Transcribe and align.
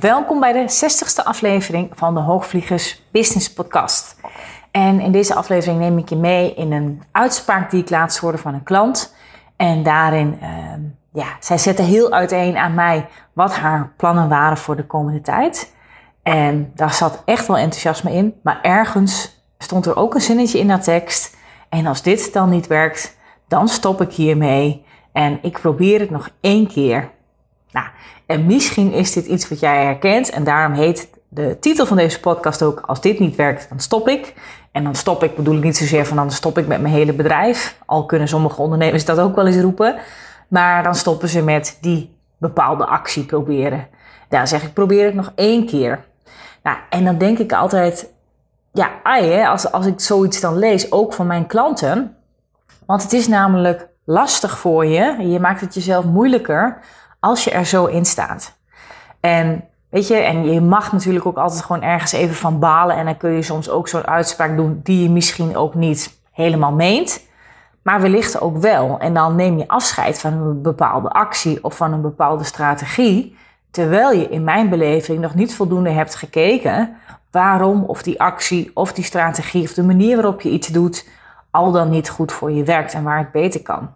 Welkom 0.00 0.40
bij 0.40 0.52
de 0.52 0.62
60ste 0.62 1.24
aflevering 1.24 1.90
van 1.94 2.14
de 2.14 2.20
Hoogvliegers 2.20 3.02
Business 3.10 3.52
Podcast. 3.52 4.16
En 4.70 5.00
in 5.00 5.12
deze 5.12 5.34
aflevering 5.34 5.78
neem 5.78 5.98
ik 5.98 6.08
je 6.08 6.16
mee 6.16 6.54
in 6.54 6.72
een 6.72 7.02
uitspraak 7.12 7.70
die 7.70 7.82
ik 7.82 7.90
laatst 7.90 8.18
hoorde 8.18 8.38
van 8.38 8.54
een 8.54 8.62
klant. 8.62 9.14
En 9.56 9.82
daarin, 9.82 10.38
uh, 10.42 10.48
ja, 11.12 11.26
zij 11.40 11.58
zette 11.58 11.82
heel 11.82 12.12
uiteen 12.12 12.56
aan 12.56 12.74
mij 12.74 13.08
wat 13.32 13.54
haar 13.54 13.92
plannen 13.96 14.28
waren 14.28 14.56
voor 14.56 14.76
de 14.76 14.86
komende 14.86 15.20
tijd. 15.20 15.72
En 16.22 16.72
daar 16.74 16.94
zat 16.94 17.22
echt 17.24 17.46
wel 17.46 17.56
enthousiasme 17.56 18.12
in. 18.12 18.34
Maar 18.42 18.58
ergens 18.62 19.44
stond 19.58 19.86
er 19.86 19.96
ook 19.96 20.14
een 20.14 20.20
zinnetje 20.20 20.58
in 20.58 20.68
dat 20.68 20.84
tekst. 20.84 21.36
En 21.68 21.86
als 21.86 22.02
dit 22.02 22.32
dan 22.32 22.50
niet 22.50 22.66
werkt, 22.66 23.16
dan 23.54 23.68
stop 23.68 24.00
ik 24.00 24.12
hiermee. 24.12 24.84
En 25.12 25.38
ik 25.42 25.58
probeer 25.60 26.00
het 26.00 26.10
nog 26.10 26.30
één 26.40 26.66
keer. 26.66 27.10
Nou, 27.70 27.86
en 28.26 28.46
misschien 28.46 28.92
is 28.92 29.12
dit 29.12 29.26
iets 29.26 29.48
wat 29.48 29.60
jij 29.60 29.84
herkent. 29.84 30.30
En 30.30 30.44
daarom 30.44 30.72
heet 30.72 31.08
de 31.28 31.56
titel 31.60 31.86
van 31.86 31.96
deze 31.96 32.20
podcast 32.20 32.62
ook: 32.62 32.80
Als 32.80 33.00
dit 33.00 33.18
niet 33.18 33.36
werkt, 33.36 33.68
dan 33.68 33.80
stop 33.80 34.08
ik. 34.08 34.34
En 34.72 34.84
dan 34.84 34.94
stop 34.94 35.22
ik 35.22 35.36
bedoel 35.36 35.56
ik 35.56 35.62
niet 35.62 35.76
zozeer 35.76 36.06
van 36.06 36.16
dan 36.16 36.30
stop 36.30 36.58
ik 36.58 36.66
met 36.66 36.80
mijn 36.80 36.94
hele 36.94 37.12
bedrijf. 37.12 37.78
Al 37.86 38.06
kunnen 38.06 38.28
sommige 38.28 38.62
ondernemers 38.62 39.04
dat 39.04 39.18
ook 39.18 39.34
wel 39.34 39.46
eens 39.46 39.60
roepen. 39.60 39.96
Maar 40.48 40.82
dan 40.82 40.94
stoppen 40.94 41.28
ze 41.28 41.42
met 41.42 41.78
die 41.80 42.16
bepaalde 42.38 42.86
actie 42.86 43.24
proberen. 43.24 43.86
Dan 44.28 44.48
zeg 44.48 44.62
ik: 44.62 44.72
probeer 44.72 45.04
het 45.04 45.14
nog 45.14 45.32
één 45.34 45.66
keer. 45.66 46.04
Nou, 46.62 46.76
en 46.90 47.04
dan 47.04 47.18
denk 47.18 47.38
ik 47.38 47.52
altijd, 47.52 48.12
ja, 48.72 48.90
ai, 49.02 49.30
hè, 49.30 49.46
als, 49.46 49.72
als 49.72 49.86
ik 49.86 50.00
zoiets 50.00 50.40
dan 50.40 50.58
lees, 50.58 50.92
ook 50.92 51.12
van 51.12 51.26
mijn 51.26 51.46
klanten. 51.46 52.16
Want 52.86 53.02
het 53.02 53.12
is 53.12 53.28
namelijk 53.28 53.88
lastig 54.04 54.58
voor 54.58 54.86
je. 54.86 55.28
Je 55.28 55.40
maakt 55.40 55.60
het 55.60 55.74
jezelf 55.74 56.04
moeilijker 56.04 56.78
als 57.20 57.44
je 57.44 57.50
er 57.50 57.64
zo 57.64 57.86
in 57.86 58.04
staat. 58.04 58.56
En 59.20 59.64
weet 59.90 60.08
je, 60.08 60.14
en 60.14 60.52
je 60.52 60.60
mag 60.60 60.92
natuurlijk 60.92 61.26
ook 61.26 61.36
altijd 61.36 61.62
gewoon 61.62 61.82
ergens 61.82 62.12
even 62.12 62.34
van 62.34 62.58
balen. 62.58 62.96
En 62.96 63.04
dan 63.04 63.16
kun 63.16 63.30
je 63.30 63.42
soms 63.42 63.70
ook 63.70 63.88
zo'n 63.88 64.06
uitspraak 64.06 64.56
doen 64.56 64.80
die 64.82 65.02
je 65.02 65.10
misschien 65.10 65.56
ook 65.56 65.74
niet 65.74 66.20
helemaal 66.32 66.72
meent. 66.72 67.20
Maar 67.82 68.00
wellicht 68.00 68.40
ook 68.40 68.56
wel. 68.56 68.98
En 68.98 69.14
dan 69.14 69.36
neem 69.36 69.58
je 69.58 69.68
afscheid 69.68 70.18
van 70.18 70.32
een 70.32 70.62
bepaalde 70.62 71.08
actie 71.08 71.64
of 71.64 71.76
van 71.76 71.92
een 71.92 72.02
bepaalde 72.02 72.44
strategie. 72.44 73.36
Terwijl 73.70 74.12
je 74.12 74.28
in 74.28 74.44
mijn 74.44 74.68
beleving 74.68 75.20
nog 75.20 75.34
niet 75.34 75.54
voldoende 75.54 75.90
hebt 75.90 76.14
gekeken 76.14 76.96
waarom 77.30 77.84
of 77.84 78.02
die 78.02 78.20
actie 78.20 78.70
of 78.74 78.92
die 78.92 79.04
strategie 79.04 79.62
of 79.62 79.74
de 79.74 79.82
manier 79.82 80.14
waarop 80.16 80.40
je 80.40 80.50
iets 80.50 80.68
doet 80.68 81.08
al 81.54 81.72
dan 81.72 81.90
niet 81.90 82.08
goed 82.08 82.32
voor 82.32 82.50
je 82.50 82.64
werkt 82.64 82.94
en 82.94 83.02
waar 83.02 83.18
het 83.18 83.32
beter 83.32 83.62
kan. 83.62 83.94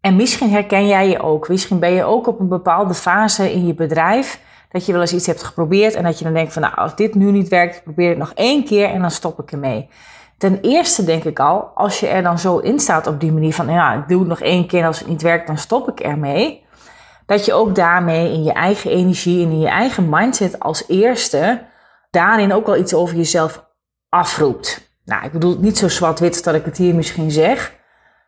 En 0.00 0.16
misschien 0.16 0.50
herken 0.50 0.86
jij 0.86 1.08
je 1.08 1.22
ook. 1.22 1.48
Misschien 1.48 1.78
ben 1.78 1.92
je 1.92 2.04
ook 2.04 2.26
op 2.26 2.40
een 2.40 2.48
bepaalde 2.48 2.94
fase 2.94 3.52
in 3.52 3.66
je 3.66 3.74
bedrijf 3.74 4.40
dat 4.68 4.86
je 4.86 4.92
wel 4.92 5.00
eens 5.00 5.12
iets 5.12 5.26
hebt 5.26 5.42
geprobeerd 5.42 5.94
en 5.94 6.02
dat 6.02 6.18
je 6.18 6.24
dan 6.24 6.34
denkt 6.34 6.52
van 6.52 6.62
nou 6.62 6.74
als 6.74 6.96
dit 6.96 7.14
nu 7.14 7.30
niet 7.30 7.48
werkt, 7.48 7.82
probeer 7.82 8.08
het 8.08 8.18
nog 8.18 8.32
één 8.34 8.64
keer 8.64 8.88
en 8.88 9.00
dan 9.00 9.10
stop 9.10 9.40
ik 9.40 9.52
ermee. 9.52 9.88
Ten 10.38 10.58
eerste 10.60 11.04
denk 11.04 11.24
ik 11.24 11.40
al, 11.40 11.70
als 11.74 12.00
je 12.00 12.06
er 12.06 12.22
dan 12.22 12.38
zo 12.38 12.58
in 12.58 12.78
staat 12.78 13.06
op 13.06 13.20
die 13.20 13.32
manier 13.32 13.54
van 13.54 13.68
ja, 13.68 13.94
ik 13.94 14.08
doe 14.08 14.18
het 14.18 14.28
nog 14.28 14.40
één 14.40 14.66
keer 14.66 14.80
en 14.80 14.86
als 14.86 14.98
het 14.98 15.08
niet 15.08 15.22
werkt, 15.22 15.46
dan 15.46 15.58
stop 15.58 15.88
ik 15.88 16.00
ermee 16.00 16.64
dat 17.26 17.44
je 17.44 17.52
ook 17.52 17.74
daarmee 17.74 18.32
in 18.32 18.42
je 18.42 18.52
eigen 18.52 18.90
energie 18.90 19.44
en 19.44 19.50
in 19.50 19.60
je 19.60 19.68
eigen 19.68 20.08
mindset 20.08 20.60
als 20.60 20.84
eerste 20.88 21.62
daarin 22.10 22.52
ook 22.52 22.66
wel 22.66 22.76
iets 22.76 22.94
over 22.94 23.16
jezelf 23.16 23.64
afroept. 24.08 24.91
Nou, 25.04 25.24
ik 25.24 25.32
bedoel 25.32 25.50
het 25.50 25.60
niet 25.60 25.78
zo 25.78 25.88
zwart-wit 25.88 26.44
dat 26.44 26.54
ik 26.54 26.64
het 26.64 26.76
hier 26.76 26.94
misschien 26.94 27.30
zeg, 27.30 27.74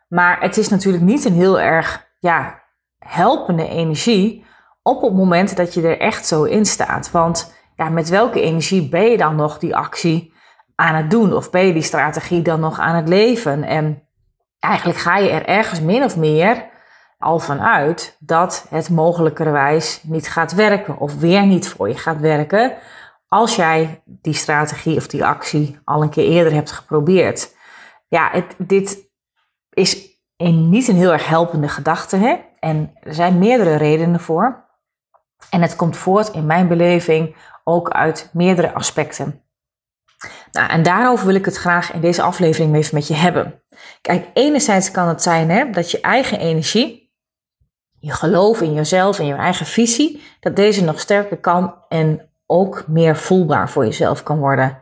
maar 0.07 0.41
het 0.41 0.57
is 0.57 0.69
natuurlijk 0.69 1.03
niet 1.03 1.25
een 1.25 1.33
heel 1.33 1.59
erg 1.59 2.07
ja, 2.19 2.63
helpende 2.99 3.67
energie 3.67 4.45
op 4.81 5.01
het 5.01 5.13
moment 5.13 5.55
dat 5.55 5.73
je 5.73 5.81
er 5.81 5.99
echt 5.99 6.27
zo 6.27 6.43
in 6.43 6.65
staat. 6.65 7.11
Want 7.11 7.53
ja, 7.75 7.89
met 7.89 8.09
welke 8.09 8.41
energie 8.41 8.89
ben 8.89 9.03
je 9.03 9.17
dan 9.17 9.35
nog 9.35 9.57
die 9.57 9.75
actie 9.75 10.33
aan 10.75 10.95
het 10.95 11.11
doen? 11.11 11.33
Of 11.33 11.49
ben 11.49 11.65
je 11.65 11.73
die 11.73 11.81
strategie 11.81 12.41
dan 12.41 12.59
nog 12.59 12.79
aan 12.79 12.95
het 12.95 13.07
leven? 13.07 13.63
En 13.63 14.03
eigenlijk 14.59 14.99
ga 14.99 15.17
je 15.17 15.29
er 15.29 15.45
ergens 15.45 15.81
min 15.81 16.03
of 16.03 16.17
meer 16.17 16.73
al 17.17 17.39
vanuit 17.39 18.17
dat 18.19 18.65
het 18.69 18.89
mogelijkerwijs 18.89 20.03
niet 20.03 20.27
gaat 20.27 20.53
werken 20.53 20.97
of 20.97 21.19
weer 21.19 21.45
niet 21.45 21.67
voor 21.67 21.87
je 21.87 21.97
gaat 21.97 22.19
werken 22.19 22.73
als 23.27 23.55
jij 23.55 24.01
die 24.05 24.33
strategie 24.33 24.97
of 24.97 25.07
die 25.07 25.25
actie 25.25 25.79
al 25.83 26.01
een 26.01 26.09
keer 26.09 26.25
eerder 26.25 26.53
hebt 26.53 26.71
geprobeerd. 26.71 27.55
Ja, 28.07 28.29
het, 28.31 28.55
dit 28.57 29.09
is 29.69 30.19
een, 30.37 30.69
niet 30.69 30.87
een 30.87 30.95
heel 30.95 31.11
erg 31.11 31.27
helpende 31.27 31.67
gedachte 31.67 32.15
hè? 32.17 32.35
en 32.59 32.93
er 32.99 33.13
zijn 33.13 33.37
meerdere 33.37 33.75
redenen 33.75 34.19
voor. 34.19 34.63
En 35.49 35.61
het 35.61 35.75
komt 35.75 35.97
voort 35.97 36.29
in 36.29 36.45
mijn 36.45 36.67
beleving 36.67 37.35
ook 37.63 37.89
uit 37.89 38.29
meerdere 38.33 38.73
aspecten. 38.73 39.43
Nou, 40.51 40.69
en 40.69 40.83
daarover 40.83 41.25
wil 41.25 41.35
ik 41.35 41.45
het 41.45 41.57
graag 41.57 41.93
in 41.93 42.01
deze 42.01 42.21
aflevering 42.21 42.75
even 42.75 42.95
met 42.95 43.07
je 43.07 43.13
hebben. 43.13 43.63
Kijk, 44.01 44.27
enerzijds 44.33 44.91
kan 44.91 45.07
het 45.07 45.21
zijn 45.21 45.49
hè, 45.49 45.69
dat 45.69 45.91
je 45.91 46.01
eigen 46.01 46.39
energie, 46.39 47.13
je 47.99 48.11
geloof 48.11 48.61
in 48.61 48.73
jezelf 48.73 49.19
en 49.19 49.25
je 49.25 49.33
eigen 49.33 49.65
visie, 49.65 50.23
dat 50.39 50.55
deze 50.55 50.83
nog 50.83 50.99
sterker 50.99 51.37
kan 51.37 51.75
en 51.89 52.29
ook 52.45 52.83
meer 52.87 53.17
voelbaar 53.17 53.69
voor 53.69 53.85
jezelf 53.85 54.23
kan 54.23 54.39
worden. 54.39 54.77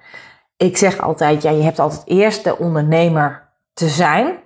Ik 0.58 0.78
zeg 0.78 1.00
altijd, 1.00 1.42
ja, 1.42 1.52
je 1.52 1.64
hebt 1.64 1.80
altijd 1.80 2.02
eerst 2.06 2.44
de 2.44 2.58
ondernemer 2.58 3.50
te 3.74 3.88
zijn. 3.88 4.42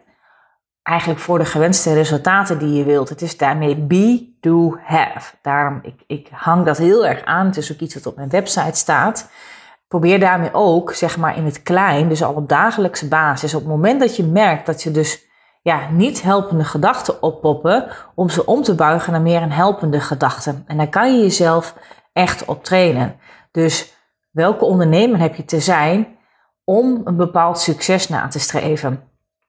Eigenlijk 0.84 1.20
voor 1.20 1.38
de 1.38 1.46
gewenste 1.46 1.94
resultaten 1.94 2.60
die 2.60 2.74
je 2.74 2.84
wilt. 2.84 3.10
Het 3.10 3.22
is 3.22 3.38
daarmee 3.38 3.76
be, 3.76 4.36
do, 4.40 4.78
have. 4.84 5.36
Daarom, 5.42 5.80
ik, 5.84 6.04
ik 6.08 6.28
hang 6.32 6.66
dat 6.66 6.78
heel 6.78 7.06
erg 7.06 7.26
aan. 7.26 7.46
Het 7.46 7.58
is 7.58 7.72
ook 7.72 7.80
iets 7.80 7.94
wat 7.94 8.06
op 8.06 8.16
mijn 8.16 8.30
website 8.30 8.78
staat. 8.78 9.30
Probeer 9.88 10.20
daarmee 10.20 10.54
ook, 10.54 10.94
zeg 10.94 11.18
maar 11.18 11.38
in 11.38 11.46
het 11.46 11.64
klein, 11.64 12.10
dus 12.10 12.24
al 12.24 12.34
op 12.34 12.50
dagelijkse 12.50 13.08
basis. 13.08 13.54
Op 13.54 13.60
het 13.60 13.70
moment 13.70 14.00
dat 14.00 14.16
je 14.16 14.24
merkt 14.24 14.66
dat 14.66 14.84
je 14.84 14.92
dus 14.92 15.26
ja, 15.62 15.90
niet 15.92 16.22
helpende 16.22 16.64
gedachten 16.64 17.22
oppoppen, 17.22 17.88
om 18.16 18.30
ze 18.30 18.46
om 18.46 18.64
te 18.64 18.76
buigen 18.76 19.12
naar 19.12 19.22
meer 19.22 19.42
een 19.42 19.52
helpende 19.52 20.00
gedachte. 20.00 20.64
En 20.68 20.78
daar 20.78 20.90
kan 20.90 21.16
je 21.16 21.22
jezelf 21.22 21.76
echt 22.18 22.46
op 22.46 22.64
trainen. 22.64 23.16
Dus 23.52 23.94
welke 24.32 24.66
ondernemer 24.66 25.20
heb 25.20 25.36
je 25.36 25.46
te 25.46 25.60
zijn 25.60 26.18
om 26.64 27.02
een 27.04 27.16
bepaald 27.16 27.60
succes 27.60 28.10
na 28.10 28.28
te 28.28 28.40
streven? 28.40 29.04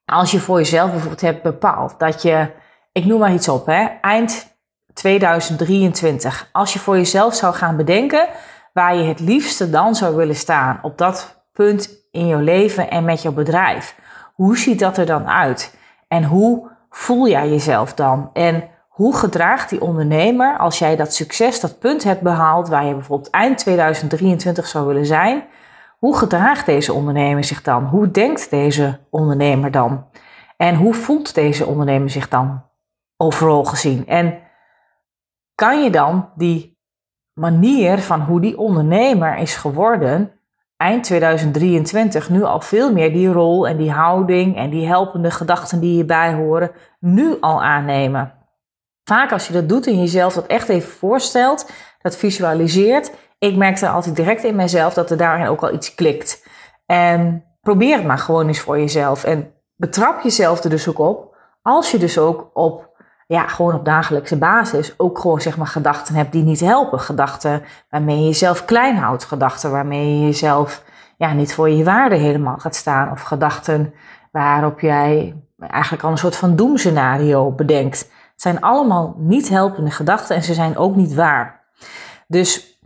Als 0.05 0.31
je 0.31 0.41
voor 0.41 0.59
jezelf 0.59 0.91
bijvoorbeeld 0.91 1.21
hebt 1.21 1.43
bepaald 1.43 1.99
dat 1.99 2.23
je, 2.23 2.51
ik 2.93 3.05
noem 3.05 3.19
maar 3.19 3.33
iets 3.33 3.49
op, 3.49 3.67
hè, 3.67 3.85
eind 4.01 4.57
2023, 4.93 6.49
als 6.53 6.73
je 6.73 6.79
voor 6.79 6.97
jezelf 6.97 7.35
zou 7.35 7.55
gaan 7.55 7.77
bedenken 7.77 8.29
waar 8.73 8.97
je 8.97 9.05
het 9.05 9.21
liefste 9.21 9.71
dan 9.71 9.95
zou 9.95 10.17
willen 10.17 10.37
staan 10.37 10.79
op 10.83 10.99
dat 10.99 11.45
punt 11.53 12.07
in 12.11 12.27
jouw 12.27 12.41
leven 12.41 12.91
en 12.91 13.05
met 13.05 13.23
jouw 13.23 13.33
bedrijf. 13.33 13.97
Hoe 14.35 14.59
ziet 14.59 14.79
dat 14.79 14.97
er 14.97 15.07
dan 15.07 15.29
uit? 15.29 15.77
En 16.09 16.25
hoe 16.25 16.71
voel 16.91 17.29
jij 17.29 17.49
jezelf 17.49 17.95
dan? 17.95 18.31
En 18.33 18.69
hoe 18.99 19.17
gedraagt 19.17 19.71
die 19.71 19.81
ondernemer 19.81 20.57
als 20.57 20.79
jij 20.79 20.97
dat 20.97 21.15
succes, 21.15 21.61
dat 21.61 21.79
punt 21.79 22.05
hebt 22.05 22.21
behaald 22.21 22.69
waar 22.69 22.85
je 22.85 22.95
bijvoorbeeld 22.95 23.31
eind 23.31 23.59
2023 23.59 24.67
zou 24.67 24.87
willen 24.87 25.07
zijn? 25.07 25.45
Hoe 25.99 26.17
gedraagt 26.17 26.67
deze 26.67 26.93
ondernemer 26.93 27.45
zich 27.45 27.63
dan? 27.63 27.85
Hoe 27.85 28.11
denkt 28.11 28.51
deze 28.51 28.99
ondernemer 29.11 29.71
dan? 29.71 30.07
En 30.57 30.75
hoe 30.75 30.95
voelt 30.95 31.35
deze 31.35 31.67
ondernemer 31.67 32.11
zich 32.11 32.29
dan 32.29 32.63
overal 33.17 33.65
gezien? 33.65 34.07
En 34.07 34.39
kan 35.55 35.83
je 35.83 35.91
dan 35.91 36.29
die 36.35 36.79
manier 37.33 37.99
van 37.99 38.21
hoe 38.21 38.41
die 38.41 38.59
ondernemer 38.59 39.37
is 39.37 39.57
geworden 39.57 40.33
eind 40.77 41.05
2023 41.05 42.31
nu 42.31 42.43
al 42.43 42.61
veel 42.61 42.93
meer 42.93 43.13
die 43.13 43.33
rol 43.33 43.69
en 43.69 43.77
die 43.77 43.91
houding 43.91 44.57
en 44.57 44.71
die 44.71 44.87
helpende 44.87 45.31
gedachten 45.31 45.81
die 45.81 45.93
hierbij 45.93 46.35
horen, 46.35 46.71
nu 47.01 47.37
al 47.41 47.63
aannemen. 47.63 48.38
Vaak 49.09 49.33
als 49.33 49.47
je 49.47 49.53
dat 49.53 49.69
doet 49.69 49.87
en 49.87 49.99
jezelf 49.99 50.35
dat 50.35 50.47
echt 50.47 50.69
even 50.69 50.91
voorstelt, 50.91 51.71
dat 52.03 52.17
visualiseert, 52.17 53.11
ik 53.39 53.57
merkte 53.57 53.89
altijd 53.89 54.17
direct 54.17 54.45
in 54.45 54.57
mezelf 54.57 54.95
dat 54.95 55.11
er 55.11 55.17
daarin 55.17 55.47
ook 55.47 55.63
al 55.63 55.75
iets 55.75 55.95
klikt. 55.95 56.47
En 56.87 57.45
probeer 57.61 57.97
het 57.97 58.07
maar 58.07 58.19
gewoon 58.19 58.47
eens 58.47 58.61
voor 58.61 58.79
jezelf 58.79 59.25
en 59.25 59.53
betrap 59.77 60.23
jezelf 60.23 60.65
er 60.65 60.71
dus 60.71 60.89
ook 60.89 60.99
op 60.99 61.37
Als 61.63 61.91
je 61.91 61.99
dus 61.99 62.19
ook 62.19 62.51
op, 62.53 62.91
ja, 63.27 63.47
gewoon 63.47 63.75
op 63.75 63.85
dagelijkse 63.85 64.39
basis 64.39 64.95
ook 64.97 65.19
gewoon 65.19 65.41
zeg 65.41 65.57
maar 65.57 65.67
gedachten 65.67 66.15
hebt 66.15 66.33
die 66.33 66.43
niet 66.43 66.61
helpen. 66.61 67.01
Gedachten 67.01 67.63
waarmee 67.91 68.19
je 68.19 68.25
jezelf 68.25 68.65
klein 68.65 68.97
houdt. 68.97 69.25
Gedachten 69.25 69.71
waarmee 69.71 70.19
je 70.19 70.25
jezelf 70.27 70.85
ja, 71.17 71.33
niet 71.33 71.55
voor 71.55 71.71
je 71.71 71.85
waarde 71.85 72.17
helemaal 72.17 72.59
gaat 72.59 72.75
staan. 72.75 73.11
Of 73.11 73.23
gedachten 73.23 73.95
waarop 74.33 74.81
jij 74.81 75.35
eigenlijk 75.59 76.05
al 76.05 76.11
een 76.11 76.19
soort 76.19 76.37
van 76.37 76.57
doemscenario 76.57 77.51
bedenkt. 77.51 78.17
Zijn 78.41 78.61
allemaal 78.61 79.15
niet 79.17 79.49
helpende 79.49 79.91
gedachten 79.91 80.37
en 80.37 80.43
ze 80.43 80.55
zijn 80.55 80.77
ook 80.77 80.97
niet 80.97 81.15
waar. 81.15 81.65
Dus 82.27 82.79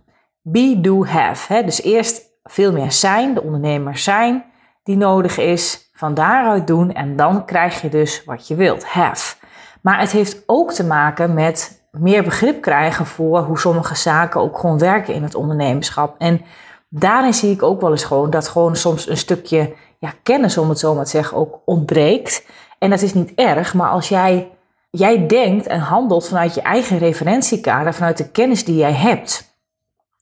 be, 0.42 0.78
do, 0.80 1.04
have. 1.04 1.52
Hè? 1.52 1.62
Dus 1.64 1.82
eerst 1.82 2.22
veel 2.42 2.72
meer 2.72 2.92
zijn, 2.92 3.34
de 3.34 3.42
ondernemer 3.42 3.98
zijn 3.98 4.44
die 4.82 4.96
nodig 4.96 5.38
is. 5.38 5.90
Van 5.94 6.14
daaruit 6.14 6.66
doen 6.66 6.92
en 6.92 7.16
dan 7.16 7.44
krijg 7.44 7.82
je 7.82 7.88
dus 7.88 8.24
wat 8.24 8.48
je 8.48 8.54
wilt. 8.54 8.84
Have. 8.84 9.36
Maar 9.80 10.00
het 10.00 10.10
heeft 10.10 10.42
ook 10.46 10.72
te 10.72 10.84
maken 10.84 11.34
met 11.34 11.82
meer 11.90 12.22
begrip 12.22 12.62
krijgen 12.62 13.06
voor 13.06 13.38
hoe 13.38 13.58
sommige 13.58 13.94
zaken 13.94 14.40
ook 14.40 14.58
gewoon 14.58 14.78
werken 14.78 15.14
in 15.14 15.22
het 15.22 15.34
ondernemerschap. 15.34 16.14
En 16.18 16.40
daarin 16.88 17.34
zie 17.34 17.50
ik 17.50 17.62
ook 17.62 17.80
wel 17.80 17.90
eens 17.90 18.04
gewoon 18.04 18.30
dat 18.30 18.48
gewoon 18.48 18.76
soms 18.76 19.08
een 19.08 19.16
stukje 19.16 19.74
ja, 19.98 20.12
kennis, 20.22 20.58
om 20.58 20.68
het 20.68 20.78
zo 20.78 20.94
maar 20.94 21.04
te 21.04 21.10
zeggen, 21.10 21.36
ook 21.36 21.60
ontbreekt. 21.64 22.46
En 22.78 22.90
dat 22.90 23.02
is 23.02 23.14
niet 23.14 23.32
erg, 23.34 23.74
maar 23.74 23.88
als 23.88 24.08
jij, 24.08 24.50
jij 24.92 25.26
denkt 25.26 25.66
en 25.66 25.80
handelt 25.80 26.28
vanuit 26.28 26.54
je 26.54 26.62
eigen 26.62 26.98
referentiekader, 26.98 27.94
vanuit 27.94 28.16
de 28.16 28.30
kennis 28.30 28.64
die 28.64 28.76
jij 28.76 28.92
hebt. 28.92 29.56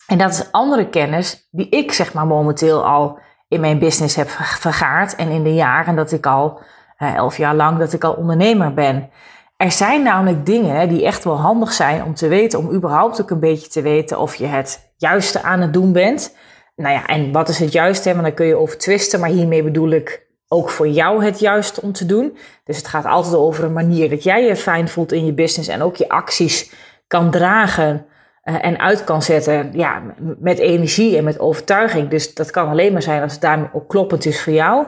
En 0.06 0.18
dat 0.18 0.30
is 0.30 0.52
andere 0.52 0.88
kennis 0.88 1.48
die 1.50 1.68
ik 1.68 1.92
zeg 1.92 2.12
maar 2.12 2.26
momenteel 2.26 2.86
al 2.86 3.18
in 3.48 3.60
mijn 3.60 3.78
business 3.78 4.16
heb 4.16 4.28
vergaard. 4.38 5.14
En 5.14 5.28
in 5.28 5.42
de 5.42 5.54
jaren 5.54 5.96
dat 5.96 6.12
ik 6.12 6.26
al, 6.26 6.60
eh, 6.96 7.14
elf 7.14 7.36
jaar 7.36 7.54
lang, 7.54 7.78
dat 7.78 7.92
ik 7.92 8.04
al 8.04 8.12
ondernemer 8.12 8.74
ben. 8.74 9.10
Er 9.56 9.72
zijn 9.72 10.02
namelijk 10.02 10.46
dingen 10.46 10.88
die 10.88 11.04
echt 11.04 11.24
wel 11.24 11.40
handig 11.40 11.72
zijn 11.72 12.04
om 12.04 12.14
te 12.14 12.28
weten, 12.28 12.58
om 12.58 12.70
überhaupt 12.70 13.20
ook 13.20 13.30
een 13.30 13.40
beetje 13.40 13.68
te 13.68 13.82
weten 13.82 14.18
of 14.18 14.34
je 14.34 14.46
het 14.46 14.92
juiste 14.96 15.42
aan 15.42 15.60
het 15.60 15.72
doen 15.72 15.92
bent. 15.92 16.36
Nou 16.76 16.94
ja, 16.94 17.06
en 17.06 17.32
wat 17.32 17.48
is 17.48 17.58
het 17.58 17.72
juiste? 17.72 18.10
Want 18.10 18.22
dan 18.22 18.34
kun 18.34 18.46
je 18.46 18.56
over 18.56 18.78
twisten, 18.78 19.20
maar 19.20 19.28
hiermee 19.28 19.62
bedoel 19.62 19.90
ik 19.90 20.28
ook 20.52 20.70
voor 20.70 20.88
jou 20.88 21.24
het 21.24 21.38
juiste 21.38 21.82
om 21.82 21.92
te 21.92 22.06
doen. 22.06 22.38
Dus 22.64 22.76
het 22.76 22.86
gaat 22.86 23.04
altijd 23.04 23.34
over 23.34 23.64
een 23.64 23.72
manier 23.72 24.10
dat 24.10 24.22
jij 24.22 24.44
je 24.44 24.56
fijn 24.56 24.88
voelt 24.88 25.12
in 25.12 25.26
je 25.26 25.32
business 25.32 25.68
en 25.68 25.82
ook 25.82 25.96
je 25.96 26.08
acties 26.08 26.72
kan 27.06 27.30
dragen 27.30 28.06
uh, 28.44 28.64
en 28.64 28.78
uit 28.78 29.04
kan 29.04 29.22
zetten 29.22 29.70
ja, 29.72 30.02
met 30.38 30.58
energie 30.58 31.16
en 31.16 31.24
met 31.24 31.38
overtuiging. 31.38 32.08
Dus 32.08 32.34
dat 32.34 32.50
kan 32.50 32.68
alleen 32.68 32.92
maar 32.92 33.02
zijn 33.02 33.22
als 33.22 33.32
het 33.32 33.40
daarmee 33.40 33.68
ook 33.72 33.88
kloppend 33.88 34.24
is 34.24 34.42
voor 34.42 34.52
jou. 34.52 34.86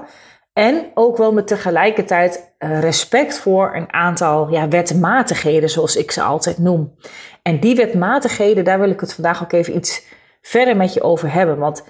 En 0.53 0.91
ook 0.95 1.17
wel 1.17 1.33
met 1.33 1.47
tegelijkertijd 1.47 2.55
uh, 2.59 2.81
respect 2.81 3.39
voor 3.39 3.75
een 3.75 3.93
aantal 3.93 4.51
ja, 4.51 4.69
wetmatigheden, 4.69 5.71
zoals 5.71 5.97
ik 5.97 6.11
ze 6.11 6.23
altijd 6.23 6.59
noem. 6.59 6.95
En 7.43 7.61
die 7.61 7.77
wetmatigheden, 7.77 8.65
daar 8.65 8.81
wil 8.81 8.91
ik 8.91 9.01
het 9.01 9.15
vandaag 9.15 9.43
ook 9.43 9.53
even 9.53 9.77
iets 9.77 10.07
verder 10.41 10.77
met 10.77 10.95
je 10.95 11.03
over 11.03 11.33
hebben. 11.33 11.59
Want 11.59 11.85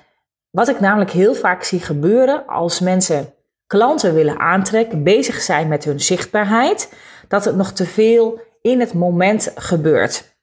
wat 0.50 0.68
ik 0.68 0.80
namelijk 0.80 1.10
heel 1.10 1.34
vaak 1.34 1.62
zie 1.62 1.80
gebeuren 1.80 2.46
als 2.46 2.80
mensen 2.80 3.34
klanten 3.72 4.14
willen 4.14 4.38
aantrekken, 4.38 5.02
bezig 5.02 5.40
zijn 5.40 5.68
met 5.68 5.84
hun 5.84 6.00
zichtbaarheid, 6.00 6.92
dat 7.28 7.44
het 7.44 7.56
nog 7.56 7.72
te 7.72 7.86
veel 7.86 8.40
in 8.62 8.80
het 8.80 8.94
moment 8.94 9.52
gebeurt. 9.54 10.34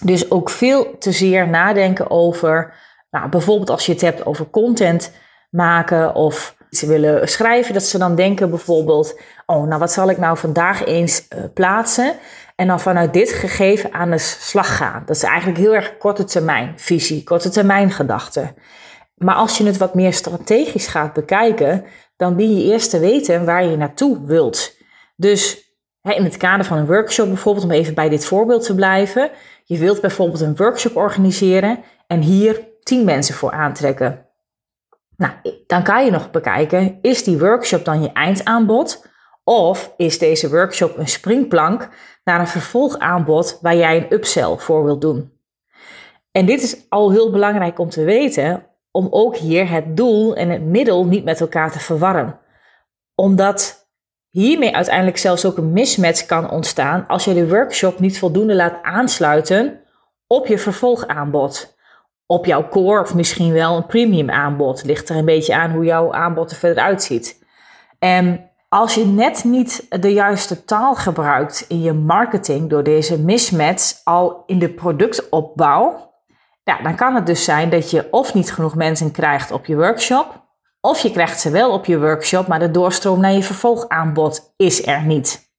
Dus 0.00 0.30
ook 0.30 0.50
veel 0.50 0.98
te 0.98 1.12
zeer 1.12 1.48
nadenken 1.48 2.10
over, 2.10 2.74
nou, 3.10 3.28
bijvoorbeeld 3.28 3.70
als 3.70 3.86
je 3.86 3.92
het 3.92 4.00
hebt 4.00 4.26
over 4.26 4.50
content 4.50 5.12
maken 5.50 6.14
of 6.14 6.56
ze 6.70 6.86
willen 6.86 7.28
schrijven, 7.28 7.74
dat 7.74 7.82
ze 7.82 7.98
dan 7.98 8.14
denken 8.14 8.50
bijvoorbeeld, 8.50 9.20
oh, 9.46 9.66
nou 9.66 9.78
wat 9.78 9.92
zal 9.92 10.10
ik 10.10 10.18
nou 10.18 10.38
vandaag 10.38 10.84
eens 10.84 11.26
uh, 11.28 11.44
plaatsen? 11.54 12.12
En 12.56 12.66
dan 12.66 12.80
vanuit 12.80 13.12
dit 13.12 13.32
gegeven 13.32 13.92
aan 13.92 14.10
de 14.10 14.18
slag 14.18 14.76
gaan. 14.76 15.02
Dat 15.06 15.16
is 15.16 15.22
eigenlijk 15.22 15.58
heel 15.58 15.74
erg 15.74 15.96
korte 15.96 16.24
termijn 16.24 16.72
visie, 16.76 17.24
korte 17.24 17.48
termijn 17.48 17.90
gedachten. 17.90 18.54
Maar 19.14 19.34
als 19.34 19.58
je 19.58 19.66
het 19.66 19.76
wat 19.76 19.94
meer 19.94 20.12
strategisch 20.12 20.86
gaat 20.86 21.12
bekijken, 21.12 21.84
dan 22.16 22.36
dien 22.36 22.56
je 22.58 22.64
eerst 22.64 22.90
te 22.90 22.98
weten 22.98 23.44
waar 23.44 23.64
je 23.64 23.76
naartoe 23.76 24.26
wilt. 24.26 24.76
Dus 25.16 25.72
in 26.02 26.24
het 26.24 26.36
kader 26.36 26.64
van 26.64 26.78
een 26.78 26.86
workshop 26.86 27.26
bijvoorbeeld, 27.26 27.64
om 27.64 27.70
even 27.70 27.94
bij 27.94 28.08
dit 28.08 28.24
voorbeeld 28.24 28.64
te 28.64 28.74
blijven. 28.74 29.30
Je 29.64 29.78
wilt 29.78 30.00
bijvoorbeeld 30.00 30.40
een 30.40 30.56
workshop 30.56 30.96
organiseren 30.96 31.82
en 32.06 32.20
hier 32.20 32.68
tien 32.82 33.04
mensen 33.04 33.34
voor 33.34 33.50
aantrekken. 33.52 34.26
Nou, 35.16 35.32
dan 35.66 35.82
kan 35.82 36.04
je 36.04 36.10
nog 36.10 36.30
bekijken, 36.30 36.98
is 37.02 37.24
die 37.24 37.38
workshop 37.38 37.84
dan 37.84 38.02
je 38.02 38.12
eindaanbod? 38.12 39.06
Of 39.44 39.94
is 39.96 40.18
deze 40.18 40.50
workshop 40.50 40.98
een 40.98 41.08
springplank 41.08 41.88
naar 42.24 42.40
een 42.40 42.46
vervolgaanbod 42.46 43.58
waar 43.60 43.76
jij 43.76 43.96
een 43.96 44.12
upsell 44.12 44.56
voor 44.56 44.84
wilt 44.84 45.00
doen? 45.00 45.32
En 46.30 46.46
dit 46.46 46.62
is 46.62 46.86
al 46.88 47.10
heel 47.10 47.30
belangrijk 47.30 47.78
om 47.78 47.88
te 47.88 48.04
weten, 48.04 48.66
om 48.96 49.06
ook 49.10 49.36
hier 49.36 49.70
het 49.70 49.96
doel 49.96 50.36
en 50.36 50.48
het 50.48 50.62
middel 50.62 51.06
niet 51.06 51.24
met 51.24 51.40
elkaar 51.40 51.72
te 51.72 51.78
verwarren. 51.78 52.38
Omdat 53.14 53.88
hiermee 54.28 54.74
uiteindelijk 54.74 55.16
zelfs 55.16 55.44
ook 55.44 55.56
een 55.56 55.72
mismatch 55.72 56.26
kan 56.26 56.50
ontstaan 56.50 57.06
als 57.08 57.24
je 57.24 57.34
de 57.34 57.48
workshop 57.48 58.00
niet 58.00 58.18
voldoende 58.18 58.54
laat 58.54 58.82
aansluiten 58.82 59.80
op 60.26 60.46
je 60.46 60.58
vervolgaanbod. 60.58 61.76
Op 62.26 62.46
jouw 62.46 62.68
core 62.68 63.00
of 63.00 63.14
misschien 63.14 63.52
wel 63.52 63.76
een 63.76 63.86
premium 63.86 64.30
aanbod. 64.30 64.84
Ligt 64.84 65.08
er 65.08 65.16
een 65.16 65.24
beetje 65.24 65.54
aan 65.54 65.70
hoe 65.70 65.84
jouw 65.84 66.12
aanbod 66.12 66.50
er 66.50 66.56
verder 66.56 66.82
uitziet. 66.82 67.44
En 67.98 68.50
als 68.68 68.94
je 68.94 69.06
net 69.06 69.44
niet 69.44 69.86
de 70.00 70.12
juiste 70.12 70.64
taal 70.64 70.94
gebruikt 70.94 71.64
in 71.68 71.80
je 71.80 71.92
marketing 71.92 72.70
door 72.70 72.82
deze 72.82 73.20
mismatch 73.20 74.00
al 74.04 74.42
in 74.46 74.58
de 74.58 74.68
productopbouw, 74.68 76.13
ja, 76.64 76.82
dan 76.82 76.96
kan 76.96 77.14
het 77.14 77.26
dus 77.26 77.44
zijn 77.44 77.70
dat 77.70 77.90
je 77.90 78.08
of 78.10 78.34
niet 78.34 78.52
genoeg 78.52 78.74
mensen 78.74 79.10
krijgt 79.10 79.50
op 79.50 79.66
je 79.66 79.76
workshop, 79.76 80.42
of 80.80 81.00
je 81.00 81.10
krijgt 81.10 81.40
ze 81.40 81.50
wel 81.50 81.72
op 81.72 81.84
je 81.84 82.00
workshop, 82.00 82.46
maar 82.46 82.58
de 82.58 82.70
doorstroom 82.70 83.20
naar 83.20 83.32
je 83.32 83.42
vervolgaanbod 83.42 84.52
is 84.56 84.86
er 84.86 85.02
niet. 85.02 85.52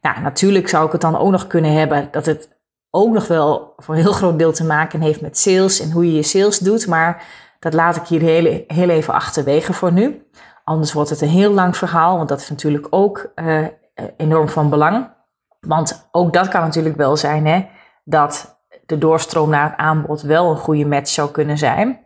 Nou, 0.00 0.20
natuurlijk 0.20 0.68
zou 0.68 0.86
ik 0.86 0.92
het 0.92 1.00
dan 1.00 1.16
ook 1.16 1.30
nog 1.30 1.46
kunnen 1.46 1.72
hebben 1.72 2.08
dat 2.10 2.26
het 2.26 2.60
ook 2.90 3.12
nog 3.12 3.26
wel 3.26 3.72
voor 3.76 3.94
een 3.94 4.00
heel 4.00 4.12
groot 4.12 4.38
deel 4.38 4.52
te 4.52 4.64
maken 4.64 5.00
heeft 5.00 5.20
met 5.20 5.38
sales 5.38 5.80
en 5.80 5.90
hoe 5.90 6.06
je 6.06 6.12
je 6.12 6.22
sales 6.22 6.58
doet, 6.58 6.86
maar 6.86 7.24
dat 7.58 7.74
laat 7.74 7.96
ik 7.96 8.06
hier 8.06 8.20
heel, 8.20 8.64
heel 8.66 8.88
even 8.88 9.14
achterwege 9.14 9.72
voor 9.72 9.92
nu. 9.92 10.26
Anders 10.64 10.92
wordt 10.92 11.10
het 11.10 11.20
een 11.20 11.28
heel 11.28 11.52
lang 11.52 11.76
verhaal, 11.76 12.16
want 12.16 12.28
dat 12.28 12.40
is 12.40 12.50
natuurlijk 12.50 12.86
ook 12.90 13.32
uh, 13.34 13.66
enorm 14.16 14.48
van 14.48 14.70
belang. 14.70 15.10
Want 15.60 16.08
ook 16.12 16.32
dat 16.32 16.48
kan 16.48 16.60
natuurlijk 16.60 16.96
wel 16.96 17.16
zijn 17.16 17.46
hè, 17.46 17.68
dat 18.04 18.51
de 18.92 18.98
doorstroom 18.98 19.50
naar 19.50 19.70
het 19.70 19.78
aanbod 19.78 20.22
wel 20.22 20.50
een 20.50 20.56
goede 20.56 20.86
match 20.86 21.10
zou 21.10 21.30
kunnen 21.30 21.58
zijn. 21.58 21.98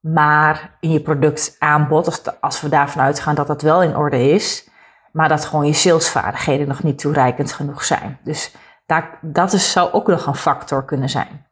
Maar 0.00 0.76
in 0.80 0.90
je 0.90 1.00
productaanbod, 1.00 2.40
als, 2.40 2.60
we 2.60 2.68
daarvan 2.68 3.02
uitgaan 3.02 3.34
dat 3.34 3.46
dat 3.46 3.62
wel 3.62 3.82
in 3.82 3.96
orde 3.96 4.30
is, 4.30 4.68
maar 5.12 5.28
dat 5.28 5.44
gewoon 5.44 5.66
je 5.66 5.72
salesvaardigheden 5.72 6.68
nog 6.68 6.82
niet 6.82 6.98
toereikend 6.98 7.52
genoeg 7.52 7.84
zijn. 7.84 8.18
Dus 8.24 8.54
daar, 8.86 9.18
dat 9.20 9.52
is, 9.52 9.72
zou 9.72 9.92
ook 9.92 10.06
nog 10.06 10.26
een 10.26 10.34
factor 10.34 10.84
kunnen 10.84 11.08
zijn. 11.08 11.46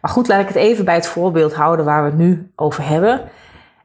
Maar 0.00 0.10
goed, 0.10 0.28
laat 0.28 0.40
ik 0.40 0.48
het 0.48 0.56
even 0.56 0.84
bij 0.84 0.94
het 0.94 1.06
voorbeeld 1.06 1.54
houden 1.54 1.84
waar 1.84 2.02
we 2.02 2.08
het 2.08 2.18
nu 2.18 2.52
over 2.56 2.86
hebben. 2.86 3.20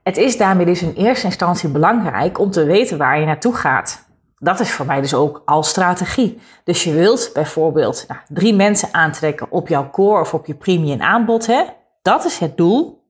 Het 0.04 0.18
is 0.18 0.38
daarmee 0.38 0.66
dus 0.66 0.82
in 0.82 0.94
eerste 0.94 1.26
instantie 1.26 1.70
belangrijk 1.70 2.40
om 2.40 2.52
te 2.52 2.64
weten 2.64 2.98
waar 2.98 3.20
je 3.20 3.26
naartoe 3.26 3.56
gaat. 3.56 4.07
Dat 4.40 4.60
is 4.60 4.72
voor 4.72 4.86
mij 4.86 5.02
dus 5.02 5.14
ook 5.14 5.42
al 5.46 5.64
strategie. 5.64 6.42
Dus 6.64 6.84
je 6.84 6.94
wilt 6.94 7.30
bijvoorbeeld 7.34 8.06
nou, 8.08 8.20
drie 8.28 8.56
mensen 8.56 8.90
aantrekken 8.92 9.48
op 9.52 9.68
jouw 9.68 9.90
core 9.90 10.22
of 10.22 10.34
op 10.34 10.46
je 10.46 10.56
premium 10.56 11.02
aanbod. 11.02 11.46
Hè? 11.46 11.64
Dat 12.02 12.26
is 12.26 12.38
het 12.38 12.58
doel. 12.58 13.06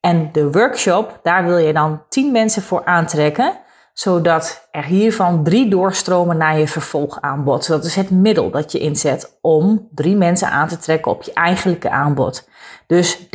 En 0.00 0.28
de 0.32 0.50
workshop, 0.50 1.18
daar 1.22 1.44
wil 1.44 1.58
je 1.58 1.72
dan 1.72 2.02
tien 2.08 2.32
mensen 2.32 2.62
voor 2.62 2.84
aantrekken, 2.84 3.58
zodat 3.92 4.68
er 4.70 4.84
hiervan 4.84 5.44
drie 5.44 5.68
doorstromen 5.68 6.36
naar 6.36 6.58
je 6.58 6.68
vervolgaanbod. 6.68 7.66
Dat 7.66 7.84
is 7.84 7.94
het 7.94 8.10
middel 8.10 8.50
dat 8.50 8.72
je 8.72 8.78
inzet 8.78 9.38
om 9.40 9.88
drie 9.90 10.16
mensen 10.16 10.50
aan 10.50 10.68
te 10.68 10.78
trekken 10.78 11.12
op 11.12 11.22
je 11.22 11.32
eigenlijke 11.32 11.90
aanbod. 11.90 12.48
Dus 12.86 13.26
30%. 13.26 13.28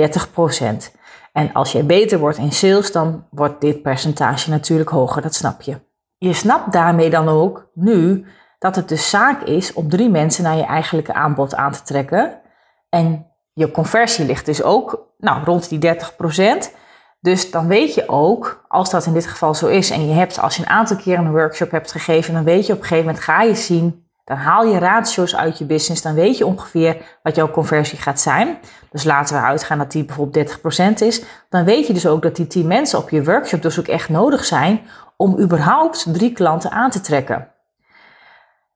En 1.34 1.53
als 1.53 1.72
je 1.72 1.84
beter 1.84 2.20
wordt 2.20 2.38
in 2.38 2.51
sales, 2.51 2.91
dan 2.91 3.25
wordt 3.29 3.62
dit 3.62 3.82
percentage 3.82 4.50
natuurlijk 4.50 4.89
hoger, 4.89 5.22
dat 5.22 5.36
snap 5.36 5.62
je. 5.62 5.88
Je 6.20 6.34
snapt 6.34 6.72
daarmee 6.72 7.10
dan 7.10 7.30
ook 7.30 7.70
nu 7.74 8.26
dat 8.58 8.76
het 8.76 8.90
dus 8.90 9.10
zaak 9.10 9.42
is 9.42 9.74
om 9.74 9.90
drie 9.90 10.10
mensen 10.10 10.44
naar 10.44 10.56
je 10.56 10.66
eigenlijke 10.66 11.14
aanbod 11.14 11.56
aan 11.56 11.72
te 11.72 11.84
trekken. 11.84 12.42
En 12.90 13.28
je 13.54 13.72
conversie 13.72 14.26
ligt 14.26 14.46
dus 14.46 14.64
ook 14.64 15.08
nou, 15.18 15.44
rond 15.44 15.70
die 15.70 15.96
30%. 15.96 16.78
Dus 17.20 17.52
dan 17.52 17.68
weet 17.68 17.94
je 17.94 18.08
ook, 18.08 18.66
als 18.68 18.90
dat 18.90 19.06
in 19.06 19.14
dit 19.14 19.28
geval 19.28 19.54
zo 19.54 19.68
is, 19.68 19.90
en 19.90 20.08
je 20.08 20.14
hebt 20.14 20.40
als 20.40 20.56
je 20.56 20.62
een 20.62 20.70
aantal 20.70 20.98
keer 20.98 21.18
een 21.18 21.32
workshop 21.32 21.72
hebt 21.72 21.92
gegeven, 21.92 22.34
dan 22.34 22.44
weet 22.44 22.66
je 22.66 22.74
op 22.74 22.80
een 22.80 22.86
gegeven 22.86 23.06
moment 23.06 23.24
ga 23.24 23.42
je 23.42 23.56
zien 23.56 24.08
dan 24.30 24.38
haal 24.38 24.66
je 24.66 24.80
ratio's 24.80 25.36
uit 25.36 25.58
je 25.58 25.66
business. 25.66 26.02
Dan 26.02 26.14
weet 26.14 26.38
je 26.38 26.46
ongeveer 26.46 27.20
wat 27.24 27.36
jouw 27.36 27.52
conversie 27.52 27.98
gaat 27.98 28.20
zijn. 28.20 28.58
Dus 28.92 29.04
laten 29.04 29.36
we 29.36 29.42
uitgaan 29.42 29.78
dat 29.78 29.92
die 29.92 30.06
bijvoorbeeld 30.06 30.60
30% 30.60 30.94
is. 30.98 31.24
Dan 31.50 31.66
weet 31.66 31.88
je 31.88 31.94
dus 31.94 32.08
ook 32.08 32.22
dat 32.22 32.36
die 32.36 32.48
10 32.48 32.68
mensen 32.68 33.00
op 33.00 33.10
je 33.10 33.24
workshop 33.24 33.62
dus 33.62 33.80
ook 33.80 33.88
echt 33.88 34.10
nodig 34.10 34.46
zijn 34.46 34.82
om 35.22 35.40
überhaupt 35.40 36.14
drie 36.14 36.32
klanten 36.32 36.72
aan 36.72 36.90
te 36.90 37.02
trekken. 37.02 37.48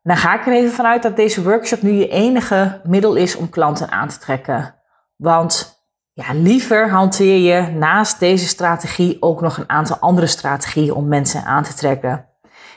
Dan 0.02 0.18
ga 0.18 0.40
ik 0.40 0.46
er 0.46 0.54
even 0.54 0.72
vanuit 0.74 1.04
dat 1.04 1.16
deze 1.16 1.44
workshop 1.44 1.82
nu 1.82 1.92
je 1.92 2.08
enige 2.08 2.82
middel 2.84 3.16
is 3.16 3.36
om 3.36 3.50
klanten 3.50 3.92
aan 3.92 4.08
te 4.08 4.18
trekken. 4.18 4.76
Want 5.16 5.84
ja, 6.14 6.34
liever 6.34 6.90
hanteer 6.90 7.38
je 7.38 7.72
naast 7.72 8.20
deze 8.20 8.48
strategie 8.48 9.18
ook 9.20 9.42
nog 9.42 9.58
een 9.58 9.70
aantal 9.70 9.98
andere 9.98 10.28
strategieën 10.28 10.94
om 10.94 11.08
mensen 11.08 11.44
aan 11.44 11.64
te 11.64 11.74
trekken. 11.74 12.26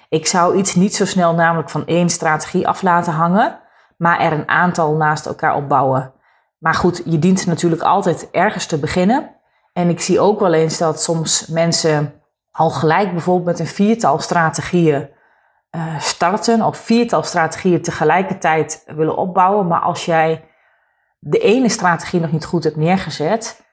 Ik 0.08 0.26
zou 0.26 0.56
iets 0.56 0.74
niet 0.74 0.94
zo 0.94 1.06
snel 1.06 1.34
namelijk 1.34 1.70
van 1.70 1.86
één 1.86 2.08
strategie 2.08 2.68
af 2.68 2.82
laten 2.82 3.12
hangen, 3.12 3.58
maar 3.98 4.20
er 4.20 4.32
een 4.32 4.48
aantal 4.48 4.94
naast 4.94 5.26
elkaar 5.26 5.56
opbouwen. 5.56 6.12
Maar 6.58 6.74
goed, 6.74 7.02
je 7.04 7.18
dient 7.18 7.46
natuurlijk 7.46 7.82
altijd 7.82 8.30
ergens 8.30 8.66
te 8.66 8.78
beginnen. 8.78 9.30
En 9.72 9.88
ik 9.88 10.00
zie 10.00 10.20
ook 10.20 10.40
wel 10.40 10.52
eens 10.52 10.78
dat 10.78 11.02
soms 11.02 11.46
mensen 11.46 12.15
al 12.56 12.70
gelijk 12.70 13.12
bijvoorbeeld 13.12 13.46
met 13.46 13.58
een 13.58 13.74
viertal 13.74 14.18
strategieën 14.18 15.08
uh, 15.76 16.00
starten, 16.00 16.62
of 16.62 16.76
viertal 16.76 17.22
strategieën 17.22 17.82
tegelijkertijd 17.82 18.82
willen 18.86 19.16
opbouwen. 19.16 19.66
Maar 19.66 19.80
als 19.80 20.04
jij 20.04 20.44
de 21.18 21.38
ene 21.38 21.68
strategie 21.68 22.20
nog 22.20 22.32
niet 22.32 22.44
goed 22.44 22.64
hebt 22.64 22.76
neergezet, 22.76 23.64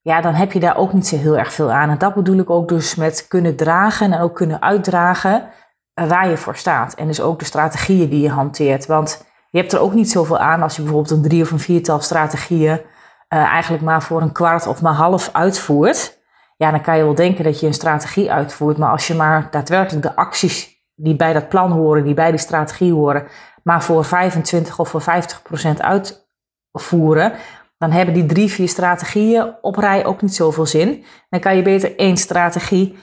ja, 0.00 0.20
dan 0.20 0.34
heb 0.34 0.52
je 0.52 0.60
daar 0.60 0.76
ook 0.76 0.92
niet 0.92 1.06
zo 1.06 1.16
heel 1.16 1.38
erg 1.38 1.52
veel 1.52 1.72
aan. 1.72 1.90
En 1.90 1.98
dat 1.98 2.14
bedoel 2.14 2.38
ik 2.38 2.50
ook 2.50 2.68
dus 2.68 2.94
met 2.94 3.26
kunnen 3.28 3.56
dragen 3.56 4.12
en 4.12 4.20
ook 4.20 4.34
kunnen 4.34 4.62
uitdragen 4.62 5.48
eh, 5.94 6.08
waar 6.08 6.28
je 6.28 6.36
voor 6.36 6.56
staat. 6.56 6.94
En 6.94 7.06
dus 7.06 7.20
ook 7.20 7.38
de 7.38 7.44
strategieën 7.44 8.08
die 8.08 8.20
je 8.20 8.30
hanteert. 8.30 8.86
Want 8.86 9.26
je 9.50 9.58
hebt 9.58 9.72
er 9.72 9.80
ook 9.80 9.92
niet 9.92 10.10
zoveel 10.10 10.38
aan 10.38 10.62
als 10.62 10.76
je 10.76 10.82
bijvoorbeeld 10.82 11.16
een 11.16 11.22
drie 11.22 11.42
of 11.42 11.50
een 11.50 11.58
viertal 11.58 12.00
strategieën 12.00 12.80
uh, 13.28 13.38
eigenlijk 13.38 13.82
maar 13.82 14.02
voor 14.02 14.22
een 14.22 14.32
kwart 14.32 14.66
of 14.66 14.82
maar 14.82 14.92
half 14.92 15.30
uitvoert. 15.32 16.15
Ja, 16.56 16.70
dan 16.70 16.80
kan 16.80 16.96
je 16.96 17.04
wel 17.04 17.14
denken 17.14 17.44
dat 17.44 17.60
je 17.60 17.66
een 17.66 17.74
strategie 17.74 18.32
uitvoert. 18.32 18.78
Maar 18.78 18.90
als 18.90 19.06
je 19.06 19.14
maar 19.14 19.48
daadwerkelijk 19.50 20.02
de 20.02 20.16
acties 20.16 20.84
die 20.94 21.16
bij 21.16 21.32
dat 21.32 21.48
plan 21.48 21.70
horen, 21.70 22.04
die 22.04 22.14
bij 22.14 22.30
die 22.30 22.40
strategie 22.40 22.92
horen, 22.92 23.26
maar 23.62 23.82
voor 23.82 24.04
25 24.04 24.78
of 24.78 24.88
voor 24.88 25.02
50 25.02 25.42
procent 25.42 25.82
uitvoeren, 25.82 27.32
dan 27.78 27.90
hebben 27.90 28.14
die 28.14 28.26
drie, 28.26 28.50
vier 28.50 28.68
strategieën 28.68 29.54
op 29.60 29.76
rij 29.76 30.04
ook 30.04 30.22
niet 30.22 30.34
zoveel 30.34 30.66
zin. 30.66 31.04
Dan 31.28 31.40
kan 31.40 31.56
je 31.56 31.62
beter 31.62 31.96
één 31.96 32.16
strategie 32.16 32.96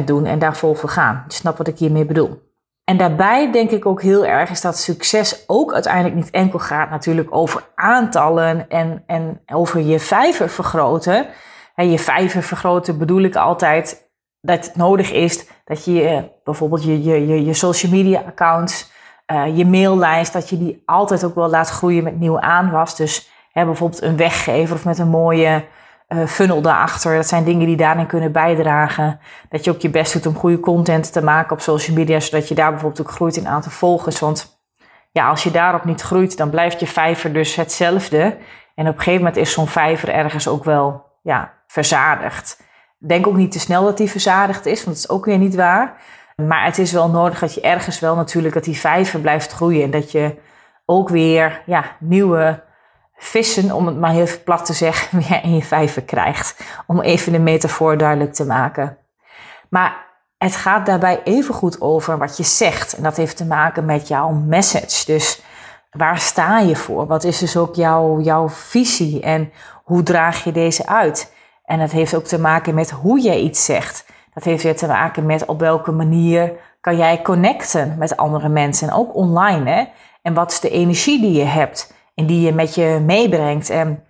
100% 0.00 0.04
doen 0.04 0.24
en 0.24 0.38
daar 0.38 0.56
vol 0.56 0.74
voor 0.74 0.88
gaan. 0.88 1.24
Je 1.28 1.34
snapt 1.34 1.58
wat 1.58 1.68
ik 1.68 1.78
hiermee 1.78 2.04
bedoel. 2.04 2.42
En 2.84 2.96
daarbij 2.96 3.52
denk 3.52 3.70
ik 3.70 3.86
ook 3.86 4.02
heel 4.02 4.26
erg 4.26 4.50
is 4.50 4.60
dat 4.60 4.78
succes 4.78 5.44
ook 5.46 5.72
uiteindelijk 5.72 6.14
niet 6.14 6.30
enkel 6.30 6.58
gaat 6.58 6.90
natuurlijk 6.90 7.34
over 7.34 7.62
aantallen 7.74 8.68
en, 8.68 9.02
en 9.06 9.42
over 9.46 9.80
je 9.80 10.00
vijver 10.00 10.48
vergroten. 10.48 11.26
Je 11.74 11.98
vijver 11.98 12.42
vergroten 12.42 12.98
bedoel 12.98 13.22
ik 13.22 13.36
altijd 13.36 14.12
dat 14.40 14.66
het 14.66 14.76
nodig 14.76 15.12
is 15.12 15.46
dat 15.64 15.84
je 15.84 16.30
bijvoorbeeld 16.44 16.84
je, 16.84 17.02
je, 17.02 17.26
je, 17.26 17.44
je 17.44 17.54
social 17.54 17.92
media 17.92 18.22
accounts, 18.26 18.92
uh, 19.32 19.56
je 19.56 19.66
maillijst, 19.66 20.32
dat 20.32 20.48
je 20.48 20.58
die 20.58 20.82
altijd 20.86 21.24
ook 21.24 21.34
wel 21.34 21.48
laat 21.48 21.68
groeien 21.68 22.04
met 22.04 22.18
nieuwe 22.18 22.40
aanwas. 22.40 22.96
Dus 22.96 23.30
hè, 23.52 23.64
bijvoorbeeld 23.64 24.02
een 24.02 24.16
weggever 24.16 24.74
of 24.74 24.84
met 24.84 24.98
een 24.98 25.08
mooie 25.08 25.64
uh, 26.08 26.26
funnel 26.26 26.60
daarachter. 26.60 27.16
Dat 27.16 27.26
zijn 27.26 27.44
dingen 27.44 27.66
die 27.66 27.76
daarin 27.76 28.06
kunnen 28.06 28.32
bijdragen. 28.32 29.20
Dat 29.48 29.64
je 29.64 29.70
ook 29.70 29.80
je 29.80 29.90
best 29.90 30.12
doet 30.12 30.26
om 30.26 30.34
goede 30.34 30.60
content 30.60 31.12
te 31.12 31.22
maken 31.22 31.52
op 31.52 31.60
social 31.60 31.96
media, 31.96 32.20
zodat 32.20 32.48
je 32.48 32.54
daar 32.54 32.70
bijvoorbeeld 32.70 33.06
ook 33.06 33.14
groeit 33.14 33.36
in 33.36 33.48
aantal 33.48 33.72
volgers. 33.72 34.20
Want 34.20 34.62
ja, 35.12 35.28
als 35.28 35.42
je 35.42 35.50
daarop 35.50 35.84
niet 35.84 36.00
groeit, 36.00 36.36
dan 36.36 36.50
blijft 36.50 36.80
je 36.80 36.86
vijver 36.86 37.32
dus 37.32 37.54
hetzelfde. 37.54 38.36
En 38.74 38.88
op 38.88 38.94
een 38.94 39.02
gegeven 39.02 39.18
moment 39.18 39.36
is 39.36 39.52
zo'n 39.52 39.66
vijver 39.66 40.08
ergens 40.08 40.48
ook 40.48 40.64
wel 40.64 41.04
ja, 41.22 41.52
verzadigd. 41.74 42.62
Denk 42.98 43.26
ook 43.26 43.36
niet 43.36 43.52
te 43.52 43.60
snel 43.60 43.84
dat 43.84 43.96
die 43.96 44.10
verzadigd 44.10 44.66
is, 44.66 44.84
want 44.84 44.96
dat 44.96 45.04
is 45.04 45.10
ook 45.10 45.24
weer 45.24 45.38
niet 45.38 45.54
waar. 45.54 45.96
Maar 46.36 46.64
het 46.64 46.78
is 46.78 46.92
wel 46.92 47.08
nodig 47.08 47.38
dat 47.38 47.54
je 47.54 47.60
ergens 47.60 48.00
wel 48.00 48.16
natuurlijk 48.16 48.54
dat 48.54 48.64
die 48.64 48.78
vijver 48.78 49.20
blijft 49.20 49.52
groeien. 49.52 49.82
En 49.82 49.90
dat 49.90 50.12
je 50.12 50.34
ook 50.84 51.08
weer 51.08 51.62
ja, 51.66 51.84
nieuwe 52.00 52.62
vissen, 53.16 53.72
om 53.72 53.86
het 53.86 53.98
maar 53.98 54.10
heel 54.10 54.26
plat 54.44 54.64
te 54.64 54.72
zeggen, 54.72 55.18
weer 55.28 55.42
in 55.42 55.54
je 55.54 55.62
vijver 55.62 56.02
krijgt. 56.02 56.64
Om 56.86 57.00
even 57.00 57.32
de 57.32 57.38
metafoor 57.38 57.96
duidelijk 57.96 58.32
te 58.32 58.46
maken. 58.46 58.98
Maar 59.68 60.06
het 60.38 60.56
gaat 60.56 60.86
daarbij 60.86 61.20
even 61.24 61.54
goed 61.54 61.80
over 61.80 62.18
wat 62.18 62.36
je 62.36 62.44
zegt. 62.44 62.92
En 62.92 63.02
dat 63.02 63.16
heeft 63.16 63.36
te 63.36 63.46
maken 63.46 63.84
met 63.84 64.08
jouw 64.08 64.30
message. 64.30 65.04
Dus 65.06 65.42
waar 65.90 66.18
sta 66.18 66.58
je 66.58 66.76
voor? 66.76 67.06
Wat 67.06 67.24
is 67.24 67.38
dus 67.38 67.56
ook 67.56 67.74
jouw, 67.74 68.20
jouw 68.20 68.48
visie? 68.48 69.20
En 69.20 69.52
hoe 69.84 70.02
draag 70.02 70.44
je 70.44 70.52
deze 70.52 70.86
uit? 70.86 71.32
En 71.64 71.78
dat 71.78 71.90
heeft 71.90 72.14
ook 72.14 72.24
te 72.24 72.40
maken 72.40 72.74
met 72.74 72.90
hoe 72.90 73.20
jij 73.20 73.40
iets 73.40 73.64
zegt. 73.64 74.06
Dat 74.34 74.44
heeft 74.44 74.62
weer 74.62 74.76
te 74.76 74.86
maken 74.86 75.26
met 75.26 75.44
op 75.44 75.60
welke 75.60 75.92
manier 75.92 76.52
kan 76.80 76.96
jij 76.96 77.22
connecten 77.22 77.94
met 77.98 78.16
andere 78.16 78.48
mensen. 78.48 78.88
En 78.88 78.94
ook 78.94 79.14
online. 79.14 79.70
Hè? 79.70 79.84
En 80.22 80.34
wat 80.34 80.52
is 80.52 80.60
de 80.60 80.70
energie 80.70 81.20
die 81.20 81.32
je 81.32 81.44
hebt 81.44 81.94
en 82.14 82.26
die 82.26 82.40
je 82.40 82.52
met 82.52 82.74
je 82.74 83.00
meebrengt. 83.04 83.70
En 83.70 84.04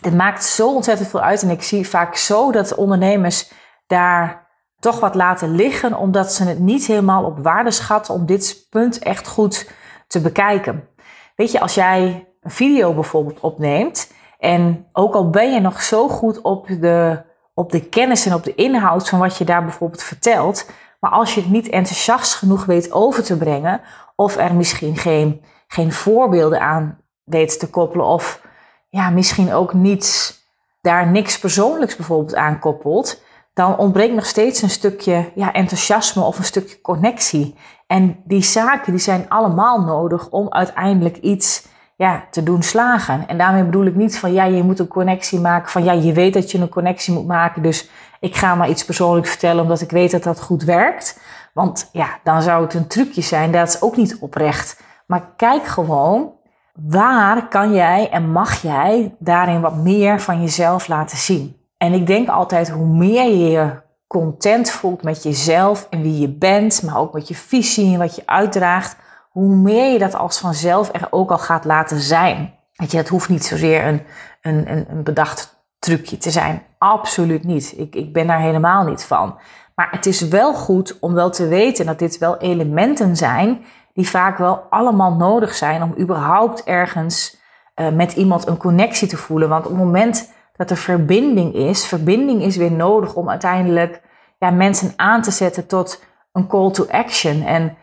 het 0.00 0.14
maakt 0.14 0.44
zo 0.44 0.74
ontzettend 0.74 1.08
veel 1.08 1.20
uit. 1.20 1.42
En 1.42 1.50
ik 1.50 1.62
zie 1.62 1.88
vaak 1.88 2.16
zo 2.16 2.52
dat 2.52 2.74
ondernemers 2.74 3.52
daar 3.86 4.46
toch 4.78 5.00
wat 5.00 5.14
laten 5.14 5.54
liggen, 5.54 5.96
omdat 5.96 6.32
ze 6.32 6.44
het 6.44 6.58
niet 6.58 6.86
helemaal 6.86 7.24
op 7.24 7.38
waarde 7.38 7.70
schatten 7.70 8.14
om 8.14 8.26
dit 8.26 8.66
punt 8.70 8.98
echt 8.98 9.28
goed 9.28 9.70
te 10.06 10.20
bekijken. 10.20 10.88
Weet 11.36 11.52
je, 11.52 11.60
als 11.60 11.74
jij 11.74 12.28
een 12.40 12.50
video 12.50 12.94
bijvoorbeeld 12.94 13.40
opneemt 13.40 14.12
en 14.38 14.86
ook 14.92 15.14
al 15.14 15.30
ben 15.30 15.52
je 15.52 15.60
nog 15.60 15.82
zo 15.82 16.08
goed 16.08 16.40
op 16.40 16.66
de, 16.66 17.22
op 17.54 17.72
de 17.72 17.80
kennis 17.80 18.26
en 18.26 18.34
op 18.34 18.44
de 18.44 18.54
inhoud 18.54 19.08
van 19.08 19.18
wat 19.18 19.36
je 19.36 19.44
daar 19.44 19.62
bijvoorbeeld 19.62 20.02
vertelt, 20.02 20.70
maar 21.00 21.10
als 21.10 21.34
je 21.34 21.40
het 21.40 21.50
niet 21.50 21.68
enthousiast 21.68 22.34
genoeg 22.34 22.64
weet 22.64 22.92
over 22.92 23.24
te 23.24 23.36
brengen, 23.36 23.80
of 24.16 24.36
er 24.36 24.54
misschien 24.54 24.96
geen, 24.96 25.42
geen 25.66 25.92
voorbeelden 25.92 26.60
aan 26.60 26.98
weet 27.24 27.58
te 27.58 27.70
koppelen, 27.70 28.06
of 28.06 28.40
ja, 28.88 29.10
misschien 29.10 29.52
ook 29.52 29.72
niets, 29.72 30.40
daar 30.80 31.06
niks 31.06 31.38
persoonlijks 31.38 31.96
bijvoorbeeld 31.96 32.34
aan 32.34 32.58
koppelt, 32.58 33.22
dan 33.54 33.78
ontbreekt 33.78 34.14
nog 34.14 34.26
steeds 34.26 34.62
een 34.62 34.70
stukje 34.70 35.30
ja, 35.34 35.52
enthousiasme 35.52 36.22
of 36.22 36.38
een 36.38 36.44
stukje 36.44 36.80
connectie. 36.80 37.54
En 37.86 38.22
die 38.24 38.42
zaken 38.42 38.92
die 38.92 39.00
zijn 39.00 39.28
allemaal 39.28 39.80
nodig 39.80 40.28
om 40.30 40.52
uiteindelijk 40.52 41.16
iets 41.16 41.66
ja, 41.98 42.24
te 42.30 42.42
doen 42.42 42.62
slagen. 42.62 43.28
En 43.28 43.38
daarmee 43.38 43.64
bedoel 43.64 43.84
ik 43.84 43.94
niet 43.94 44.18
van 44.18 44.32
ja, 44.32 44.44
je 44.44 44.62
moet 44.62 44.78
een 44.78 44.88
connectie 44.88 45.40
maken. 45.40 45.70
Van 45.70 45.84
ja, 45.84 45.92
je 45.92 46.12
weet 46.12 46.34
dat 46.34 46.50
je 46.50 46.58
een 46.58 46.68
connectie 46.68 47.14
moet 47.14 47.26
maken. 47.26 47.62
Dus 47.62 47.90
ik 48.20 48.36
ga 48.36 48.54
maar 48.54 48.68
iets 48.68 48.84
persoonlijks 48.84 49.30
vertellen 49.30 49.62
omdat 49.62 49.80
ik 49.80 49.90
weet 49.90 50.10
dat 50.10 50.22
dat 50.22 50.40
goed 50.40 50.64
werkt. 50.64 51.20
Want 51.52 51.88
ja, 51.92 52.18
dan 52.24 52.42
zou 52.42 52.62
het 52.62 52.74
een 52.74 52.86
trucje 52.86 53.20
zijn. 53.20 53.52
Dat 53.52 53.68
is 53.68 53.82
ook 53.82 53.96
niet 53.96 54.18
oprecht. 54.20 54.82
Maar 55.06 55.32
kijk 55.36 55.66
gewoon, 55.66 56.32
waar 56.72 57.48
kan 57.48 57.72
jij 57.72 58.10
en 58.10 58.30
mag 58.30 58.62
jij 58.62 59.14
daarin 59.18 59.60
wat 59.60 59.76
meer 59.76 60.20
van 60.20 60.40
jezelf 60.40 60.88
laten 60.88 61.18
zien? 61.18 61.56
En 61.78 61.92
ik 61.92 62.06
denk 62.06 62.28
altijd, 62.28 62.70
hoe 62.70 62.86
meer 62.86 63.24
je 63.24 63.48
je 63.48 63.70
content 64.06 64.70
voelt 64.70 65.02
met 65.02 65.22
jezelf 65.22 65.86
en 65.90 66.02
wie 66.02 66.20
je 66.20 66.28
bent, 66.28 66.82
maar 66.82 66.98
ook 66.98 67.12
met 67.12 67.28
je 67.28 67.34
visie 67.34 67.92
en 67.92 67.98
wat 67.98 68.16
je 68.16 68.22
uitdraagt, 68.26 68.96
hoe 69.28 69.56
meer 69.56 69.92
je 69.92 69.98
dat 69.98 70.14
als 70.14 70.38
vanzelf 70.38 70.94
er 70.94 71.06
ook 71.10 71.30
al 71.30 71.38
gaat 71.38 71.64
laten 71.64 72.00
zijn. 72.00 72.54
Weet 72.72 72.90
je, 72.90 72.96
het 72.96 73.08
hoeft 73.08 73.28
niet 73.28 73.44
zozeer 73.44 73.86
een, 73.86 74.02
een, 74.42 74.90
een, 74.90 75.02
bedacht 75.02 75.64
trucje 75.78 76.16
te 76.16 76.30
zijn. 76.30 76.62
Absoluut 76.78 77.44
niet. 77.44 77.74
Ik, 77.76 77.94
ik 77.94 78.12
ben 78.12 78.26
daar 78.26 78.40
helemaal 78.40 78.84
niet 78.84 79.04
van. 79.04 79.38
Maar 79.74 79.88
het 79.90 80.06
is 80.06 80.20
wel 80.20 80.54
goed 80.54 80.98
om 80.98 81.14
wel 81.14 81.30
te 81.30 81.48
weten 81.48 81.86
dat 81.86 81.98
dit 81.98 82.18
wel 82.18 82.38
elementen 82.38 83.16
zijn 83.16 83.64
die 83.92 84.08
vaak 84.08 84.38
wel 84.38 84.66
allemaal 84.70 85.12
nodig 85.14 85.54
zijn 85.54 85.82
om 85.82 85.94
überhaupt 85.98 86.64
ergens 86.64 87.36
uh, 87.76 87.88
met 87.88 88.12
iemand 88.12 88.46
een 88.46 88.56
connectie 88.56 89.08
te 89.08 89.16
voelen. 89.16 89.48
Want 89.48 89.64
op 89.64 89.70
het 89.70 89.80
moment 89.80 90.32
dat 90.56 90.70
er 90.70 90.76
verbinding 90.76 91.54
is, 91.54 91.86
verbinding 91.86 92.42
is 92.42 92.56
weer 92.56 92.72
nodig 92.72 93.14
om 93.14 93.30
uiteindelijk 93.30 94.00
ja, 94.38 94.50
mensen 94.50 94.92
aan 94.96 95.22
te 95.22 95.30
zetten 95.30 95.66
tot 95.66 96.02
een 96.32 96.46
call 96.46 96.70
to 96.70 96.86
action. 96.90 97.42
En 97.42 97.76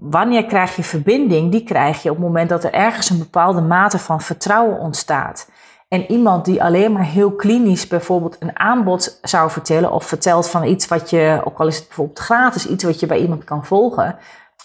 wanneer 0.00 0.46
krijg 0.46 0.76
je 0.76 0.82
verbinding? 0.82 1.50
Die 1.50 1.64
krijg 1.64 2.02
je 2.02 2.10
op 2.10 2.16
het 2.16 2.24
moment 2.24 2.48
dat 2.48 2.64
er 2.64 2.72
ergens 2.72 3.10
een 3.10 3.18
bepaalde 3.18 3.60
mate 3.60 3.98
van 3.98 4.20
vertrouwen 4.20 4.78
ontstaat. 4.78 5.50
En 5.88 6.10
iemand 6.10 6.44
die 6.44 6.62
alleen 6.62 6.92
maar 6.92 7.04
heel 7.04 7.32
klinisch 7.32 7.86
bijvoorbeeld 7.86 8.36
een 8.38 8.58
aanbod 8.58 9.18
zou 9.22 9.50
vertellen 9.50 9.92
of 9.92 10.04
vertelt 10.04 10.48
van 10.48 10.64
iets 10.64 10.88
wat 10.88 11.10
je, 11.10 11.40
ook 11.44 11.58
al 11.58 11.66
is 11.66 11.76
het 11.76 11.86
bijvoorbeeld 11.86 12.18
gratis, 12.18 12.66
iets 12.66 12.84
wat 12.84 13.00
je 13.00 13.06
bij 13.06 13.18
iemand 13.18 13.44
kan 13.44 13.64
volgen, 13.64 14.16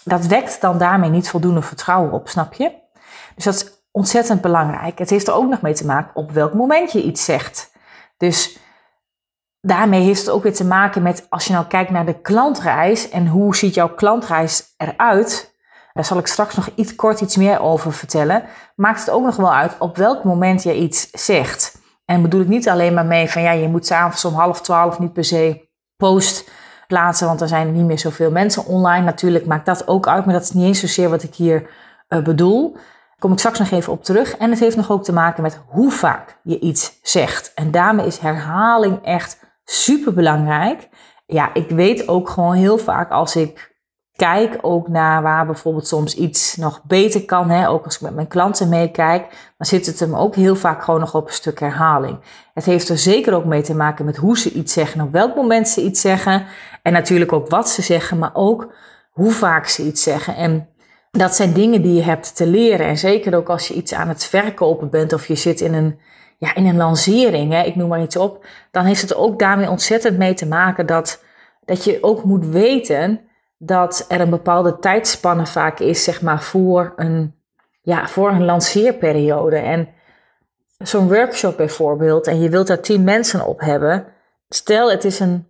dat 0.04 0.26
wekt 0.26 0.60
dan 0.60 0.78
daarmee 0.78 1.10
niet 1.10 1.30
voldoende 1.30 1.62
vertrouwen 1.62 2.12
op, 2.12 2.28
snap 2.28 2.52
je? 2.52 2.72
Dus 3.34 3.44
dat 3.44 3.54
is 3.54 3.82
ontzettend 3.90 4.40
belangrijk. 4.40 4.98
Het 4.98 5.10
heeft 5.10 5.28
er 5.28 5.34
ook 5.34 5.48
nog 5.48 5.60
mee 5.60 5.74
te 5.74 5.86
maken 5.86 6.10
op 6.14 6.30
welk 6.30 6.54
moment 6.54 6.92
je 6.92 7.02
iets 7.02 7.24
zegt. 7.24 7.72
Dus 8.16 8.58
daarmee 9.60 10.02
heeft 10.02 10.20
het 10.20 10.30
ook 10.30 10.42
weer 10.42 10.54
te 10.54 10.64
maken 10.64 11.02
met 11.02 11.26
als 11.28 11.46
je 11.46 11.52
nou 11.52 11.66
kijkt 11.66 11.90
naar 11.90 12.06
de 12.06 12.20
klantreis 12.20 13.08
en 13.08 13.26
hoe 13.26 13.56
ziet 13.56 13.74
jouw 13.74 13.94
klantreis 13.94 14.74
eruit. 14.76 15.54
Daar 15.92 16.04
zal 16.04 16.18
ik 16.18 16.26
straks 16.26 16.54
nog 16.54 16.68
iets 16.74 16.94
kort 16.94 17.20
iets 17.20 17.36
meer 17.36 17.60
over 17.60 17.92
vertellen. 17.92 18.42
Maakt 18.76 19.00
het 19.00 19.10
ook 19.10 19.24
nog 19.24 19.36
wel 19.36 19.54
uit 19.54 19.76
op 19.78 19.96
welk 19.96 20.24
moment 20.24 20.62
je 20.62 20.74
iets 20.74 21.10
zegt. 21.10 21.78
En 22.04 22.22
bedoel 22.22 22.40
ik 22.40 22.48
niet 22.48 22.68
alleen 22.68 22.94
maar 22.94 23.06
mee 23.06 23.30
van 23.30 23.42
ja, 23.42 23.50
je 23.50 23.68
moet 23.68 23.86
s'avonds 23.86 24.24
om 24.24 24.34
half 24.34 24.60
twaalf 24.60 24.98
niet 24.98 25.12
per 25.12 25.24
se 25.24 25.68
post 25.96 26.50
plaatsen, 26.86 27.26
want 27.26 27.40
er 27.40 27.48
zijn 27.48 27.72
niet 27.72 27.84
meer 27.84 27.98
zoveel 27.98 28.30
mensen 28.30 28.66
online. 28.66 29.04
Natuurlijk 29.04 29.46
maakt 29.46 29.66
dat 29.66 29.88
ook 29.88 30.08
uit, 30.08 30.24
maar 30.24 30.34
dat 30.34 30.42
is 30.42 30.50
niet 30.50 30.64
eens 30.64 30.80
zozeer 30.80 31.08
wat 31.10 31.22
ik 31.22 31.34
hier 31.34 31.70
uh, 32.08 32.22
bedoel. 32.22 32.72
Daar 32.72 33.18
kom 33.18 33.32
ik 33.32 33.38
straks 33.38 33.58
nog 33.58 33.70
even 33.70 33.92
op 33.92 34.04
terug. 34.04 34.36
En 34.36 34.50
het 34.50 34.60
heeft 34.60 34.76
nog 34.76 34.90
ook 34.90 35.04
te 35.04 35.12
maken 35.12 35.42
met 35.42 35.60
hoe 35.66 35.90
vaak 35.90 36.38
je 36.42 36.58
iets 36.58 36.98
zegt. 37.02 37.54
En 37.54 37.70
daarmee 37.70 38.06
is 38.06 38.18
herhaling 38.18 39.04
echt 39.04 39.38
super 39.70 40.14
belangrijk. 40.14 40.88
Ja, 41.26 41.54
ik 41.54 41.68
weet 41.68 42.08
ook 42.08 42.28
gewoon 42.28 42.54
heel 42.54 42.78
vaak 42.78 43.10
als 43.10 43.36
ik 43.36 43.70
kijk 44.16 44.58
ook 44.60 44.88
naar 44.88 45.22
waar 45.22 45.46
bijvoorbeeld 45.46 45.86
soms 45.86 46.14
iets 46.14 46.56
nog 46.56 46.82
beter 46.84 47.24
kan. 47.24 47.50
Hè? 47.50 47.68
Ook 47.68 47.84
als 47.84 47.94
ik 47.94 48.00
met 48.00 48.14
mijn 48.14 48.28
klanten 48.28 48.68
meekijk, 48.68 49.52
dan 49.56 49.66
zit 49.66 49.86
het 49.86 50.00
hem 50.00 50.14
ook 50.14 50.34
heel 50.34 50.56
vaak 50.56 50.82
gewoon 50.82 51.00
nog 51.00 51.14
op 51.14 51.26
een 51.26 51.32
stuk 51.32 51.60
herhaling. 51.60 52.18
Het 52.54 52.64
heeft 52.64 52.88
er 52.88 52.98
zeker 52.98 53.34
ook 53.34 53.44
mee 53.44 53.62
te 53.62 53.74
maken 53.74 54.04
met 54.04 54.16
hoe 54.16 54.38
ze 54.38 54.52
iets 54.52 54.72
zeggen, 54.72 55.00
op 55.00 55.12
welk 55.12 55.34
moment 55.34 55.68
ze 55.68 55.82
iets 55.82 56.00
zeggen. 56.00 56.46
En 56.82 56.92
natuurlijk 56.92 57.32
ook 57.32 57.48
wat 57.48 57.68
ze 57.68 57.82
zeggen, 57.82 58.18
maar 58.18 58.30
ook 58.32 58.72
hoe 59.10 59.30
vaak 59.30 59.66
ze 59.66 59.82
iets 59.82 60.02
zeggen. 60.02 60.36
En 60.36 60.68
dat 61.10 61.34
zijn 61.34 61.52
dingen 61.52 61.82
die 61.82 61.94
je 61.94 62.02
hebt 62.02 62.36
te 62.36 62.46
leren. 62.46 62.86
En 62.86 62.98
zeker 62.98 63.36
ook 63.36 63.48
als 63.48 63.68
je 63.68 63.74
iets 63.74 63.94
aan 63.94 64.08
het 64.08 64.24
verkopen 64.24 64.90
bent 64.90 65.12
of 65.12 65.26
je 65.26 65.34
zit 65.34 65.60
in 65.60 65.74
een, 65.74 65.98
ja, 66.40 66.54
in 66.54 66.66
een 66.66 66.76
lancering, 66.76 67.52
hè? 67.52 67.62
ik 67.62 67.76
noem 67.76 67.88
maar 67.88 68.02
iets 68.02 68.16
op. 68.16 68.46
Dan 68.70 68.84
heeft 68.84 69.00
het 69.00 69.14
ook 69.14 69.38
daarmee 69.38 69.70
ontzettend 69.70 70.18
mee 70.18 70.34
te 70.34 70.46
maken 70.46 70.86
dat, 70.86 71.24
dat 71.64 71.84
je 71.84 71.98
ook 72.00 72.24
moet 72.24 72.46
weten 72.46 73.20
dat 73.58 74.04
er 74.08 74.20
een 74.20 74.30
bepaalde 74.30 74.78
tijdspanne 74.78 75.46
vaak 75.46 75.78
is, 75.78 76.04
zeg 76.04 76.22
maar, 76.22 76.42
voor 76.42 76.92
een, 76.96 77.34
ja, 77.82 78.08
voor 78.08 78.30
een 78.30 78.44
lanceerperiode. 78.44 79.56
En 79.56 79.88
zo'n 80.78 81.08
workshop 81.08 81.56
bijvoorbeeld, 81.56 82.26
en 82.26 82.40
je 82.40 82.48
wilt 82.48 82.66
daar 82.66 82.80
tien 82.80 83.04
mensen 83.04 83.46
op 83.46 83.60
hebben. 83.60 84.06
Stel, 84.48 84.90
het 84.90 85.04
is 85.04 85.20
een 85.20 85.46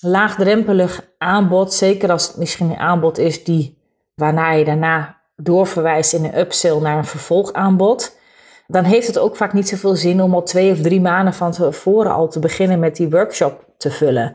laagdrempelig 0.00 1.08
aanbod, 1.18 1.74
zeker 1.74 2.10
als 2.10 2.26
het 2.26 2.36
misschien 2.36 2.70
een 2.70 2.78
aanbod 2.78 3.18
is 3.18 3.44
die, 3.44 3.78
waarna 4.14 4.50
je 4.50 4.64
daarna 4.64 5.20
doorverwijst 5.36 6.12
in 6.12 6.24
een 6.24 6.38
upsell 6.38 6.78
naar 6.80 6.96
een 6.96 7.04
vervolgaanbod. 7.04 8.17
Dan 8.70 8.84
heeft 8.84 9.06
het 9.06 9.18
ook 9.18 9.36
vaak 9.36 9.52
niet 9.52 9.68
zoveel 9.68 9.94
zin 9.96 10.22
om 10.22 10.34
al 10.34 10.42
twee 10.42 10.72
of 10.72 10.80
drie 10.80 11.00
maanden 11.00 11.34
van 11.34 11.52
tevoren 11.52 12.12
al 12.12 12.28
te 12.28 12.38
beginnen 12.38 12.78
met 12.78 12.96
die 12.96 13.10
workshop 13.10 13.64
te 13.76 13.90
vullen. 13.90 14.32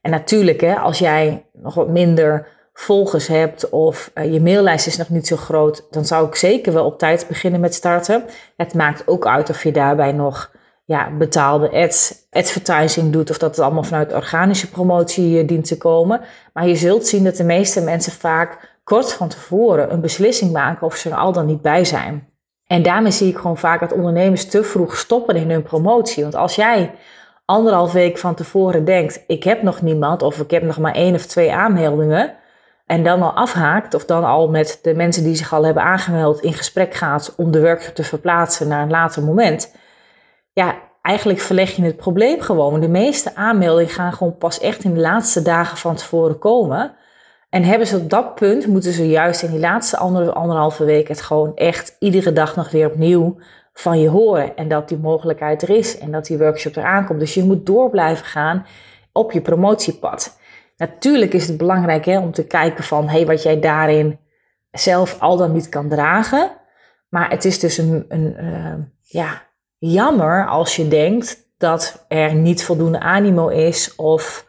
En 0.00 0.10
natuurlijk, 0.10 0.60
hè, 0.60 0.74
als 0.74 0.98
jij 0.98 1.46
nog 1.52 1.74
wat 1.74 1.88
minder 1.88 2.48
volgers 2.72 3.26
hebt 3.26 3.70
of 3.70 4.10
uh, 4.14 4.32
je 4.32 4.40
maillijst 4.40 4.86
is 4.86 4.96
nog 4.96 5.08
niet 5.08 5.26
zo 5.26 5.36
groot, 5.36 5.86
dan 5.90 6.04
zou 6.04 6.26
ik 6.26 6.34
zeker 6.34 6.72
wel 6.72 6.84
op 6.84 6.98
tijd 6.98 7.24
beginnen 7.28 7.60
met 7.60 7.74
starten. 7.74 8.24
Het 8.56 8.74
maakt 8.74 9.08
ook 9.08 9.26
uit 9.26 9.50
of 9.50 9.62
je 9.62 9.72
daarbij 9.72 10.12
nog 10.12 10.50
ja, 10.84 11.16
betaalde 11.16 11.70
ads, 11.70 12.26
advertising 12.30 13.12
doet 13.12 13.30
of 13.30 13.38
dat 13.38 13.56
het 13.56 13.64
allemaal 13.64 13.82
vanuit 13.82 14.14
organische 14.14 14.70
promotie 14.70 15.42
uh, 15.42 15.48
dient 15.48 15.66
te 15.66 15.78
komen. 15.78 16.20
Maar 16.52 16.66
je 16.66 16.76
zult 16.76 17.06
zien 17.06 17.24
dat 17.24 17.36
de 17.36 17.44
meeste 17.44 17.80
mensen 17.80 18.12
vaak 18.12 18.78
kort 18.84 19.12
van 19.12 19.28
tevoren 19.28 19.92
een 19.92 20.00
beslissing 20.00 20.52
maken 20.52 20.86
of 20.86 20.96
ze 20.96 21.10
er 21.10 21.16
al 21.16 21.32
dan 21.32 21.46
niet 21.46 21.62
bij 21.62 21.84
zijn. 21.84 22.28
En 22.66 22.82
daarmee 22.82 23.12
zie 23.12 23.28
ik 23.28 23.36
gewoon 23.36 23.58
vaak 23.58 23.80
dat 23.80 23.92
ondernemers 23.92 24.48
te 24.48 24.64
vroeg 24.64 24.96
stoppen 24.96 25.36
in 25.36 25.50
hun 25.50 25.62
promotie. 25.62 26.22
Want 26.22 26.34
als 26.34 26.54
jij 26.54 26.94
anderhalf 27.44 27.92
week 27.92 28.18
van 28.18 28.34
tevoren 28.34 28.84
denkt, 28.84 29.24
ik 29.26 29.44
heb 29.44 29.62
nog 29.62 29.82
niemand 29.82 30.22
of 30.22 30.40
ik 30.40 30.50
heb 30.50 30.62
nog 30.62 30.78
maar 30.78 30.94
één 30.94 31.14
of 31.14 31.26
twee 31.26 31.52
aanmeldingen, 31.52 32.36
en 32.86 33.02
dan 33.02 33.22
al 33.22 33.32
afhaakt 33.32 33.94
of 33.94 34.04
dan 34.04 34.24
al 34.24 34.48
met 34.48 34.78
de 34.82 34.94
mensen 34.94 35.22
die 35.22 35.34
zich 35.34 35.52
al 35.52 35.64
hebben 35.64 35.82
aangemeld 35.82 36.40
in 36.40 36.52
gesprek 36.52 36.94
gaat 36.94 37.34
om 37.36 37.50
de 37.50 37.60
workshop 37.60 37.94
te 37.94 38.04
verplaatsen 38.04 38.68
naar 38.68 38.82
een 38.82 38.90
later 38.90 39.22
moment. 39.22 39.74
Ja, 40.52 40.74
eigenlijk 41.02 41.40
verleg 41.40 41.70
je 41.70 41.82
het 41.82 41.96
probleem 41.96 42.40
gewoon. 42.40 42.80
De 42.80 42.88
meeste 42.88 43.34
aanmeldingen 43.34 43.92
gaan 43.92 44.12
gewoon 44.12 44.38
pas 44.38 44.60
echt 44.60 44.84
in 44.84 44.94
de 44.94 45.00
laatste 45.00 45.42
dagen 45.42 45.76
van 45.76 45.96
tevoren 45.96 46.38
komen. 46.38 46.94
En 47.48 47.64
hebben 47.64 47.86
ze 47.86 47.96
op 47.96 48.10
dat 48.10 48.34
punt, 48.34 48.66
moeten 48.66 48.92
ze 48.92 49.08
juist 49.08 49.42
in 49.42 49.50
die 49.50 49.60
laatste 49.60 49.96
andere, 49.96 50.32
anderhalve 50.32 50.84
week 50.84 51.08
het 51.08 51.20
gewoon 51.20 51.54
echt 51.54 51.96
iedere 51.98 52.32
dag 52.32 52.56
nog 52.56 52.70
weer 52.70 52.86
opnieuw 52.86 53.38
van 53.72 54.00
je 54.00 54.08
horen. 54.08 54.56
En 54.56 54.68
dat 54.68 54.88
die 54.88 54.98
mogelijkheid 54.98 55.62
er 55.62 55.70
is 55.70 55.98
en 55.98 56.10
dat 56.10 56.26
die 56.26 56.38
workshop 56.38 56.76
eraan 56.76 57.06
komt. 57.06 57.20
Dus 57.20 57.34
je 57.34 57.44
moet 57.44 57.66
door 57.66 57.90
blijven 57.90 58.26
gaan 58.26 58.66
op 59.12 59.32
je 59.32 59.40
promotiepad. 59.40 60.38
Natuurlijk 60.76 61.32
is 61.32 61.48
het 61.48 61.56
belangrijk 61.56 62.04
hè, 62.04 62.18
om 62.18 62.32
te 62.32 62.46
kijken 62.46 62.84
van 62.84 63.08
hey, 63.08 63.26
wat 63.26 63.42
jij 63.42 63.60
daarin 63.60 64.18
zelf 64.70 65.20
al 65.20 65.36
dan 65.36 65.52
niet 65.52 65.68
kan 65.68 65.88
dragen. 65.88 66.50
Maar 67.08 67.30
het 67.30 67.44
is 67.44 67.58
dus 67.58 67.78
een, 67.78 68.04
een 68.08 68.36
uh, 68.40 68.74
ja, 69.00 69.42
jammer 69.78 70.46
als 70.46 70.76
je 70.76 70.88
denkt 70.88 71.46
dat 71.58 72.04
er 72.08 72.34
niet 72.34 72.64
voldoende 72.64 73.00
animo 73.00 73.48
is 73.48 73.94
of 73.94 74.45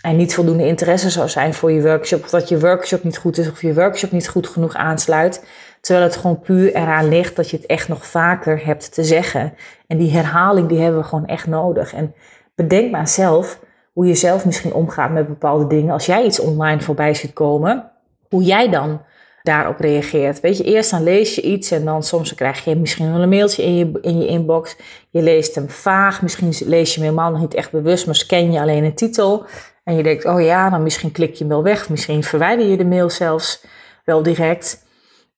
er 0.00 0.12
niet 0.12 0.34
voldoende 0.34 0.66
interesse 0.66 1.10
zou 1.10 1.28
zijn 1.28 1.54
voor 1.54 1.72
je 1.72 1.82
workshop. 1.82 2.22
Of 2.22 2.30
dat 2.30 2.48
je 2.48 2.60
workshop 2.60 3.04
niet 3.04 3.18
goed 3.18 3.38
is 3.38 3.50
of 3.50 3.62
je 3.62 3.74
workshop 3.74 4.10
niet 4.10 4.28
goed 4.28 4.48
genoeg 4.48 4.74
aansluit. 4.74 5.44
Terwijl 5.80 6.06
het 6.06 6.16
gewoon 6.16 6.40
puur 6.40 6.74
eraan 6.74 7.08
ligt 7.08 7.36
dat 7.36 7.50
je 7.50 7.56
het 7.56 7.66
echt 7.66 7.88
nog 7.88 8.06
vaker 8.06 8.64
hebt 8.64 8.94
te 8.94 9.04
zeggen. 9.04 9.54
En 9.86 9.98
die 9.98 10.10
herhaling 10.10 10.68
die 10.68 10.80
hebben 10.80 11.00
we 11.00 11.06
gewoon 11.06 11.26
echt 11.26 11.46
nodig. 11.46 11.94
En 11.94 12.14
bedenk 12.54 12.90
maar 12.90 13.08
zelf 13.08 13.60
hoe 13.92 14.06
je 14.06 14.14
zelf 14.14 14.44
misschien 14.44 14.72
omgaat 14.72 15.10
met 15.10 15.28
bepaalde 15.28 15.66
dingen. 15.66 15.92
Als 15.92 16.06
jij 16.06 16.24
iets 16.24 16.40
online 16.40 16.80
voorbij 16.80 17.14
ziet 17.14 17.32
komen, 17.32 17.90
hoe 18.28 18.42
jij 18.42 18.68
dan 18.68 19.00
daarop 19.42 19.80
reageert. 19.80 20.40
Weet 20.40 20.56
je, 20.56 20.64
eerst 20.64 20.90
dan 20.90 21.02
lees 21.02 21.34
je 21.34 21.42
iets 21.42 21.70
en 21.70 21.84
dan 21.84 22.02
soms 22.02 22.34
krijg 22.34 22.64
je 22.64 22.76
misschien 22.76 23.12
wel 23.12 23.22
een 23.22 23.28
mailtje 23.28 23.62
in 23.62 23.76
je, 23.76 23.98
in 24.00 24.18
je 24.20 24.26
inbox. 24.26 24.76
Je 25.10 25.22
leest 25.22 25.54
hem 25.54 25.68
vaag, 25.68 26.22
misschien 26.22 26.68
lees 26.68 26.94
je 26.94 27.00
hem 27.00 27.08
helemaal 27.08 27.30
nog 27.30 27.40
niet 27.40 27.54
echt 27.54 27.70
bewust, 27.70 28.06
maar 28.06 28.14
scan 28.14 28.52
je 28.52 28.60
alleen 28.60 28.84
een 28.84 28.94
titel. 28.94 29.46
En 29.90 29.96
je 29.96 30.02
denkt, 30.02 30.24
oh 30.24 30.40
ja, 30.40 30.70
dan 30.70 30.82
misschien 30.82 31.12
klik 31.12 31.34
je 31.34 31.44
mail 31.44 31.62
weg, 31.62 31.88
misschien 31.88 32.24
verwijder 32.24 32.66
je 32.66 32.76
de 32.76 32.84
mail 32.84 33.10
zelfs 33.10 33.64
wel 34.04 34.22
direct. 34.22 34.86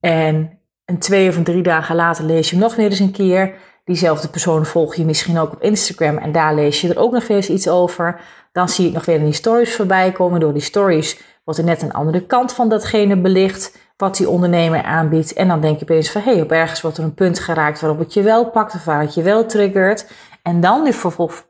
En 0.01 0.59
een 0.85 0.99
twee 0.99 1.29
of 1.29 1.37
een 1.37 1.45
drie 1.45 1.63
dagen 1.63 1.97
later 1.97 2.25
lees 2.25 2.51
je 2.51 2.57
hem 2.57 2.65
nog 2.65 2.75
weer 2.75 2.91
eens 2.91 2.99
een 2.99 3.13
keer. 3.13 3.55
Diezelfde 3.85 4.29
persoon 4.29 4.67
volg 4.67 4.95
je 4.95 5.05
misschien 5.05 5.39
ook 5.39 5.53
op 5.53 5.63
Instagram 5.63 6.19
en 6.19 6.33
daar 6.33 6.55
lees 6.55 6.81
je 6.81 6.89
er 6.89 6.99
ook 6.99 7.13
nog 7.13 7.29
eens 7.29 7.49
iets 7.49 7.69
over. 7.69 8.21
Dan 8.53 8.69
zie 8.69 8.87
je 8.87 8.93
nog 8.93 9.05
weer 9.05 9.17
in 9.17 9.25
die 9.25 9.33
stories 9.33 9.75
voorbij 9.75 10.13
komen. 10.13 10.41
Door 10.41 10.53
die 10.53 10.63
stories 10.63 11.21
wordt 11.45 11.61
er 11.61 11.67
net 11.67 11.83
een 11.83 11.93
andere 11.93 12.27
kant 12.27 12.53
van 12.53 12.69
datgene 12.69 13.17
belicht 13.17 13.79
wat 13.97 14.17
die 14.17 14.29
ondernemer 14.29 14.83
aanbiedt. 14.83 15.33
En 15.33 15.49
dan 15.49 15.61
denk 15.61 15.79
je 15.79 15.83
opeens 15.83 16.11
van, 16.11 16.23
hé, 16.23 16.33
hey, 16.33 16.43
op 16.43 16.53
ergens 16.53 16.81
wordt 16.81 16.99
er 16.99 17.05
een 17.05 17.15
punt 17.15 17.39
geraakt 17.39 17.81
waarop 17.81 17.99
het 17.99 18.15
je 18.15 18.23
wel 18.23 18.51
pakt 18.51 18.75
of 18.75 18.85
waar 18.85 19.01
het 19.01 19.15
je 19.15 19.23
wel 19.23 19.47
triggert. 19.47 20.11
En 20.43 20.61
dan 20.61 20.85
die 20.85 20.95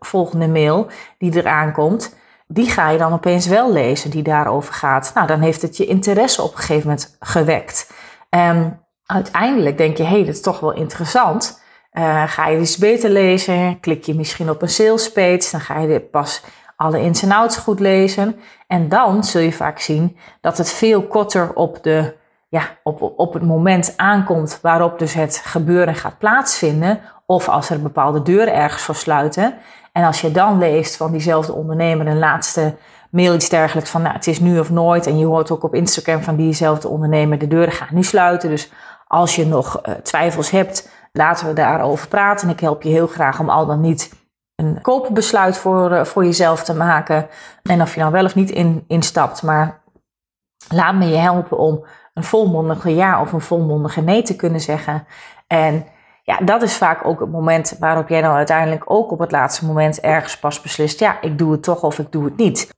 volgende 0.00 0.48
mail 0.48 0.86
die 1.18 1.36
eraan 1.36 1.72
komt, 1.72 2.20
die 2.52 2.70
ga 2.70 2.90
je 2.90 2.98
dan 2.98 3.12
opeens 3.12 3.46
wel 3.46 3.72
lezen, 3.72 4.10
die 4.10 4.22
daarover 4.22 4.74
gaat. 4.74 5.10
Nou, 5.14 5.26
dan 5.26 5.40
heeft 5.40 5.62
het 5.62 5.76
je 5.76 5.86
interesse 5.86 6.42
op 6.42 6.52
een 6.52 6.58
gegeven 6.58 6.88
moment 6.88 7.16
gewekt. 7.20 7.92
En 8.28 8.80
uiteindelijk 9.06 9.78
denk 9.78 9.96
je, 9.96 10.02
hé, 10.02 10.08
hey, 10.08 10.24
dat 10.24 10.34
is 10.34 10.40
toch 10.40 10.60
wel 10.60 10.72
interessant. 10.72 11.60
Uh, 11.92 12.22
ga 12.26 12.48
je 12.48 12.58
eens 12.58 12.76
beter 12.76 13.10
lezen, 13.10 13.80
klik 13.80 14.04
je 14.04 14.14
misschien 14.14 14.50
op 14.50 14.62
een 14.62 14.68
sales 14.68 15.12
page, 15.12 15.48
dan 15.50 15.60
ga 15.60 15.78
je 15.78 16.00
pas 16.00 16.42
alle 16.76 17.00
ins 17.00 17.22
en 17.22 17.32
outs 17.32 17.56
goed 17.56 17.80
lezen. 17.80 18.40
En 18.66 18.88
dan 18.88 19.24
zul 19.24 19.40
je 19.40 19.52
vaak 19.52 19.78
zien 19.78 20.16
dat 20.40 20.58
het 20.58 20.70
veel 20.70 21.02
korter 21.06 21.54
op, 21.54 21.82
de, 21.82 22.14
ja, 22.48 22.62
op, 22.82 23.12
op 23.16 23.32
het 23.34 23.42
moment 23.42 23.94
aankomt 23.96 24.58
waarop 24.62 24.98
dus 24.98 25.14
het 25.14 25.42
gebeuren 25.44 25.94
gaat 25.94 26.18
plaatsvinden. 26.18 27.00
Of 27.32 27.48
als 27.48 27.70
er 27.70 27.82
bepaalde 27.82 28.22
deuren 28.22 28.54
ergens 28.54 28.82
voor 28.82 28.94
sluiten. 28.94 29.54
En 29.92 30.04
als 30.04 30.20
je 30.20 30.30
dan 30.30 30.58
leest 30.58 30.96
van 30.96 31.10
diezelfde 31.12 31.52
ondernemer 31.52 32.06
een 32.06 32.18
laatste 32.18 32.74
mail 33.10 33.34
iets 33.34 33.48
dergelijks 33.48 33.90
van 33.90 34.02
nou, 34.02 34.14
het 34.14 34.26
is 34.26 34.40
nu 34.40 34.58
of 34.58 34.70
nooit. 34.70 35.06
En 35.06 35.18
je 35.18 35.26
hoort 35.26 35.50
ook 35.50 35.62
op 35.62 35.74
Instagram 35.74 36.22
van 36.22 36.36
diezelfde 36.36 36.88
ondernemer 36.88 37.38
de 37.38 37.48
deuren 37.48 37.72
gaan 37.72 37.88
nu 37.90 38.02
sluiten. 38.02 38.48
Dus 38.48 38.72
als 39.06 39.36
je 39.36 39.46
nog 39.46 39.80
uh, 39.88 39.94
twijfels 39.94 40.50
hebt, 40.50 40.90
laten 41.12 41.46
we 41.46 41.52
daarover 41.52 42.08
praten. 42.08 42.48
En 42.48 42.54
ik 42.54 42.60
help 42.60 42.82
je 42.82 42.88
heel 42.88 43.06
graag 43.06 43.40
om 43.40 43.48
al 43.48 43.66
dan 43.66 43.80
niet 43.80 44.12
een 44.56 44.80
koopbesluit 44.80 45.56
voor, 45.56 45.92
eh, 45.92 46.04
voor 46.04 46.24
jezelf 46.24 46.64
te 46.64 46.74
maken. 46.74 47.28
En 47.62 47.82
of 47.82 47.94
je 47.94 48.00
nou 48.00 48.12
wel 48.12 48.24
of 48.24 48.34
niet 48.34 48.50
in, 48.50 48.84
instapt. 48.86 49.42
Maar 49.42 49.82
laat 50.68 50.94
me 50.94 51.06
je 51.06 51.16
helpen 51.16 51.58
om 51.58 51.84
een 52.14 52.24
volmondige 52.24 52.94
ja 52.94 53.20
of 53.20 53.32
een 53.32 53.40
volmondige 53.40 54.00
nee 54.00 54.22
te 54.22 54.36
kunnen 54.36 54.60
zeggen. 54.60 55.06
En 55.46 55.86
ja, 56.32 56.44
dat 56.44 56.62
is 56.62 56.76
vaak 56.76 57.06
ook 57.06 57.20
het 57.20 57.30
moment 57.30 57.76
waarop 57.78 58.08
jij 58.08 58.20
dan 58.20 58.34
uiteindelijk 58.34 58.82
ook 58.86 59.10
op 59.10 59.18
het 59.18 59.30
laatste 59.30 59.64
moment 59.64 60.00
ergens 60.00 60.38
pas 60.38 60.60
beslist: 60.60 60.98
ja, 60.98 61.20
ik 61.20 61.38
doe 61.38 61.52
het 61.52 61.62
toch 61.62 61.82
of 61.82 61.98
ik 61.98 62.12
doe 62.12 62.24
het 62.24 62.36
niet. 62.36 62.74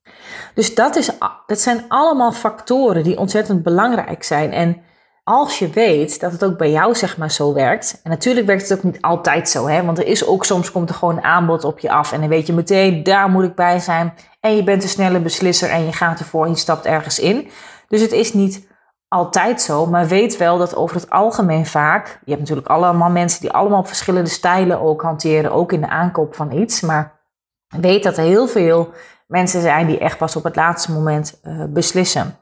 Dus 0.55 0.75
dat, 0.75 0.97
is, 0.97 1.11
dat 1.47 1.61
zijn 1.61 1.85
allemaal 1.89 2.33
factoren 2.33 3.03
die 3.03 3.19
ontzettend 3.19 3.63
belangrijk 3.63 4.23
zijn. 4.23 4.53
En 4.53 4.83
als 5.25 5.59
je 5.59 5.69
weet 5.69 6.21
dat 6.21 6.33
het 6.33 6.45
ook 6.45 6.59
bij 6.59 6.71
jou 6.71 6.95
zeg 6.95 7.17
maar 7.17 7.31
zo 7.31 7.53
werkt. 7.53 8.01
En 8.03 8.11
natuurlijk 8.11 8.47
werkt 8.47 8.69
het 8.69 8.79
ook 8.79 8.85
niet 8.85 9.03
altijd 9.03 9.49
zo, 9.49 9.67
hè? 9.67 9.85
want 9.85 9.99
er 9.99 10.07
is 10.07 10.27
ook 10.27 10.45
soms 10.45 10.71
komt 10.71 10.89
er 10.89 10.95
gewoon 10.95 11.17
een 11.17 11.25
aanbod 11.25 11.65
op 11.65 11.79
je 11.79 11.91
af 11.91 12.13
en 12.13 12.21
dan 12.21 12.29
weet 12.29 12.47
je 12.47 12.53
meteen, 12.53 13.03
daar 13.03 13.29
moet 13.29 13.45
ik 13.45 13.55
bij 13.55 13.79
zijn. 13.79 14.15
En 14.41 14.57
je 14.57 14.65
bent 14.65 14.83
een 14.83 14.89
snelle 14.89 15.21
beslisser 15.21 15.71
en 15.71 15.85
je 15.85 15.93
gaat 15.93 16.19
ervoor 16.19 16.45
en 16.45 16.51
je 16.51 16.57
stapt 16.57 16.87
ergens 16.87 17.19
in. 17.19 17.49
Dus 17.89 18.01
het 18.01 18.13
is 18.13 18.33
niet 18.33 18.67
altijd 19.09 19.63
zo, 19.63 19.87
maar 19.87 20.07
weet 20.07 20.37
wel 20.37 20.59
dat 20.59 20.77
over 20.77 20.97
het 20.97 21.11
algemeen 21.11 21.67
vaak, 21.67 22.07
je 22.07 22.31
hebt 22.31 22.41
natuurlijk 22.41 22.69
allemaal 22.69 23.11
mensen 23.11 23.41
die 23.41 23.53
allemaal 23.53 23.85
verschillende 23.85 24.31
stijlen 24.31 24.81
ook 24.81 25.03
hanteren, 25.03 25.53
ook 25.53 25.73
in 25.73 25.81
de 25.81 25.89
aankoop 25.89 26.35
van 26.35 26.53
iets, 26.53 26.81
maar 26.81 27.21
weet 27.77 28.03
dat 28.03 28.17
er 28.17 28.25
heel 28.25 28.47
veel 28.47 28.93
mensen 29.27 29.61
zijn 29.61 29.87
die 29.87 29.99
echt 29.99 30.19
pas 30.19 30.37
op 30.37 30.45
het 30.45 30.57
laatste 30.57 30.93
moment 30.93 31.41
uh, 31.43 31.65
beslissen. 31.69 32.39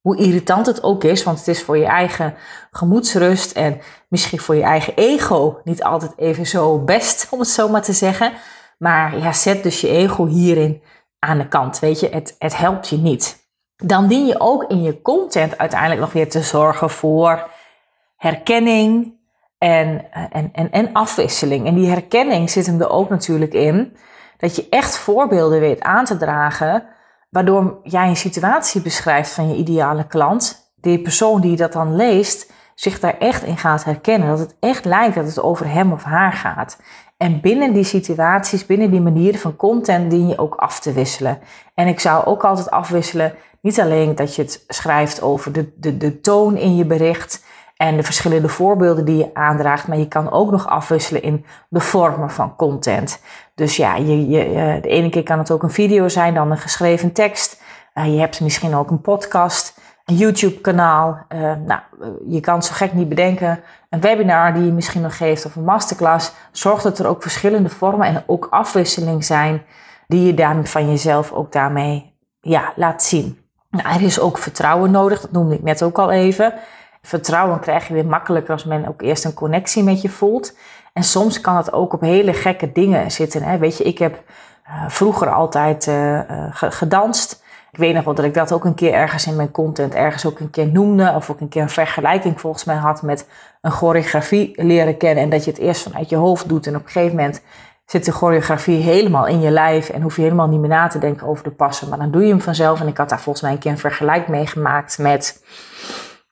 Hoe 0.00 0.16
irritant 0.16 0.66
het 0.66 0.82
ook 0.82 1.04
is, 1.04 1.22
want 1.22 1.38
het 1.38 1.48
is 1.48 1.62
voor 1.62 1.78
je 1.78 1.86
eigen 1.86 2.34
gemoedsrust 2.70 3.52
en 3.52 3.80
misschien 4.08 4.40
voor 4.40 4.54
je 4.54 4.62
eigen 4.62 4.94
ego 4.96 5.60
niet 5.64 5.82
altijd 5.82 6.12
even 6.16 6.46
zo 6.46 6.78
best, 6.78 7.26
om 7.30 7.38
het 7.38 7.48
zo 7.48 7.68
maar 7.68 7.82
te 7.82 7.92
zeggen. 7.92 8.32
Maar 8.78 9.18
ja, 9.18 9.32
zet 9.32 9.62
dus 9.62 9.80
je 9.80 9.88
ego 9.88 10.26
hierin 10.26 10.82
aan 11.18 11.38
de 11.38 11.48
kant. 11.48 11.78
Weet 11.78 12.00
je, 12.00 12.08
het, 12.08 12.34
het 12.38 12.56
helpt 12.56 12.88
je 12.88 12.96
niet. 12.96 13.43
Dan 13.86 14.06
dien 14.06 14.26
je 14.26 14.40
ook 14.40 14.64
in 14.64 14.82
je 14.82 15.02
content 15.02 15.58
uiteindelijk 15.58 16.00
nog 16.00 16.12
weer 16.12 16.30
te 16.30 16.42
zorgen 16.42 16.90
voor 16.90 17.50
herkenning 18.16 19.14
en, 19.58 20.12
en, 20.30 20.50
en, 20.52 20.70
en 20.70 20.92
afwisseling. 20.92 21.66
En 21.66 21.74
die 21.74 21.88
herkenning 21.88 22.50
zit 22.50 22.66
hem 22.66 22.80
er 22.80 22.90
ook 22.90 23.08
natuurlijk 23.08 23.52
in 23.52 23.96
dat 24.36 24.56
je 24.56 24.66
echt 24.68 24.96
voorbeelden 24.96 25.60
weet 25.60 25.80
aan 25.80 26.04
te 26.04 26.16
dragen, 26.16 26.86
waardoor 27.30 27.78
jij 27.82 28.08
een 28.08 28.16
situatie 28.16 28.82
beschrijft 28.82 29.30
van 29.30 29.48
je 29.48 29.56
ideale 29.56 30.06
klant. 30.06 30.72
Die 30.80 31.02
persoon 31.02 31.40
die 31.40 31.56
dat 31.56 31.72
dan 31.72 31.96
leest, 31.96 32.52
zich 32.74 33.00
daar 33.00 33.18
echt 33.18 33.42
in 33.42 33.56
gaat 33.56 33.84
herkennen. 33.84 34.28
Dat 34.28 34.38
het 34.38 34.56
echt 34.60 34.84
lijkt 34.84 35.14
dat 35.14 35.26
het 35.26 35.40
over 35.40 35.70
hem 35.70 35.92
of 35.92 36.02
haar 36.02 36.32
gaat. 36.32 36.80
En 37.16 37.40
binnen 37.40 37.72
die 37.72 37.84
situaties, 37.84 38.66
binnen 38.66 38.90
die 38.90 39.00
manieren 39.00 39.40
van 39.40 39.56
content, 39.56 40.10
dien 40.10 40.28
je 40.28 40.38
ook 40.38 40.54
af 40.54 40.80
te 40.80 40.92
wisselen. 40.92 41.38
En 41.74 41.86
ik 41.86 42.00
zou 42.00 42.24
ook 42.24 42.44
altijd 42.44 42.70
afwisselen, 42.70 43.34
niet 43.64 43.80
alleen 43.80 44.14
dat 44.14 44.34
je 44.34 44.42
het 44.42 44.64
schrijft 44.68 45.22
over 45.22 45.52
de, 45.52 45.72
de, 45.76 45.96
de 45.96 46.20
toon 46.20 46.56
in 46.56 46.76
je 46.76 46.84
bericht 46.84 47.44
en 47.76 47.96
de 47.96 48.02
verschillende 48.02 48.48
voorbeelden 48.48 49.04
die 49.04 49.16
je 49.16 49.34
aandraagt, 49.34 49.88
maar 49.88 49.98
je 49.98 50.08
kan 50.08 50.30
ook 50.30 50.50
nog 50.50 50.66
afwisselen 50.68 51.22
in 51.22 51.44
de 51.68 51.80
vormen 51.80 52.30
van 52.30 52.56
content. 52.56 53.20
Dus 53.54 53.76
ja, 53.76 53.96
je, 53.96 54.28
je, 54.28 54.78
de 54.82 54.88
ene 54.88 55.08
keer 55.08 55.22
kan 55.22 55.38
het 55.38 55.50
ook 55.50 55.62
een 55.62 55.70
video 55.70 56.08
zijn, 56.08 56.34
dan 56.34 56.50
een 56.50 56.58
geschreven 56.58 57.12
tekst. 57.12 57.62
Uh, 57.94 58.14
je 58.14 58.20
hebt 58.20 58.40
misschien 58.40 58.74
ook 58.74 58.90
een 58.90 59.00
podcast, 59.00 59.80
een 60.04 60.16
YouTube-kanaal. 60.16 61.26
Uh, 61.28 61.40
nou, 61.40 61.80
je 62.28 62.40
kan 62.40 62.62
zo 62.62 62.72
gek 62.74 62.92
niet 62.92 63.08
bedenken. 63.08 63.60
Een 63.90 64.00
webinar 64.00 64.54
die 64.54 64.64
je 64.64 64.72
misschien 64.72 65.02
nog 65.02 65.16
geeft 65.16 65.46
of 65.46 65.56
een 65.56 65.64
masterclass. 65.64 66.32
Zorg 66.52 66.82
dat 66.82 66.98
er 66.98 67.06
ook 67.06 67.22
verschillende 67.22 67.68
vormen 67.68 68.06
en 68.06 68.22
ook 68.26 68.46
afwisseling 68.50 69.24
zijn 69.24 69.62
die 70.06 70.26
je 70.26 70.34
daarmee 70.34 70.64
van 70.64 70.88
jezelf 70.88 71.32
ook 71.32 71.52
daarmee 71.52 72.16
ja, 72.40 72.72
laat 72.76 73.02
zien. 73.02 73.43
Nou, 73.74 73.94
er 73.94 74.02
is 74.02 74.20
ook 74.20 74.38
vertrouwen 74.38 74.90
nodig, 74.90 75.20
dat 75.20 75.32
noemde 75.32 75.54
ik 75.54 75.62
net 75.62 75.82
ook 75.82 75.98
al 75.98 76.10
even. 76.10 76.54
Vertrouwen 77.02 77.60
krijg 77.60 77.88
je 77.88 77.94
weer 77.94 78.06
makkelijker 78.06 78.52
als 78.52 78.64
men 78.64 78.88
ook 78.88 79.02
eerst 79.02 79.24
een 79.24 79.34
connectie 79.34 79.82
met 79.82 80.02
je 80.02 80.08
voelt. 80.08 80.56
En 80.92 81.02
soms 81.02 81.40
kan 81.40 81.56
het 81.56 81.72
ook 81.72 81.92
op 81.92 82.00
hele 82.00 82.32
gekke 82.32 82.72
dingen 82.72 83.10
zitten. 83.10 83.42
Hè? 83.42 83.58
Weet 83.58 83.76
je, 83.76 83.84
ik 83.84 83.98
heb 83.98 84.22
uh, 84.68 84.84
vroeger 84.88 85.32
altijd 85.32 85.86
uh, 85.86 86.20
gedanst. 86.50 87.42
Ik 87.72 87.78
weet 87.78 87.94
nog 87.94 88.04
wel 88.04 88.14
dat 88.14 88.24
ik 88.24 88.34
dat 88.34 88.52
ook 88.52 88.64
een 88.64 88.74
keer 88.74 88.92
ergens 88.92 89.26
in 89.26 89.36
mijn 89.36 89.50
content 89.50 89.94
ergens 89.94 90.26
ook 90.26 90.40
een 90.40 90.50
keer 90.50 90.68
noemde. 90.68 91.12
Of 91.16 91.30
ook 91.30 91.40
een 91.40 91.48
keer 91.48 91.62
een 91.62 91.68
vergelijking 91.68 92.40
volgens 92.40 92.64
mij 92.64 92.76
had 92.76 93.02
met 93.02 93.28
een 93.60 93.70
choreografie 93.70 94.62
leren 94.64 94.96
kennen. 94.96 95.24
En 95.24 95.30
dat 95.30 95.44
je 95.44 95.50
het 95.50 95.60
eerst 95.60 95.82
vanuit 95.82 96.08
je 96.08 96.16
hoofd 96.16 96.48
doet. 96.48 96.66
En 96.66 96.76
op 96.76 96.84
een 96.84 96.90
gegeven 96.90 97.16
moment 97.16 97.42
zit 97.86 98.04
de 98.04 98.12
choreografie 98.12 98.82
helemaal 98.82 99.26
in 99.26 99.40
je 99.40 99.50
lijf. 99.50 99.88
En 99.88 100.02
hoef 100.02 100.16
je 100.16 100.22
helemaal 100.22 100.48
niet 100.48 100.60
meer 100.60 100.68
na 100.68 100.86
te 100.86 100.98
denken 100.98 101.26
over 101.26 101.44
de 101.44 101.50
passen. 101.50 101.88
Maar 101.88 101.98
dan 101.98 102.10
doe 102.10 102.22
je 102.22 102.28
hem 102.28 102.40
vanzelf. 102.40 102.80
En 102.80 102.86
ik 102.86 102.96
had 102.96 103.08
daar 103.08 103.20
volgens 103.20 103.44
mij 103.44 103.52
een 103.52 103.58
keer 103.58 103.70
een 103.70 103.78
vergelijk 103.78 104.28
meegemaakt 104.28 104.98
met 104.98 105.42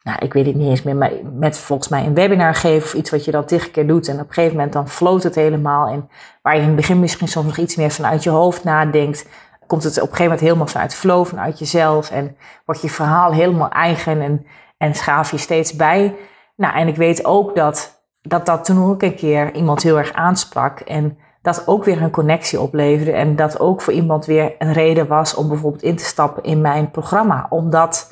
nou, 0.03 0.19
ik 0.21 0.33
weet 0.33 0.47
het 0.47 0.55
niet 0.55 0.69
eens 0.69 0.83
meer, 0.83 0.97
maar 0.97 1.13
met 1.33 1.59
volgens 1.59 1.89
mij 1.89 2.07
een 2.07 2.15
webinar 2.15 2.55
geven 2.55 2.87
of 2.87 2.95
iets 2.95 3.11
wat 3.11 3.25
je 3.25 3.31
dan 3.31 3.45
tig 3.45 3.71
keer 3.71 3.87
doet. 3.87 4.09
En 4.09 4.15
op 4.15 4.29
een 4.29 4.35
gegeven 4.35 4.57
moment 4.57 4.73
dan 4.73 4.89
floot 4.89 5.23
het 5.23 5.35
helemaal. 5.35 5.87
En 5.87 6.09
waar 6.43 6.55
je 6.55 6.61
in 6.61 6.67
het 6.67 6.77
begin 6.77 7.01
misschien 7.01 7.29
soms 7.29 7.47
nog 7.47 7.57
iets 7.57 7.77
meer 7.77 7.91
vanuit 7.91 8.23
je 8.23 8.31
hoofd 8.31 8.65
nadenkt, 8.65 9.29
komt 9.67 9.83
het 9.83 9.93
op 9.93 9.99
een 9.99 10.03
gegeven 10.03 10.25
moment 10.25 10.41
helemaal 10.41 10.67
vanuit 10.67 10.95
flow, 10.95 11.27
vanuit 11.27 11.59
jezelf. 11.59 12.11
En 12.11 12.37
wordt 12.65 12.81
je 12.81 12.91
verhaal 12.91 13.33
helemaal 13.33 13.69
eigen 13.69 14.21
en, 14.21 14.47
en 14.77 14.95
schaaf 14.95 15.31
je 15.31 15.39
steeds 15.39 15.77
bij. 15.77 16.15
Nou, 16.57 16.75
en 16.77 16.89
ik 16.89 16.97
weet 16.97 17.25
ook 17.25 17.57
dat, 17.57 18.05
dat 18.23 18.47
dat 18.47 18.65
toen 18.65 18.91
ook 18.91 19.03
een 19.03 19.17
keer 19.17 19.55
iemand 19.55 19.83
heel 19.83 19.99
erg 19.99 20.13
aansprak. 20.13 20.81
En 20.81 21.19
dat 21.43 21.63
ook 21.67 21.85
weer 21.85 22.03
een 22.03 22.11
connectie 22.11 22.61
opleverde. 22.61 23.13
En 23.13 23.37
dat 23.37 23.61
ook 23.61 23.83
voor 23.83 23.93
iemand 23.93 24.27
weer 24.27 24.55
een 24.59 24.73
reden 24.73 25.07
was 25.07 25.35
om 25.35 25.49
bijvoorbeeld 25.49 25.83
in 25.83 25.97
te 25.97 26.05
stappen 26.05 26.43
in 26.43 26.61
mijn 26.61 26.91
programma. 26.91 27.47
Omdat 27.49 28.11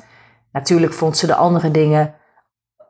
Natuurlijk 0.51 0.93
vond 0.93 1.17
ze 1.17 1.27
de 1.27 1.35
andere 1.35 1.71
dingen 1.71 2.13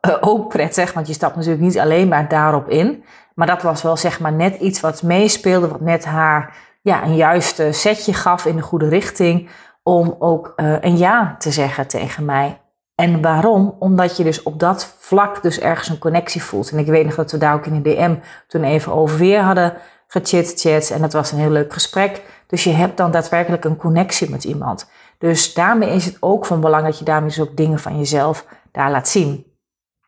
eh, 0.00 0.16
ook 0.20 0.48
prettig, 0.48 0.92
want 0.92 1.06
je 1.06 1.12
stapt 1.12 1.36
natuurlijk 1.36 1.62
niet 1.62 1.78
alleen 1.78 2.08
maar 2.08 2.28
daarop 2.28 2.68
in. 2.68 3.04
Maar 3.34 3.46
dat 3.46 3.62
was 3.62 3.82
wel 3.82 3.96
zeg 3.96 4.20
maar 4.20 4.32
net 4.32 4.54
iets 4.54 4.80
wat 4.80 5.02
meespeelde, 5.02 5.68
wat 5.68 5.80
net 5.80 6.04
haar 6.04 6.56
ja, 6.82 7.04
een 7.04 7.16
juiste 7.16 7.72
setje 7.72 8.14
gaf 8.14 8.46
in 8.46 8.56
de 8.56 8.62
goede 8.62 8.88
richting 8.88 9.48
om 9.82 10.16
ook 10.18 10.52
uh, 10.56 10.76
een 10.80 10.96
ja 10.96 11.34
te 11.38 11.50
zeggen 11.50 11.88
tegen 11.88 12.24
mij. 12.24 12.60
En 12.94 13.22
waarom? 13.22 13.76
Omdat 13.78 14.16
je 14.16 14.24
dus 14.24 14.42
op 14.42 14.60
dat 14.60 14.96
vlak 14.98 15.42
dus 15.42 15.60
ergens 15.60 15.88
een 15.88 15.98
connectie 15.98 16.42
voelt. 16.42 16.70
En 16.70 16.78
ik 16.78 16.86
weet 16.86 17.04
nog 17.04 17.14
dat 17.14 17.32
we 17.32 17.38
daar 17.38 17.54
ook 17.54 17.66
in 17.66 17.82
de 17.82 17.94
DM 17.94 18.14
toen 18.46 18.64
even 18.64 18.92
over 18.92 19.18
weer 19.18 19.40
hadden 19.40 19.74
gechit-chat. 20.12 20.90
En 20.90 21.00
dat 21.00 21.12
was 21.12 21.32
een 21.32 21.38
heel 21.38 21.50
leuk 21.50 21.72
gesprek. 21.72 22.22
Dus 22.46 22.64
je 22.64 22.70
hebt 22.70 22.96
dan 22.96 23.10
daadwerkelijk 23.10 23.64
een 23.64 23.76
connectie 23.76 24.30
met 24.30 24.44
iemand. 24.44 24.90
Dus 25.18 25.54
daarmee 25.54 25.90
is 25.90 26.04
het 26.04 26.16
ook 26.20 26.46
van 26.46 26.60
belang 26.60 26.84
dat 26.84 26.98
je 26.98 27.04
daarmee 27.04 27.28
dus 27.28 27.40
ook 27.40 27.56
dingen 27.56 27.78
van 27.78 27.98
jezelf 27.98 28.46
daar 28.72 28.90
laat 28.90 29.08
zien. 29.08 29.46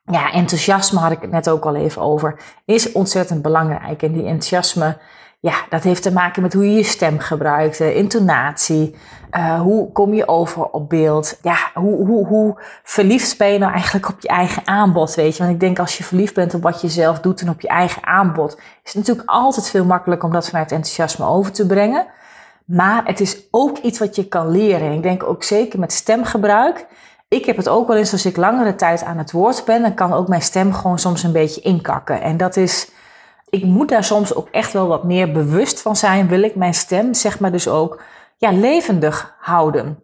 Ja, 0.03 0.33
enthousiasme 0.33 0.99
had 0.99 1.13
ik 1.13 1.21
het 1.21 1.31
net 1.31 1.49
ook 1.49 1.65
al 1.65 1.75
even 1.75 2.03
over. 2.03 2.41
Is 2.65 2.93
ontzettend 2.93 3.43
belangrijk. 3.43 4.03
En 4.03 4.13
die 4.13 4.25
enthousiasme, 4.25 4.99
ja, 5.45 5.55
dat 5.69 5.83
heeft 5.83 6.03
te 6.03 6.13
maken 6.13 6.43
met 6.43 6.53
hoe 6.53 6.71
je 6.71 6.77
je 6.77 6.83
stem 6.83 7.19
gebruikt, 7.19 7.79
de 7.79 7.95
intonatie. 7.95 8.95
Uh, 9.31 9.61
hoe 9.61 9.93
kom 9.93 10.15
je 10.15 10.29
over 10.29 10.65
op 10.65 10.89
beeld? 10.89 11.39
Ja, 11.43 11.57
hoe, 11.75 12.07
hoe, 12.07 12.27
hoe 12.27 12.61
verliefd 12.83 13.39
ben 13.39 13.49
je 13.49 13.59
nou 13.59 13.73
eigenlijk 13.73 14.09
op 14.09 14.21
je 14.21 14.29
eigen 14.29 14.67
aanbod, 14.67 15.15
weet 15.15 15.37
je? 15.37 15.43
Want 15.43 15.55
ik 15.55 15.61
denk 15.61 15.79
als 15.79 15.99
je 15.99 16.05
verliefd 16.05 16.35
bent 16.35 16.55
op 16.55 16.63
wat 16.63 16.81
je 16.81 16.89
zelf 16.89 17.21
doet 17.21 17.41
en 17.41 17.49
op 17.49 17.61
je 17.61 17.69
eigen 17.69 18.05
aanbod, 18.05 18.57
is 18.57 18.93
het 18.93 18.95
natuurlijk 18.95 19.31
altijd 19.31 19.71
veel 19.71 19.85
makkelijker 19.85 20.29
om 20.29 20.35
dat 20.35 20.49
vanuit 20.49 20.73
enthousiasme 20.73 21.27
over 21.27 21.53
te 21.53 21.67
brengen. 21.67 22.07
Maar 22.65 23.05
het 23.05 23.21
is 23.21 23.39
ook 23.51 23.79
iets 23.79 23.99
wat 23.99 24.17
je 24.17 24.29
kan 24.29 24.51
leren. 24.51 24.93
ik 24.93 25.03
denk 25.03 25.23
ook 25.23 25.43
zeker 25.43 25.79
met 25.79 25.93
stemgebruik. 25.93 26.87
Ik 27.29 27.45
heb 27.45 27.57
het 27.57 27.69
ook 27.69 27.89
wel 27.89 27.97
eens 27.97 28.13
als 28.13 28.27
ik 28.27 28.37
langere 28.37 28.75
tijd 28.75 29.05
aan 29.05 29.19
het 29.19 29.33
woord 29.33 29.65
ben, 29.65 29.83
dan 29.83 29.95
kan 29.95 30.13
ook 30.13 30.29
mijn 30.29 30.43
stem 30.43 30.73
gewoon 30.73 30.99
soms 30.99 31.23
een 31.23 31.33
beetje 31.33 31.61
inkakken. 31.61 32.21
En 32.21 32.37
dat 32.37 32.57
is, 32.57 32.93
ik 33.55 33.65
moet 33.65 33.89
daar 33.89 34.05
soms 34.05 34.35
ook 34.35 34.49
echt 34.51 34.73
wel 34.73 34.87
wat 34.87 35.05
meer 35.05 35.33
bewust 35.33 35.81
van 35.81 35.97
zijn. 35.97 36.29
Wil 36.29 36.43
ik 36.43 36.55
mijn 36.55 36.75
stem, 36.75 37.15
zeg 37.15 37.39
maar, 37.39 37.53
dus 37.53 37.69
ook 37.69 38.03
ja, 38.37 38.53
levendig 38.53 39.35
houden. 39.39 40.03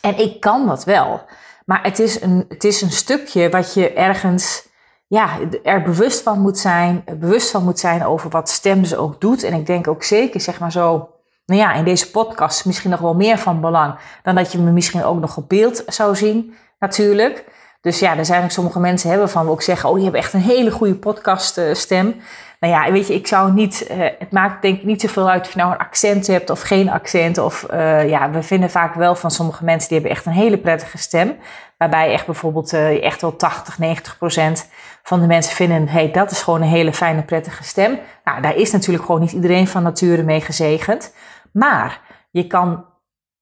En 0.00 0.18
ik 0.18 0.40
kan 0.40 0.66
dat 0.66 0.84
wel. 0.84 1.20
Maar 1.64 1.82
het 1.82 1.98
is 1.98 2.20
een, 2.20 2.44
het 2.48 2.64
is 2.64 2.82
een 2.82 2.90
stukje 2.90 3.50
wat 3.50 3.74
je 3.74 3.92
ergens 3.92 4.68
ja, 5.06 5.38
er 5.62 5.82
bewust 5.82 6.22
van 6.22 6.40
moet 6.40 6.58
zijn. 6.58 7.04
Bewust 7.18 7.50
van 7.50 7.64
moet 7.64 7.78
zijn 7.78 8.06
over 8.06 8.30
wat 8.30 8.48
stem 8.48 8.82
dus 8.82 8.96
ook 8.96 9.20
doet. 9.20 9.42
En 9.42 9.54
ik 9.54 9.66
denk 9.66 9.88
ook 9.88 10.02
zeker, 10.02 10.40
zeg 10.40 10.58
maar 10.60 10.72
zo 10.72 11.10
nou 11.46 11.60
ja, 11.60 11.72
in 11.74 11.84
deze 11.84 12.10
podcast 12.10 12.64
misschien 12.64 12.90
nog 12.90 13.00
wel 13.00 13.14
meer 13.14 13.38
van 13.38 13.60
belang 13.60 13.94
dan 14.22 14.34
dat 14.34 14.52
je 14.52 14.58
me 14.58 14.70
misschien 14.70 15.04
ook 15.04 15.20
nog 15.20 15.36
op 15.36 15.48
beeld 15.48 15.82
zou 15.86 16.16
zien, 16.16 16.54
natuurlijk. 16.78 17.44
Dus 17.80 17.98
ja, 17.98 18.16
er 18.16 18.24
zijn 18.24 18.44
ook 18.44 18.50
sommige 18.50 18.80
mensen 18.80 19.10
hebben 19.10 19.28
van 19.28 19.48
ook 19.48 19.62
zeggen, 19.62 19.88
oh, 19.88 19.98
je 19.98 20.04
hebt 20.04 20.16
echt 20.16 20.32
een 20.32 20.40
hele 20.40 20.70
goede 20.70 20.94
podcaststem. 20.94 22.14
Nou 22.60 22.72
ja, 22.72 22.92
weet 22.92 23.06
je, 23.06 23.14
ik 23.14 23.26
zou 23.26 23.52
niet, 23.52 23.86
uh, 23.90 23.96
het 24.18 24.32
maakt 24.32 24.62
denk 24.62 24.78
ik 24.78 24.84
niet 24.84 25.00
zoveel 25.00 25.30
uit 25.30 25.46
of 25.46 25.52
je 25.52 25.58
nou 25.58 25.72
een 25.72 25.78
accent 25.78 26.26
hebt 26.26 26.50
of 26.50 26.60
geen 26.60 26.90
accent. 26.90 27.38
Of 27.38 27.66
uh, 27.72 28.08
ja, 28.08 28.30
we 28.30 28.42
vinden 28.42 28.70
vaak 28.70 28.94
wel 28.94 29.14
van 29.14 29.30
sommige 29.30 29.64
mensen 29.64 29.88
die 29.88 29.98
hebben 29.98 30.16
echt 30.16 30.26
een 30.26 30.32
hele 30.32 30.58
prettige 30.58 30.98
stem. 30.98 31.36
Waarbij 31.78 32.12
echt 32.12 32.26
bijvoorbeeld 32.26 32.72
uh, 32.72 33.04
echt 33.04 33.20
wel 33.20 33.36
80, 33.36 33.78
90 33.78 34.18
procent 34.18 34.70
van 35.02 35.20
de 35.20 35.26
mensen 35.26 35.54
vinden, 35.54 35.88
hey, 35.88 36.10
dat 36.10 36.30
is 36.30 36.42
gewoon 36.42 36.62
een 36.62 36.68
hele 36.68 36.92
fijne, 36.92 37.22
prettige 37.22 37.64
stem. 37.64 37.98
Nou, 38.24 38.42
daar 38.42 38.56
is 38.56 38.72
natuurlijk 38.72 39.04
gewoon 39.04 39.20
niet 39.20 39.32
iedereen 39.32 39.68
van 39.68 39.82
nature 39.82 40.22
mee 40.22 40.40
gezegend. 40.40 41.14
Maar 41.52 42.00
je 42.30 42.46
kan 42.46 42.84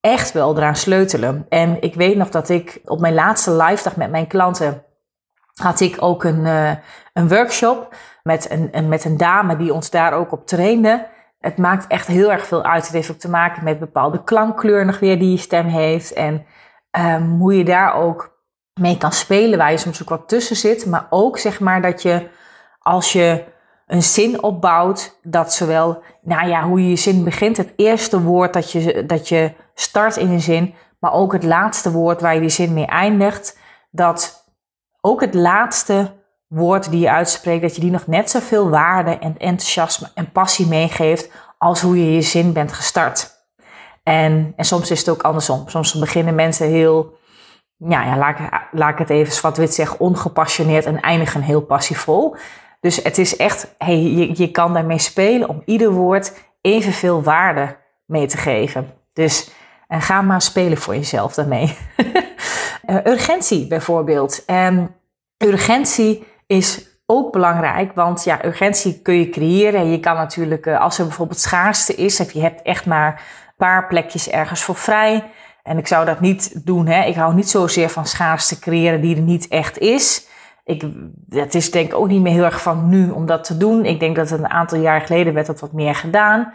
echt 0.01 0.33
wel 0.33 0.57
eraan 0.57 0.77
sleutelen. 0.77 1.47
En 1.49 1.83
ik 1.83 1.95
weet 1.95 2.17
nog 2.17 2.29
dat 2.29 2.49
ik 2.49 2.81
op 2.85 3.01
mijn 3.01 3.15
laatste 3.15 3.51
live 3.51 3.85
dag 3.85 3.97
met 3.97 4.11
mijn 4.11 4.27
klanten 4.27 4.85
had 5.55 5.81
ik 5.81 5.97
ook 5.99 6.25
een, 6.25 6.45
een 7.13 7.29
workshop 7.29 7.95
met 8.29 8.51
een, 8.51 8.89
met 8.89 9.05
een 9.05 9.17
dame 9.17 9.57
die 9.57 9.73
ons 9.73 9.91
daar 9.91 10.13
ook 10.13 10.33
op 10.33 10.47
trainde. 10.47 11.07
Het 11.41 11.57
maakt 11.57 11.87
echt 11.87 12.07
heel 12.07 12.33
erg 12.33 12.47
veel 12.47 12.65
uit. 12.65 12.85
Het 12.85 12.93
heeft 12.93 13.11
ook 13.11 13.19
te 13.19 13.31
maken 13.31 13.65
met 13.65 13.79
bepaalde 13.79 14.25
klankkleur 14.25 14.85
nog 14.85 14.99
weer 14.99 15.19
die 15.19 15.31
je 15.31 15.37
stem 15.37 15.67
heeft. 15.67 16.13
En 16.13 16.47
um, 16.99 17.39
hoe 17.39 17.57
je 17.57 17.65
daar 17.65 17.95
ook 17.95 18.43
mee 18.81 18.99
kan 18.99 19.13
spelen, 19.13 19.59
waar 19.59 19.71
je 19.71 19.77
soms 19.79 20.03
ook 20.03 20.09
wat 20.09 20.29
tussen 20.29 20.57
zit. 20.57 20.87
Maar 20.87 21.07
ook 21.11 21.39
zeg 21.39 21.61
maar 21.61 21.83
dat 21.83 22.03
je 22.03 22.29
als 22.79 23.13
je 23.13 23.45
een 23.87 24.03
zin 24.03 24.43
opbouwt, 24.43 25.19
dat 25.23 25.53
zowel, 25.53 26.03
nou 26.23 26.49
ja, 26.49 26.63
hoe 26.63 26.83
je 26.83 26.89
je 26.89 26.97
zin 26.97 27.25
begint, 27.25 27.57
het 27.57 27.73
eerste 27.77 28.23
woord 28.23 28.53
dat 28.53 28.73
je, 28.73 29.07
dat 29.07 29.29
je 29.29 29.53
start 29.75 30.17
in 30.17 30.31
een 30.31 30.41
zin, 30.41 30.75
maar 30.99 31.13
ook 31.13 31.33
het 31.33 31.43
laatste 31.43 31.93
woord 31.93 32.21
waar 32.21 32.35
je 32.35 32.41
die 32.41 32.49
zin 32.49 32.73
mee 32.73 32.87
eindigt, 32.87 33.59
dat 33.91 34.45
ook 35.01 35.21
het 35.21 35.35
laatste 35.35 36.13
woord 36.55 36.91
die 36.91 37.01
je 37.01 37.11
uitspreekt, 37.11 37.63
dat 37.63 37.75
je 37.75 37.81
die 37.81 37.91
nog 37.91 38.07
net 38.07 38.31
zoveel 38.31 38.71
waarde 38.71 39.19
en 39.19 39.39
enthousiasme 39.39 40.09
en 40.15 40.33
passie 40.33 40.67
meegeeft 40.67 41.31
als 41.59 41.81
hoe 41.81 41.99
je 41.99 42.15
je 42.15 42.23
zin 42.23 42.53
bent 42.53 42.73
gestart. 42.73 43.33
En, 44.03 44.53
en 44.57 44.65
soms 44.65 44.91
is 44.91 44.99
het 44.99 45.09
ook 45.09 45.23
andersom. 45.23 45.69
Soms 45.69 45.95
beginnen 45.95 46.35
mensen 46.35 46.69
heel, 46.69 47.17
ja, 47.77 48.05
ja 48.05 48.17
laat, 48.17 48.39
laat 48.73 48.93
ik 48.93 48.99
het 48.99 49.11
even 49.11 49.33
zwart-wit 49.33 49.75
zeggen, 49.75 50.01
ongepassioneerd 50.01 50.85
en 50.85 51.01
eindigen 51.01 51.43
heel 51.43 51.63
passievol. 51.63 52.37
Dus 52.81 53.03
het 53.03 53.19
is 53.19 53.37
echt, 53.37 53.75
hey, 53.79 54.03
je, 54.03 54.31
je 54.35 54.51
kan 54.51 54.73
daarmee 54.73 54.99
spelen 54.99 55.49
om 55.49 55.63
ieder 55.65 55.91
woord 55.91 56.33
evenveel 56.61 57.23
waarde 57.23 57.77
mee 58.07 58.27
te 58.27 58.37
geven. 58.37 58.91
Dus 59.13 59.51
en 59.89 60.01
ga 60.01 60.23
maar 60.23 60.43
spelen 60.43 60.79
voor 60.79 60.95
jezelf 60.95 61.35
daarmee. 61.35 61.77
uh, 62.87 63.05
urgentie 63.13 63.67
bijvoorbeeld. 63.67 64.45
En 64.45 64.95
urgentie 65.39 66.27
is 66.47 66.93
ook 67.07 67.33
belangrijk, 67.33 67.93
want 67.95 68.25
ja, 68.25 68.45
urgentie 68.45 69.01
kun 69.03 69.15
je 69.15 69.29
creëren. 69.29 69.91
Je 69.91 70.01
kan 70.01 70.17
natuurlijk, 70.17 70.67
uh, 70.67 70.81
als 70.81 70.99
er 70.99 71.05
bijvoorbeeld 71.05 71.41
schaarste 71.41 71.95
is, 71.95 72.21
of 72.21 72.33
je 72.33 72.41
hebt 72.41 72.63
echt 72.63 72.87
maar 72.87 73.13
een 73.13 73.55
paar 73.57 73.87
plekjes 73.87 74.29
ergens 74.31 74.63
voor 74.63 74.77
vrij. 74.77 75.25
En 75.63 75.79
ik 75.79 75.87
zou 75.87 76.05
dat 76.05 76.21
niet 76.21 76.67
doen. 76.67 76.87
Hè. 76.87 77.05
Ik 77.05 77.15
hou 77.15 77.35
niet 77.35 77.51
zozeer 77.51 77.89
van 77.89 78.07
schaarste 78.07 78.59
creëren 78.59 79.01
die 79.01 79.17
er 79.17 79.23
niet 79.23 79.49
echt 79.49 79.79
is. 79.79 80.27
Ik, 80.65 80.85
het 81.29 81.55
is 81.55 81.71
denk 81.71 81.87
ik 81.87 81.95
ook 81.95 82.09
niet 82.09 82.23
meer 82.23 82.33
heel 82.33 82.45
erg 82.45 82.63
van 82.63 82.89
nu 82.89 83.11
om 83.11 83.27
dat 83.27 83.45
te 83.45 83.57
doen. 83.57 83.85
Ik 83.85 84.01
denk 84.01 84.17
dat 84.17 84.31
een 84.31 84.49
aantal 84.49 84.79
jaar 84.79 85.01
geleden 85.01 85.35
werd 85.35 85.47
dat 85.47 85.61
wat 85.61 85.73
meer 85.73 85.95
gedaan. 85.95 86.53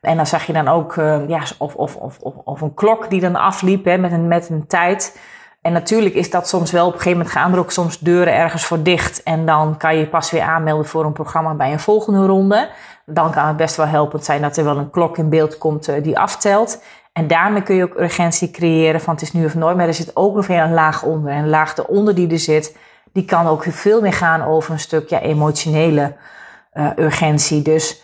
En 0.00 0.16
dan 0.16 0.26
zag 0.26 0.46
je 0.46 0.52
dan 0.52 0.68
ook 0.68 0.96
uh, 0.96 1.28
ja, 1.28 1.42
of, 1.58 1.74
of, 1.74 1.96
of, 1.96 2.18
of, 2.44 2.60
een 2.60 2.74
klok 2.74 3.10
die 3.10 3.20
dan 3.20 3.36
afliep 3.36 3.84
hè, 3.84 3.98
met, 3.98 4.12
een, 4.12 4.28
met 4.28 4.48
een 4.48 4.66
tijd. 4.66 5.18
En 5.62 5.72
natuurlijk 5.72 6.14
is 6.14 6.30
dat 6.30 6.48
soms 6.48 6.70
wel, 6.70 6.86
op 6.86 6.92
een 6.92 6.98
gegeven 6.98 7.18
moment 7.18 7.36
gaan 7.36 7.52
er 7.52 7.58
ook 7.58 7.70
soms 7.70 7.98
deuren 7.98 8.34
ergens 8.34 8.64
voor 8.64 8.82
dicht. 8.82 9.22
En 9.22 9.46
dan 9.46 9.76
kan 9.76 9.96
je 9.96 10.06
pas 10.06 10.30
weer 10.30 10.42
aanmelden 10.42 10.86
voor 10.86 11.04
een 11.04 11.12
programma 11.12 11.54
bij 11.54 11.72
een 11.72 11.80
volgende 11.80 12.26
ronde. 12.26 12.68
Dan 13.06 13.30
kan 13.30 13.46
het 13.46 13.56
best 13.56 13.76
wel 13.76 13.86
helpend 13.86 14.24
zijn 14.24 14.42
dat 14.42 14.56
er 14.56 14.64
wel 14.64 14.76
een 14.76 14.90
klok 14.90 15.18
in 15.18 15.28
beeld 15.28 15.58
komt 15.58 15.88
uh, 15.88 16.02
die 16.02 16.18
aftelt. 16.18 16.82
En 17.12 17.26
daarmee 17.26 17.62
kun 17.62 17.74
je 17.74 17.82
ook 17.82 17.98
urgentie 17.98 18.50
creëren 18.50 19.00
van 19.00 19.14
het 19.14 19.22
is 19.22 19.32
nu 19.32 19.44
of 19.44 19.54
nooit. 19.54 19.76
Maar 19.76 19.86
er 19.86 19.94
zit 19.94 20.16
ook 20.16 20.34
nog 20.34 20.46
weer 20.46 20.62
een 20.62 20.74
laag 20.74 21.02
onder. 21.02 21.32
En 21.32 21.42
een 21.42 21.48
laag 21.48 21.76
eronder 21.76 22.14
die 22.14 22.30
er 22.30 22.38
zit, 22.38 22.76
die 23.12 23.24
kan 23.24 23.46
ook 23.46 23.64
veel 23.68 24.00
meer 24.00 24.12
gaan 24.12 24.44
over 24.44 24.72
een 24.72 24.80
stuk 24.80 25.08
ja, 25.08 25.20
emotionele 25.20 26.14
uh, 26.74 26.90
urgentie. 26.96 27.62
Dus 27.62 28.02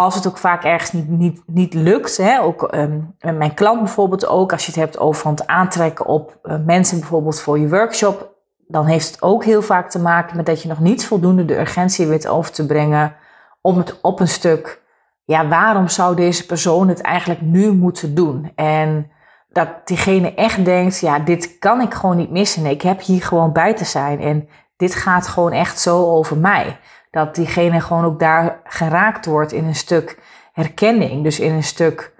als 0.00 0.14
het 0.14 0.26
ook 0.26 0.38
vaak 0.38 0.64
ergens 0.64 0.92
niet, 0.92 1.08
niet, 1.08 1.42
niet 1.46 1.74
lukt, 1.74 2.16
hè, 2.16 2.40
ook 2.40 2.74
um, 2.74 3.14
mijn 3.18 3.54
klant 3.54 3.78
bijvoorbeeld 3.78 4.26
ook, 4.26 4.52
als 4.52 4.66
je 4.66 4.72
het 4.72 4.80
hebt 4.80 4.98
over 4.98 5.30
het 5.30 5.46
aantrekken 5.46 6.06
op 6.06 6.38
uh, 6.42 6.54
mensen 6.64 6.98
bijvoorbeeld 6.98 7.40
voor 7.40 7.58
je 7.58 7.68
workshop, 7.68 8.34
dan 8.66 8.86
heeft 8.86 9.06
het 9.10 9.22
ook 9.22 9.44
heel 9.44 9.62
vaak 9.62 9.90
te 9.90 9.98
maken 9.98 10.36
met 10.36 10.46
dat 10.46 10.62
je 10.62 10.68
nog 10.68 10.80
niet 10.80 11.06
voldoende 11.06 11.44
de 11.44 11.58
urgentie 11.58 12.06
weet 12.06 12.28
over 12.28 12.52
te 12.52 12.66
brengen 12.66 13.14
om 13.60 13.78
het 13.78 14.00
op 14.00 14.20
een 14.20 14.28
stuk, 14.28 14.82
ja, 15.24 15.48
waarom 15.48 15.88
zou 15.88 16.16
deze 16.16 16.46
persoon 16.46 16.88
het 16.88 17.00
eigenlijk 17.00 17.40
nu 17.40 17.72
moeten 17.72 18.14
doen? 18.14 18.52
En 18.54 19.10
dat 19.48 19.68
diegene 19.84 20.34
echt 20.34 20.64
denkt, 20.64 21.00
ja, 21.00 21.18
dit 21.18 21.58
kan 21.58 21.80
ik 21.80 21.94
gewoon 21.94 22.16
niet 22.16 22.30
missen. 22.30 22.66
ik 22.66 22.82
heb 22.82 23.00
hier 23.00 23.22
gewoon 23.22 23.52
bij 23.52 23.74
te 23.74 23.84
zijn 23.84 24.20
en 24.20 24.48
dit 24.76 24.94
gaat 24.94 25.26
gewoon 25.26 25.52
echt 25.52 25.80
zo 25.80 26.06
over 26.06 26.36
mij 26.36 26.78
dat 27.10 27.34
diegene 27.34 27.80
gewoon 27.80 28.04
ook 28.04 28.18
daar 28.18 28.60
geraakt 28.64 29.26
wordt 29.26 29.52
in 29.52 29.64
een 29.64 29.74
stuk 29.74 30.18
herkenning. 30.52 31.22
Dus 31.22 31.40
in 31.40 31.52
een 31.52 31.62
stuk, 31.62 32.14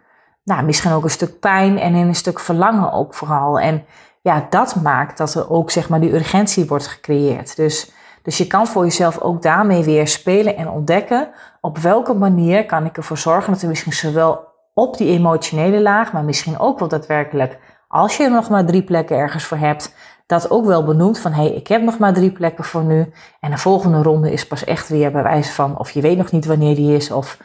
nou, 0.45 0.65
misschien 0.65 0.93
ook 0.93 1.05
een 1.05 1.11
stuk 1.11 1.41
pijn 1.41 1.79
en 1.79 1.95
in 1.95 2.07
een 2.07 2.15
stuk 2.15 2.41
verlangen 2.41 2.93
ook 2.93 3.15
vooral. 3.15 3.61
En 3.61 3.85
ja, 4.23 4.47
dat 4.51 4.75
maakt 4.75 5.19
dat 5.19 5.35
er 5.35 5.51
ook 5.51 5.71
zeg 5.71 5.89
maar 5.89 6.01
die 6.01 6.15
urgentie 6.15 6.67
wordt 6.67 6.87
gecreëerd. 6.87 7.57
Dus, 7.57 7.93
dus 8.23 8.39
je 8.39 8.47
kan 8.47 8.67
voor 8.67 8.85
jezelf 8.85 9.19
ook 9.19 9.43
daarmee 9.43 9.85
weer 9.85 10.09
spelen 10.09 10.57
en 10.57 10.69
ontdekken 10.69 11.29
op 11.61 11.79
welke 11.79 12.15
manier 12.15 12.67
kan 12.67 12.85
ik 12.85 12.97
ervoor 12.97 13.19
zorgen 13.19 13.53
dat 13.53 13.63
er 13.63 13.69
misschien 13.69 13.93
zowel 13.93 14.49
op 14.75 14.97
die 14.97 15.09
emotionele 15.09 15.81
laag, 15.81 16.13
maar 16.13 16.25
misschien 16.25 16.59
ook 16.59 16.79
wel 16.79 16.89
daadwerkelijk 16.89 17.59
als 17.93 18.17
je 18.17 18.25
er 18.25 18.31
nog 18.31 18.49
maar 18.49 18.65
drie 18.65 18.83
plekken 18.83 19.17
ergens 19.17 19.45
voor 19.45 19.57
hebt, 19.57 19.95
dat 20.31 20.51
ook 20.51 20.65
wel 20.65 20.85
benoemd 20.85 21.19
van 21.19 21.33
hé, 21.33 21.43
hey, 21.43 21.53
ik 21.53 21.67
heb 21.67 21.83
nog 21.83 21.99
maar 21.99 22.13
drie 22.13 22.31
plekken 22.31 22.65
voor 22.65 22.83
nu. 22.83 23.13
En 23.41 23.51
de 23.51 23.59
volgende 23.59 24.03
ronde 24.03 24.33
is 24.33 24.47
pas 24.47 24.65
echt 24.65 24.89
weer 24.89 25.13
bij 25.13 25.23
wijze 25.23 25.53
van 25.53 25.79
of 25.79 25.91
je 25.91 26.01
weet 26.01 26.17
nog 26.17 26.31
niet 26.33 26.47
wanneer 26.47 26.75
die 26.75 26.97
is 26.97 27.11
of 27.11 27.39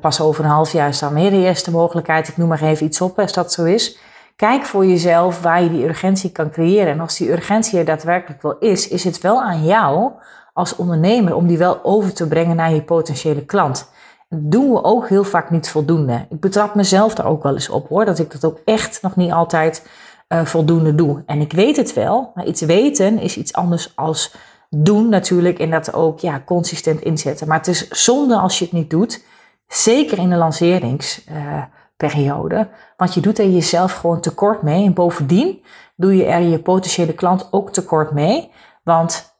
pas 0.00 0.20
over 0.20 0.44
een 0.44 0.50
half 0.50 0.72
jaar 0.72 0.88
is 0.88 0.98
dan 0.98 1.14
weer 1.14 1.30
de 1.30 1.36
eerste 1.36 1.70
mogelijkheid. 1.70 2.28
Ik 2.28 2.36
noem 2.36 2.48
maar 2.48 2.62
even 2.62 2.86
iets 2.86 3.00
op 3.00 3.18
als 3.18 3.32
dat 3.32 3.52
zo 3.52 3.64
is. 3.64 3.98
Kijk 4.36 4.64
voor 4.64 4.86
jezelf 4.86 5.42
waar 5.42 5.62
je 5.62 5.70
die 5.70 5.84
urgentie 5.84 6.32
kan 6.32 6.50
creëren. 6.50 6.92
En 6.92 7.00
als 7.00 7.16
die 7.16 7.32
urgentie 7.32 7.78
er 7.78 7.84
daadwerkelijk 7.84 8.42
wel 8.42 8.58
is, 8.58 8.88
is 8.88 9.04
het 9.04 9.20
wel 9.20 9.42
aan 9.42 9.64
jou 9.64 10.10
als 10.52 10.76
ondernemer 10.76 11.34
om 11.34 11.46
die 11.46 11.58
wel 11.58 11.80
over 11.82 12.14
te 12.14 12.28
brengen 12.28 12.56
naar 12.56 12.72
je 12.72 12.82
potentiële 12.82 13.44
klant. 13.44 13.90
Dat 14.28 14.40
doen 14.42 14.72
we 14.72 14.84
ook 14.84 15.08
heel 15.08 15.24
vaak 15.24 15.50
niet 15.50 15.68
voldoende. 15.68 16.26
Ik 16.30 16.40
betrap 16.40 16.74
mezelf 16.74 17.14
daar 17.14 17.26
ook 17.26 17.42
wel 17.42 17.54
eens 17.54 17.68
op 17.68 17.88
hoor, 17.88 18.04
dat 18.04 18.18
ik 18.18 18.32
dat 18.32 18.44
ook 18.44 18.58
echt 18.64 19.02
nog 19.02 19.16
niet 19.16 19.32
altijd 19.32 19.86
uh, 20.32 20.44
voldoende 20.44 20.94
doe. 20.94 21.22
En 21.26 21.40
ik 21.40 21.52
weet 21.52 21.76
het 21.76 21.92
wel, 21.92 22.32
maar 22.34 22.46
iets 22.46 22.60
weten 22.60 23.18
is 23.18 23.36
iets 23.36 23.52
anders 23.52 23.96
als 23.96 24.34
doen 24.70 25.08
natuurlijk 25.08 25.58
en 25.58 25.70
dat 25.70 25.94
ook 25.94 26.20
ja, 26.20 26.42
consistent 26.44 27.00
inzetten. 27.00 27.48
Maar 27.48 27.58
het 27.58 27.66
is 27.66 27.88
zonde 27.88 28.36
als 28.36 28.58
je 28.58 28.64
het 28.64 28.74
niet 28.74 28.90
doet, 28.90 29.24
zeker 29.66 30.18
in 30.18 30.30
de 30.30 30.36
lanceringsperiode, 30.36 32.68
want 32.96 33.14
je 33.14 33.20
doet 33.20 33.38
er 33.38 33.48
jezelf 33.48 33.92
gewoon 33.92 34.20
tekort 34.20 34.62
mee. 34.62 34.84
En 34.84 34.92
bovendien 34.92 35.62
doe 35.96 36.16
je 36.16 36.24
er 36.24 36.40
je 36.40 36.58
potentiële 36.58 37.12
klant 37.12 37.48
ook 37.50 37.72
tekort 37.72 38.12
mee, 38.12 38.50
want 38.84 39.36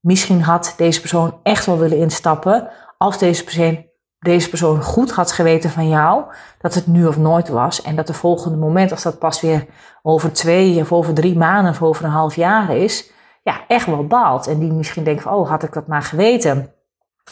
misschien 0.00 0.42
had 0.42 0.74
deze 0.76 1.00
persoon 1.00 1.40
echt 1.42 1.66
wel 1.66 1.78
willen 1.78 1.98
instappen 1.98 2.68
als 2.98 3.18
deze 3.18 3.44
persoon 3.44 3.85
deze 4.26 4.48
persoon 4.48 4.82
goed 4.82 5.10
had 5.10 5.32
geweten 5.32 5.70
van 5.70 5.88
jou 5.88 6.24
dat 6.58 6.74
het 6.74 6.86
nu 6.86 7.06
of 7.06 7.16
nooit 7.16 7.48
was. 7.48 7.82
En 7.82 7.96
dat 7.96 8.06
de 8.06 8.14
volgende 8.14 8.56
moment, 8.56 8.90
als 8.90 9.02
dat 9.02 9.18
pas 9.18 9.40
weer 9.40 9.66
over 10.02 10.32
twee 10.32 10.80
of 10.80 10.92
over 10.92 11.14
drie 11.14 11.36
maanden 11.36 11.72
of 11.72 11.82
over 11.82 12.04
een 12.04 12.10
half 12.10 12.34
jaar 12.36 12.76
is, 12.76 13.10
ja, 13.42 13.60
echt 13.68 13.86
wel 13.86 14.06
baalt. 14.06 14.46
En 14.46 14.58
die 14.58 14.72
misschien 14.72 15.04
denkt 15.04 15.22
van, 15.22 15.32
oh, 15.32 15.48
had 15.48 15.62
ik 15.62 15.72
dat 15.72 15.86
maar 15.86 16.02
geweten. 16.02 16.70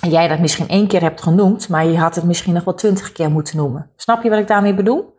En 0.01 0.11
jij 0.11 0.29
dat 0.29 0.39
misschien 0.39 0.69
één 0.69 0.87
keer 0.87 1.01
hebt 1.01 1.23
genoemd, 1.23 1.69
maar 1.69 1.87
je 1.87 1.99
had 1.99 2.15
het 2.15 2.25
misschien 2.25 2.55
nog 2.55 2.65
wel 2.65 2.75
twintig 2.75 3.13
keer 3.13 3.31
moeten 3.31 3.57
noemen. 3.57 3.91
Snap 3.97 4.23
je 4.23 4.31
wat 4.31 4.39
ik 4.39 4.47
daarmee 4.47 4.75
bedoel? 4.75 5.17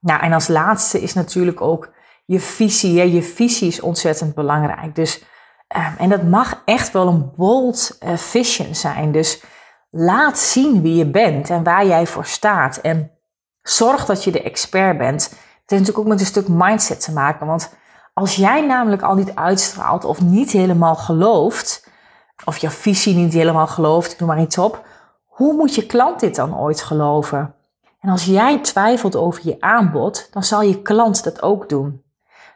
Nou, 0.00 0.22
en 0.22 0.32
als 0.32 0.48
laatste 0.48 1.00
is 1.00 1.14
natuurlijk 1.14 1.60
ook 1.60 1.90
je 2.24 2.40
visie. 2.40 3.12
Je 3.12 3.22
visie 3.22 3.68
is 3.68 3.80
ontzettend 3.80 4.34
belangrijk. 4.34 4.94
Dus, 4.94 5.24
um, 5.76 5.94
en 5.98 6.08
dat 6.08 6.22
mag 6.22 6.62
echt 6.64 6.92
wel 6.92 7.08
een 7.08 7.32
bold 7.36 7.98
uh, 8.04 8.16
vision 8.16 8.74
zijn. 8.74 9.12
Dus 9.12 9.42
Laat 9.94 10.38
zien 10.38 10.82
wie 10.82 10.94
je 10.94 11.06
bent 11.06 11.50
en 11.50 11.62
waar 11.62 11.86
jij 11.86 12.06
voor 12.06 12.24
staat. 12.24 12.76
En 12.76 13.10
zorg 13.62 14.04
dat 14.04 14.24
je 14.24 14.30
de 14.30 14.42
expert 14.42 14.98
bent. 14.98 15.22
Het 15.22 15.30
heeft 15.40 15.68
natuurlijk 15.68 15.98
ook 15.98 16.06
met 16.06 16.20
een 16.20 16.26
stuk 16.26 16.48
mindset 16.48 17.00
te 17.00 17.12
maken. 17.12 17.46
Want 17.46 17.74
als 18.14 18.36
jij 18.36 18.66
namelijk 18.66 19.02
al 19.02 19.14
niet 19.14 19.34
uitstraalt 19.34 20.04
of 20.04 20.20
niet 20.20 20.50
helemaal 20.50 20.94
gelooft, 20.94 21.88
of 22.44 22.56
jouw 22.56 22.70
visie 22.70 23.14
niet 23.14 23.32
helemaal 23.32 23.66
gelooft, 23.66 24.18
noem 24.18 24.28
maar 24.28 24.40
iets 24.40 24.58
op, 24.58 24.84
hoe 25.26 25.54
moet 25.54 25.74
je 25.74 25.86
klant 25.86 26.20
dit 26.20 26.34
dan 26.34 26.58
ooit 26.58 26.82
geloven? 26.82 27.54
En 28.00 28.08
als 28.08 28.24
jij 28.24 28.60
twijfelt 28.60 29.16
over 29.16 29.46
je 29.46 29.56
aanbod, 29.60 30.28
dan 30.30 30.42
zal 30.42 30.62
je 30.62 30.82
klant 30.82 31.24
dat 31.24 31.42
ook 31.42 31.68
doen. 31.68 32.02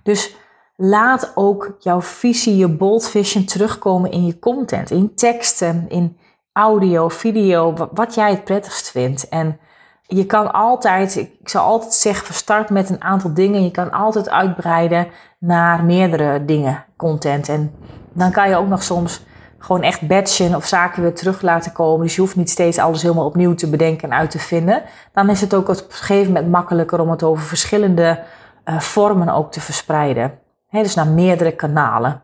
Dus 0.03 0.37
laat 0.77 1.33
ook 1.35 1.77
jouw 1.79 2.03
visie, 2.03 2.57
je 2.57 2.69
bold 2.69 3.09
vision 3.09 3.45
terugkomen 3.45 4.11
in 4.11 4.27
je 4.27 4.39
content, 4.39 4.91
in 4.91 5.15
teksten, 5.15 5.87
in 5.89 6.19
audio, 6.57 7.09
video, 7.09 7.75
wat 7.93 8.15
jij 8.15 8.31
het 8.31 8.45
prettigst 8.45 8.91
vindt. 8.91 9.29
En 9.29 9.59
je 10.03 10.27
kan 10.27 10.53
altijd, 10.53 11.17
ik 11.17 11.49
zou 11.49 11.65
altijd 11.65 11.95
zeggen, 11.95 12.35
start 12.35 12.71
met 12.71 12.91
een 12.91 13.03
aantal 13.03 13.35
dingen. 13.35 13.65
Je 13.65 13.71
kan 13.71 13.91
altijd 13.91 14.31
uitbreiden 14.31 15.07
naar 15.39 15.85
meerdere 15.85 16.45
dingen, 16.45 16.85
content. 16.97 17.49
En 17.49 17.75
dan 18.13 18.33
kan 18.33 18.49
je 18.49 18.57
ook 18.57 18.69
nog 18.69 18.83
soms 18.83 19.25
gewoon 19.59 19.83
echt 19.83 20.07
batchen 20.07 20.55
of 20.55 20.67
zaken 20.67 21.03
weer 21.03 21.15
terug 21.15 21.43
laten 21.43 21.73
komen. 21.73 22.07
Dus 22.07 22.15
je 22.15 22.21
hoeft 22.21 22.37
niet 22.37 22.51
steeds 22.51 22.79
alles 22.79 23.03
helemaal 23.03 23.27
opnieuw 23.27 23.55
te 23.55 23.71
bedenken 23.71 24.11
en 24.11 24.19
uit 24.19 24.31
te 24.31 24.39
vinden. 24.39 24.83
Dan 25.13 25.31
is 25.31 25.41
het 25.41 25.55
ook 25.55 25.69
op 25.69 25.77
een 25.77 25.85
gegeven 25.89 26.33
moment 26.33 26.51
makkelijker 26.51 27.01
om 27.01 27.11
het 27.11 27.23
over 27.23 27.45
verschillende 27.45 28.23
uh, 28.65 28.81
vormen 28.81 29.29
ook 29.29 29.53
te 29.53 29.61
verspreiden. 29.61 30.39
Dus 30.71 30.95
naar 30.95 31.09
meerdere 31.09 31.53
kanalen. 31.53 32.23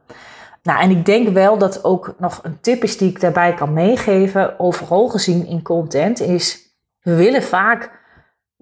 Nou, 0.63 0.81
en 0.81 0.91
ik 0.91 1.07
denk 1.07 1.29
wel 1.29 1.59
dat 1.59 1.85
ook 1.85 2.15
nog 2.19 2.41
een 2.43 2.61
tip 2.61 2.83
is 2.83 2.99
die 2.99 3.11
ik 3.11 3.21
daarbij 3.21 3.55
kan 3.55 3.73
meegeven, 3.73 4.59
overal 4.61 5.09
gezien 5.09 5.47
in 5.47 5.63
content, 5.63 6.21
is 6.21 6.71
we 7.01 7.15
willen 7.15 7.43
vaak 7.43 7.91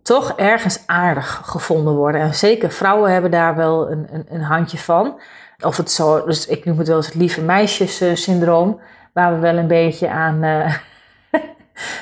toch 0.03 0.33
ergens 0.37 0.83
aardig 0.87 1.41
gevonden 1.45 1.95
worden. 1.95 2.21
En 2.21 2.35
zeker 2.35 2.71
vrouwen 2.71 3.13
hebben 3.13 3.31
daar 3.31 3.57
wel 3.57 3.91
een, 3.91 4.07
een, 4.13 4.27
een 4.29 4.43
handje 4.43 4.79
van. 4.79 5.21
Of 5.65 5.77
het 5.77 5.91
zo, 5.91 6.25
dus 6.25 6.47
ik 6.47 6.65
noem 6.65 6.79
het 6.79 6.89
wel 6.89 6.97
eens 6.97 7.07
het 7.07 7.15
lieve 7.15 7.43
meisjes-syndroom, 7.43 8.81
waar 9.13 9.35
we 9.35 9.41
wel 9.41 9.57
een 9.57 9.67
beetje 9.67 10.09
aan. 10.09 10.45
Uh, 10.45 10.75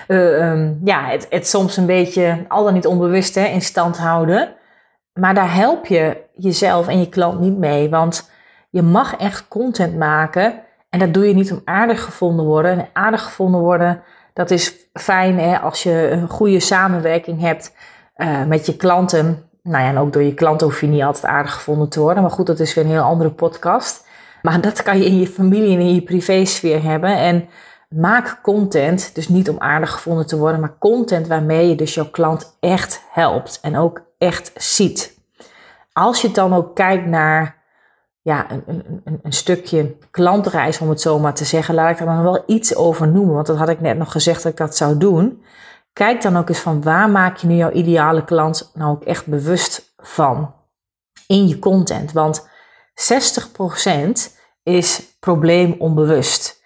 uh, 0.09 0.51
um, 0.51 0.81
ja, 0.85 1.05
het, 1.05 1.27
het, 1.31 1.49
soms 1.49 1.77
een 1.77 1.87
beetje, 1.87 2.45
al 2.49 2.65
dan 2.65 2.75
niet 2.75 2.87
onbewust, 2.87 3.35
hè, 3.35 3.45
in 3.45 3.63
stand 3.63 3.99
houden. 3.99 4.55
Maar 5.13 5.35
daar 5.35 5.55
help 5.55 5.87
je 5.87 6.17
jezelf 6.35 6.89
en 6.89 6.99
je 6.99 7.09
klant 7.09 7.41
niet 7.41 7.59
mee. 7.59 7.89
Want 7.89 8.31
je 8.71 8.83
mag 8.83 9.17
echt 9.17 9.49
content 9.49 9.97
maken. 9.97 10.61
En 10.91 10.99
dat 10.99 11.15
doe 11.15 11.29
je 11.29 11.35
niet 11.35 11.53
om 11.53 11.63
aardig 11.65 12.03
gevonden 12.03 12.45
worden. 12.45 12.71
En 12.71 12.89
aardig 12.93 13.23
gevonden 13.23 13.61
worden, 13.61 14.03
dat 14.33 14.51
is 14.51 14.75
fijn 14.93 15.39
hè, 15.39 15.59
als 15.59 15.83
je 15.83 16.11
een 16.11 16.29
goede 16.29 16.61
samenwerking 16.61 17.41
hebt 17.41 17.75
uh, 18.17 18.45
met 18.45 18.67
je 18.67 18.77
klanten. 18.77 19.43
Nou 19.63 19.85
ja, 19.85 19.91
en 19.91 19.99
ook 19.99 20.13
door 20.13 20.23
je 20.23 20.35
klanten 20.35 20.67
hoef 20.67 20.81
je 20.81 20.87
niet 20.87 21.03
altijd 21.03 21.25
aardig 21.25 21.53
gevonden 21.55 21.89
te 21.89 22.01
worden. 22.01 22.23
Maar 22.23 22.33
goed, 22.33 22.47
dat 22.47 22.61
is 22.61 22.75
weer 22.75 22.85
een 22.85 22.91
heel 22.91 23.03
andere 23.03 23.31
podcast. 23.31 24.07
Maar 24.43 24.61
dat 24.61 24.83
kan 24.83 24.99
je 24.99 25.05
in 25.05 25.19
je 25.19 25.27
familie 25.27 25.75
en 25.75 25.81
in 25.81 25.95
je 25.95 26.03
privésfeer 26.03 26.83
hebben. 26.83 27.17
En 27.17 27.49
maak 27.89 28.39
content, 28.43 29.15
dus 29.15 29.29
niet 29.29 29.49
om 29.49 29.59
aardig 29.59 29.91
gevonden 29.91 30.27
te 30.27 30.39
worden, 30.39 30.61
maar 30.61 30.79
content 30.79 31.27
waarmee 31.27 31.69
je 31.69 31.75
dus 31.75 31.95
jouw 31.95 32.11
klant 32.11 32.57
echt 32.61 33.03
helpt 33.11 33.59
en 33.63 33.77
ook 33.77 34.03
echt 34.19 34.53
ziet. 34.55 35.19
Als 35.93 36.21
je 36.21 36.31
dan 36.31 36.55
ook 36.55 36.75
kijkt 36.75 37.07
naar 37.07 37.58
ja, 38.23 38.51
een, 38.51 38.63
een, 38.67 39.21
een, 39.23 39.33
stukje 39.33 39.97
klantreis, 40.11 40.79
om 40.79 40.89
het 40.89 41.01
zo 41.01 41.19
maar 41.19 41.35
te 41.35 41.45
zeggen, 41.45 41.75
laat 41.75 41.91
ik 41.91 42.01
er 42.01 42.07
dan 42.07 42.23
wel 42.23 42.43
iets 42.47 42.75
over 42.75 43.09
noemen, 43.09 43.35
want 43.35 43.47
dat 43.47 43.57
had 43.57 43.69
ik 43.69 43.81
net 43.81 43.99
nog 43.99 44.13
gezegd 44.13 44.43
dat 44.43 44.53
ik 44.53 44.59
dat 44.59 44.77
zou 44.77 44.99
doen. 44.99 45.43
Kijk 45.93 46.23
dan 46.23 46.37
ook 46.37 46.49
eens 46.49 46.59
van 46.59 46.83
waar 46.83 47.11
maak 47.11 47.37
je 47.37 47.47
nu 47.47 47.55
jouw 47.55 47.71
ideale 47.71 48.25
klant 48.25 48.71
nou 48.75 48.91
ook 48.91 49.05
echt 49.05 49.27
bewust 49.27 49.95
van 49.97 50.55
in 51.27 51.49
je 51.49 51.59
content. 51.59 52.13
Want 52.13 52.49
60% 52.95 54.11
is 54.63 55.17
probleem 55.21 55.75
onbewust. 55.79 56.63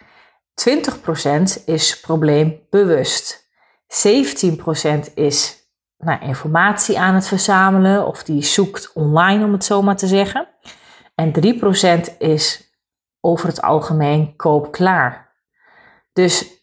20% 0.55 1.65
is 1.65 2.01
probleembewust. 2.01 3.51
17% 4.09 5.15
is 5.15 5.63
nou, 5.99 6.21
informatie 6.21 6.99
aan 6.99 7.15
het 7.15 7.27
verzamelen 7.27 8.07
of 8.07 8.23
die 8.23 8.43
zoekt 8.43 8.93
online 8.93 9.45
om 9.45 9.53
het 9.53 9.65
zo 9.65 9.83
maar 9.83 9.97
te 9.97 10.07
zeggen. 10.07 10.49
En 11.15 11.33
3% 12.13 12.17
is 12.19 12.77
over 13.21 13.49
het 13.49 13.63
algemeen 13.63 14.37
koopklaar. 14.37 15.37
Dus 16.13 16.61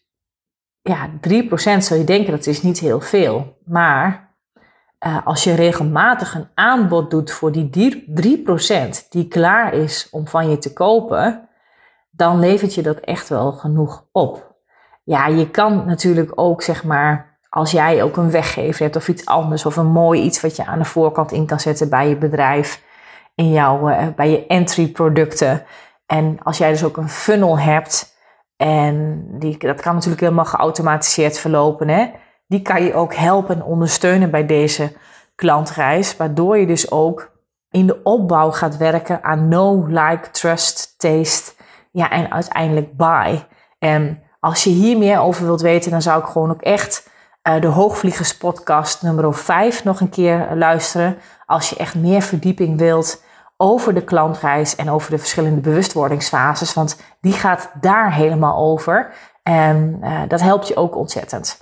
ja, 0.80 1.10
3% 1.10 1.12
zou 1.78 1.94
je 2.00 2.04
denken 2.04 2.32
dat 2.32 2.46
is 2.46 2.62
niet 2.62 2.78
heel 2.78 3.00
veel. 3.00 3.58
Maar 3.64 4.34
uh, 5.06 5.26
als 5.26 5.44
je 5.44 5.54
regelmatig 5.54 6.34
een 6.34 6.48
aanbod 6.54 7.10
doet 7.10 7.30
voor 7.30 7.52
die 7.52 8.06
3% 8.44 9.08
die 9.08 9.28
klaar 9.28 9.74
is 9.74 10.08
om 10.10 10.28
van 10.28 10.50
je 10.50 10.58
te 10.58 10.72
kopen, 10.72 11.48
dan 12.10 12.38
levert 12.38 12.74
je 12.74 12.82
dat 12.82 12.98
echt 12.98 13.28
wel 13.28 13.52
genoeg 13.52 14.08
op. 14.12 14.58
Ja, 15.04 15.26
je 15.26 15.50
kan 15.50 15.86
natuurlijk 15.86 16.32
ook 16.34 16.62
zeg 16.62 16.84
maar, 16.84 17.38
als 17.48 17.70
jij 17.70 18.02
ook 18.02 18.16
een 18.16 18.30
weggever 18.30 18.82
hebt 18.82 18.96
of 18.96 19.08
iets 19.08 19.26
anders 19.26 19.66
of 19.66 19.76
een 19.76 19.90
mooi 19.90 20.22
iets 20.22 20.40
wat 20.40 20.56
je 20.56 20.66
aan 20.66 20.78
de 20.78 20.84
voorkant 20.84 21.32
in 21.32 21.46
kan 21.46 21.60
zetten 21.60 21.88
bij 21.88 22.08
je 22.08 22.16
bedrijf, 22.16 22.82
in 23.34 23.52
jouw, 23.52 23.90
uh, 23.90 24.06
bij 24.16 24.30
je 24.30 24.46
entry 24.46 24.88
producten. 24.88 25.64
En 26.06 26.38
als 26.42 26.58
jij 26.58 26.70
dus 26.70 26.84
ook 26.84 26.96
een 26.96 27.08
funnel 27.08 27.58
hebt, 27.58 28.18
en 28.56 29.26
die, 29.38 29.58
dat 29.58 29.80
kan 29.80 29.94
natuurlijk 29.94 30.20
helemaal 30.20 30.44
geautomatiseerd 30.44 31.38
verlopen, 31.38 31.88
hè? 31.88 32.10
die 32.46 32.62
kan 32.62 32.82
je 32.82 32.94
ook 32.94 33.14
helpen 33.14 33.54
en 33.54 33.62
ondersteunen 33.62 34.30
bij 34.30 34.46
deze 34.46 34.92
klantreis, 35.34 36.16
waardoor 36.16 36.58
je 36.58 36.66
dus 36.66 36.90
ook 36.90 37.32
in 37.70 37.86
de 37.86 38.02
opbouw 38.02 38.50
gaat 38.50 38.76
werken 38.76 39.22
aan 39.22 39.48
know, 39.48 39.88
like, 39.88 40.30
trust, 40.30 40.98
taste 40.98 41.52
ja, 41.92 42.10
en 42.10 42.32
uiteindelijk 42.32 42.96
buy. 42.96 43.46
En 43.78 44.22
als 44.40 44.64
je 44.64 44.70
hier 44.70 44.98
meer 44.98 45.20
over 45.20 45.44
wilt 45.44 45.60
weten, 45.60 45.90
dan 45.90 46.02
zou 46.02 46.20
ik 46.20 46.26
gewoon 46.26 46.50
ook 46.50 46.62
echt 46.62 47.10
uh, 47.48 47.60
de 47.60 47.66
Hoogvliegers 47.66 48.36
podcast 48.36 49.02
nummer 49.02 49.34
5 49.34 49.84
nog 49.84 50.00
een 50.00 50.08
keer 50.08 50.48
luisteren. 50.54 51.18
Als 51.46 51.70
je 51.70 51.76
echt 51.76 51.94
meer 51.94 52.22
verdieping 52.22 52.78
wilt 52.78 53.22
over 53.56 53.94
de 53.94 54.04
klantreis 54.04 54.76
en 54.76 54.90
over 54.90 55.10
de 55.10 55.18
verschillende 55.18 55.60
bewustwordingsfases, 55.60 56.74
want 56.74 56.96
die 57.20 57.32
gaat 57.32 57.70
daar 57.80 58.14
helemaal 58.14 58.56
over. 58.56 59.12
En 59.42 60.00
uh, 60.02 60.20
dat 60.28 60.40
helpt 60.40 60.68
je 60.68 60.76
ook 60.76 60.96
ontzettend. 60.96 61.60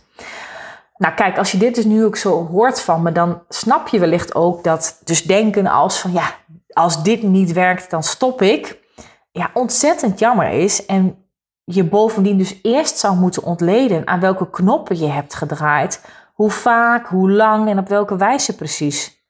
Nou 0.97 1.14
kijk, 1.14 1.38
als 1.38 1.53
je 1.53 1.59
dit 1.59 1.75
dus 1.75 1.85
nu 1.85 2.05
ook 2.05 2.17
zo 2.17 2.47
hoort 2.47 2.81
van 2.81 3.03
me, 3.03 3.12
dan 3.12 3.43
snap 3.49 3.88
je 3.88 3.99
wellicht 3.99 4.35
ook 4.35 4.64
dat 4.64 5.01
dus 5.05 5.23
denken 5.23 5.67
als 5.67 6.01
van 6.01 6.12
ja, 6.12 6.35
als 6.73 7.03
dit 7.03 7.23
niet 7.23 7.53
werkt, 7.53 7.91
dan 7.91 8.03
stop 8.03 8.43
ik. 8.43 8.79
Ja, 9.31 9.51
ontzettend 9.55 10.19
jammer 10.19 10.51
is 10.51 10.87
en 10.87 11.28
je 11.70 11.85
bovendien 11.85 12.38
dus 12.38 12.59
eerst 12.62 12.98
zou 12.98 13.16
moeten 13.16 13.42
ontleden 13.42 14.07
aan 14.07 14.20
welke 14.20 14.50
knoppen 14.50 14.98
je 14.98 15.07
hebt 15.07 15.35
gedraaid, 15.35 16.04
hoe 16.35 16.50
vaak, 16.50 17.07
hoe 17.07 17.31
lang 17.31 17.68
en 17.68 17.78
op 17.78 17.88
welke 17.88 18.16
wijze 18.16 18.57
precies. 18.57 19.26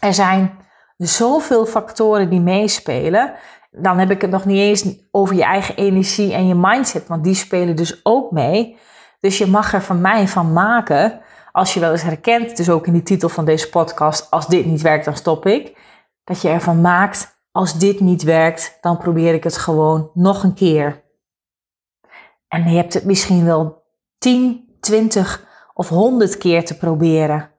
Er 0.00 0.14
zijn 0.14 0.58
zoveel 0.96 1.66
factoren 1.66 2.30
die 2.30 2.40
meespelen. 2.40 3.32
Dan 3.70 3.98
heb 3.98 4.10
ik 4.10 4.20
het 4.20 4.30
nog 4.30 4.44
niet 4.44 4.58
eens 4.58 4.84
over 5.10 5.34
je 5.34 5.44
eigen 5.44 5.76
energie 5.76 6.32
en 6.32 6.46
je 6.46 6.54
mindset, 6.54 7.06
want 7.06 7.24
die 7.24 7.34
spelen 7.34 7.76
dus 7.76 8.00
ook 8.02 8.30
mee. 8.30 8.78
Dus 9.20 9.38
je 9.38 9.46
mag 9.46 9.72
er 9.72 9.82
van 9.82 10.00
mij 10.00 10.28
van 10.28 10.52
maken, 10.52 11.20
als 11.52 11.74
je 11.74 11.80
wel 11.80 11.90
eens 11.90 12.02
herkent, 12.02 12.56
dus 12.56 12.70
ook 12.70 12.86
in 12.86 12.92
die 12.92 13.02
titel 13.02 13.28
van 13.28 13.44
deze 13.44 13.68
podcast, 13.68 14.30
als 14.30 14.46
dit 14.46 14.66
niet 14.66 14.82
werkt, 14.82 15.04
dan 15.04 15.16
stop 15.16 15.46
ik. 15.46 15.78
Dat 16.24 16.40
je 16.40 16.48
ervan 16.48 16.80
maakt, 16.80 17.38
als 17.52 17.78
dit 17.78 18.00
niet 18.00 18.22
werkt, 18.22 18.78
dan 18.80 18.98
probeer 18.98 19.34
ik 19.34 19.44
het 19.44 19.56
gewoon 19.56 20.10
nog 20.14 20.42
een 20.42 20.54
keer. 20.54 21.04
En 22.48 22.70
je 22.70 22.76
hebt 22.76 22.94
het 22.94 23.04
misschien 23.04 23.44
wel 23.44 23.82
10, 24.18 24.76
20 24.80 25.46
of 25.74 25.88
100 25.88 26.38
keer 26.38 26.64
te 26.64 26.76
proberen. 26.76 27.50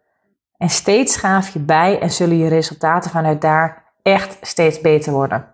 En 0.58 0.70
steeds 0.70 1.14
schaaf 1.14 1.50
je 1.50 1.60
bij 1.60 2.00
en 2.00 2.12
zullen 2.12 2.38
je 2.38 2.48
resultaten 2.48 3.12
vanuit 3.12 3.42
daar 3.42 3.94
echt 4.02 4.38
steeds 4.42 4.82
beter 4.82 5.14
worden. 5.14 5.48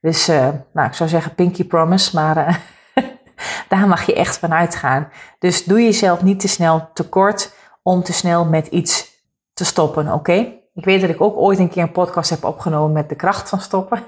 Dus 0.00 0.28
uh, 0.28 0.48
nou, 0.72 0.88
ik 0.88 0.94
zou 0.94 1.08
zeggen 1.08 1.34
pinky 1.34 1.64
promise, 1.64 2.14
maar 2.14 2.36
uh, 2.36 3.04
daar 3.68 3.88
mag 3.88 4.06
je 4.06 4.14
echt 4.14 4.38
van 4.38 4.52
uitgaan. 4.52 5.08
Dus 5.38 5.64
doe 5.64 5.82
jezelf 5.82 6.22
niet 6.22 6.40
te 6.40 6.48
snel 6.48 6.90
tekort 6.92 7.54
om 7.82 8.02
te 8.02 8.12
snel 8.12 8.44
met 8.44 8.66
iets 8.66 9.16
te 9.52 9.64
stoppen, 9.64 10.12
oké? 10.12 10.56
Ik 10.74 10.84
weet 10.84 11.00
dat 11.00 11.10
ik 11.10 11.20
ook 11.20 11.36
ooit 11.36 11.58
een 11.58 11.68
keer 11.68 11.82
een 11.82 11.92
podcast 11.92 12.30
heb 12.30 12.44
opgenomen 12.44 12.92
met 12.92 13.08
de 13.08 13.14
kracht 13.14 13.48
van 13.48 13.60
stoppen. 13.60 14.02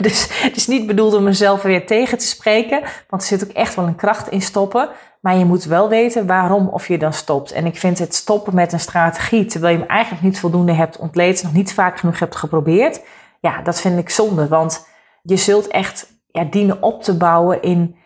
dus 0.06 0.42
het 0.42 0.56
is 0.56 0.66
niet 0.66 0.86
bedoeld 0.86 1.14
om 1.14 1.22
mezelf 1.22 1.62
weer 1.62 1.86
tegen 1.86 2.18
te 2.18 2.26
spreken, 2.26 2.82
want 3.08 3.22
er 3.22 3.28
zit 3.28 3.44
ook 3.44 3.50
echt 3.50 3.74
wel 3.74 3.86
een 3.86 3.96
kracht 3.96 4.30
in 4.30 4.42
stoppen. 4.42 4.88
Maar 5.20 5.36
je 5.36 5.44
moet 5.44 5.64
wel 5.64 5.88
weten 5.88 6.26
waarom 6.26 6.68
of 6.68 6.88
je 6.88 6.98
dan 6.98 7.12
stopt. 7.12 7.52
En 7.52 7.66
ik 7.66 7.76
vind 7.76 7.98
het 7.98 8.14
stoppen 8.14 8.54
met 8.54 8.72
een 8.72 8.80
strategie, 8.80 9.44
terwijl 9.44 9.74
je 9.74 9.80
hem 9.80 9.88
eigenlijk 9.88 10.22
niet 10.22 10.40
voldoende 10.40 10.72
hebt 10.72 10.98
ontleed, 10.98 11.42
nog 11.42 11.52
niet 11.52 11.74
vaak 11.74 11.98
genoeg 11.98 12.18
hebt 12.18 12.36
geprobeerd. 12.36 13.02
Ja, 13.40 13.62
dat 13.62 13.80
vind 13.80 13.98
ik 13.98 14.10
zonde, 14.10 14.48
want 14.48 14.86
je 15.22 15.36
zult 15.36 15.68
echt 15.68 16.12
ja, 16.26 16.44
dienen 16.44 16.82
op 16.82 17.02
te 17.02 17.16
bouwen 17.16 17.62
in, 17.62 17.96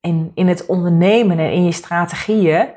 in, 0.00 0.32
in 0.34 0.48
het 0.48 0.66
ondernemen 0.66 1.38
en 1.38 1.52
in 1.52 1.64
je 1.64 1.72
strategieën. 1.72 2.68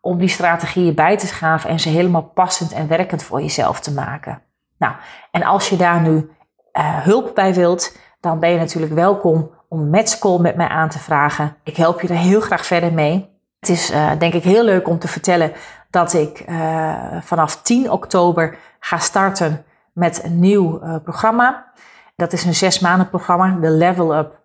Om 0.00 0.18
die 0.18 0.28
strategieën 0.28 0.94
bij 0.94 1.16
te 1.16 1.26
schaven 1.26 1.70
en 1.70 1.80
ze 1.80 1.88
helemaal 1.88 2.30
passend 2.34 2.72
en 2.72 2.88
werkend 2.88 3.22
voor 3.22 3.40
jezelf 3.40 3.80
te 3.80 3.92
maken. 3.92 4.42
Nou, 4.78 4.94
en 5.30 5.42
als 5.42 5.68
je 5.68 5.76
daar 5.76 6.00
nu 6.00 6.30
uh, 6.72 6.98
hulp 7.02 7.34
bij 7.34 7.54
wilt, 7.54 7.96
dan 8.20 8.38
ben 8.38 8.50
je 8.50 8.58
natuurlijk 8.58 8.92
welkom 8.92 9.50
om 9.68 9.80
een 9.80 9.90
matchcall 9.90 10.38
met 10.38 10.56
mij 10.56 10.68
aan 10.68 10.88
te 10.88 10.98
vragen. 10.98 11.56
Ik 11.64 11.76
help 11.76 12.00
je 12.00 12.08
er 12.08 12.14
heel 12.14 12.40
graag 12.40 12.66
verder 12.66 12.92
mee. 12.92 13.30
Het 13.60 13.68
is 13.68 13.90
uh, 13.90 14.10
denk 14.18 14.34
ik 14.34 14.42
heel 14.42 14.64
leuk 14.64 14.88
om 14.88 14.98
te 14.98 15.08
vertellen 15.08 15.52
dat 15.90 16.12
ik 16.12 16.44
uh, 16.48 16.94
vanaf 17.20 17.62
10 17.62 17.90
oktober 17.90 18.58
ga 18.80 18.98
starten 18.98 19.64
met 19.92 20.24
een 20.24 20.40
nieuw 20.40 21.00
programma. 21.04 21.72
Dat 22.16 22.32
is 22.32 22.44
een 22.44 22.54
zes 22.54 22.80
maanden 22.80 23.08
programma, 23.08 23.56
de 23.60 23.70
Level 23.70 24.16
Up 24.16 24.40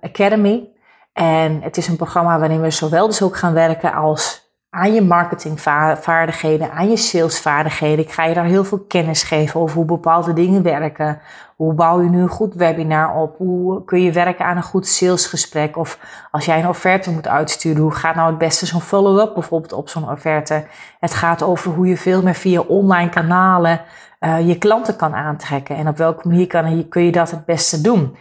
Academy. 0.00 0.68
En 1.12 1.62
het 1.62 1.76
is 1.76 1.88
een 1.88 1.96
programma 1.96 2.38
waarin 2.38 2.60
we 2.60 2.70
zowel 2.70 3.06
dus 3.06 3.22
ook 3.22 3.36
gaan 3.36 3.52
werken 3.52 3.92
als 3.92 4.41
aan 4.74 4.94
je 4.94 5.02
marketingvaardigheden, 5.02 6.72
aan 6.72 6.90
je 6.90 6.96
salesvaardigheden. 6.96 8.04
Ik 8.04 8.12
ga 8.12 8.24
je 8.24 8.34
daar 8.34 8.44
heel 8.44 8.64
veel 8.64 8.84
kennis 8.88 9.22
geven 9.22 9.60
over 9.60 9.76
hoe 9.76 9.84
bepaalde 9.84 10.32
dingen 10.32 10.62
werken. 10.62 11.20
Hoe 11.56 11.74
bouw 11.74 12.02
je 12.02 12.08
nu 12.08 12.20
een 12.20 12.28
goed 12.28 12.54
webinar 12.54 13.14
op? 13.14 13.36
Hoe 13.36 13.84
kun 13.84 14.02
je 14.02 14.12
werken 14.12 14.44
aan 14.44 14.56
een 14.56 14.62
goed 14.62 14.86
salesgesprek? 14.86 15.76
Of 15.76 15.98
als 16.30 16.44
jij 16.44 16.58
een 16.58 16.68
offerte 16.68 17.10
moet 17.10 17.28
uitsturen, 17.28 17.82
hoe 17.82 17.94
gaat 17.94 18.14
nou 18.14 18.28
het 18.28 18.38
beste 18.38 18.66
zo'n 18.66 18.80
follow-up 18.80 19.34
bijvoorbeeld 19.34 19.72
op 19.72 19.88
zo'n 19.88 20.10
offerte? 20.10 20.64
Het 21.00 21.14
gaat 21.14 21.42
over 21.42 21.72
hoe 21.72 21.86
je 21.86 21.96
veel 21.96 22.22
meer 22.22 22.34
via 22.34 22.60
online 22.60 23.10
kanalen 23.10 23.80
uh, 24.20 24.48
je 24.48 24.58
klanten 24.58 24.96
kan 24.96 25.14
aantrekken. 25.14 25.76
En 25.76 25.88
op 25.88 25.96
welke 25.96 26.28
manier 26.28 26.46
kan, 26.46 26.88
kun 26.88 27.02
je 27.02 27.12
dat 27.12 27.30
het 27.30 27.44
beste 27.44 27.80
doen? 27.80 28.16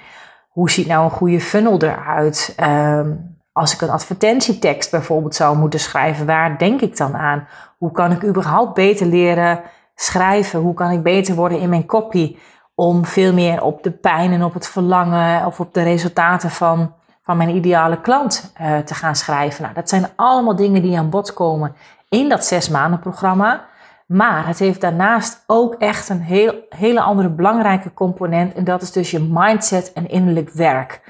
Hoe 0.50 0.72
ziet 0.72 0.88
nou 0.88 1.04
een 1.04 1.12
goede 1.12 1.42
funnel 1.42 1.82
eruit? 1.82 2.56
Um, 2.60 3.40
als 3.62 3.74
ik 3.74 3.82
een 3.82 3.90
advertentietekst 3.90 4.92
bijvoorbeeld 4.92 5.36
zou 5.36 5.58
moeten 5.58 5.80
schrijven, 5.80 6.26
waar 6.26 6.58
denk 6.58 6.82
ik 6.82 6.98
dan 6.98 7.16
aan? 7.16 7.48
Hoe 7.78 7.92
kan 7.92 8.12
ik 8.12 8.24
überhaupt 8.24 8.74
beter 8.74 9.06
leren 9.06 9.62
schrijven? 9.96 10.60
Hoe 10.60 10.74
kan 10.74 10.92
ik 10.92 11.04
beter 11.04 11.36
worden 11.36 11.60
in 11.60 11.70
mijn 11.70 11.86
copy? 11.86 12.38
Om 12.76 13.06
veel 13.06 13.34
meer 13.34 13.64
op 13.64 13.84
de 13.84 13.92
pijn 13.92 14.32
en 14.32 14.44
op 14.44 14.54
het 14.54 14.68
verlangen 14.68 15.46
of 15.46 15.60
op 15.60 15.74
de 15.74 15.84
resultaten 15.84 16.50
van, 16.50 16.94
van 17.22 17.38
mijn 17.38 17.56
ideale 17.56 18.02
klant 18.02 18.54
uh, 18.62 18.78
te 18.78 18.94
gaan 18.94 19.16
schrijven. 19.16 19.62
Nou, 19.62 19.74
dat 19.74 19.90
zijn 19.90 20.08
allemaal 20.16 20.56
dingen 20.56 20.82
die 20.82 20.98
aan 20.98 21.10
bod 21.10 21.34
komen 21.34 21.76
in 22.10 22.30
dat 22.30 22.46
zes 22.46 22.70
maanden 22.70 23.00
programma. 23.00 23.66
Maar 24.06 24.48
het 24.48 24.60
heeft 24.60 24.82
daarnaast 24.82 25.44
ook 25.48 25.74
echt 25.74 26.10
een 26.10 26.22
heel, 26.22 26.56
hele 26.70 27.02
andere 27.02 27.30
belangrijke 27.30 27.94
component. 27.94 28.54
En 28.54 28.64
dat 28.64 28.82
is 28.82 28.92
dus 28.92 29.12
je 29.12 29.30
mindset 29.30 29.94
en 29.94 30.10
innerlijk 30.10 30.50
werk. 30.50 31.02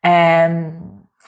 En 0.00 0.74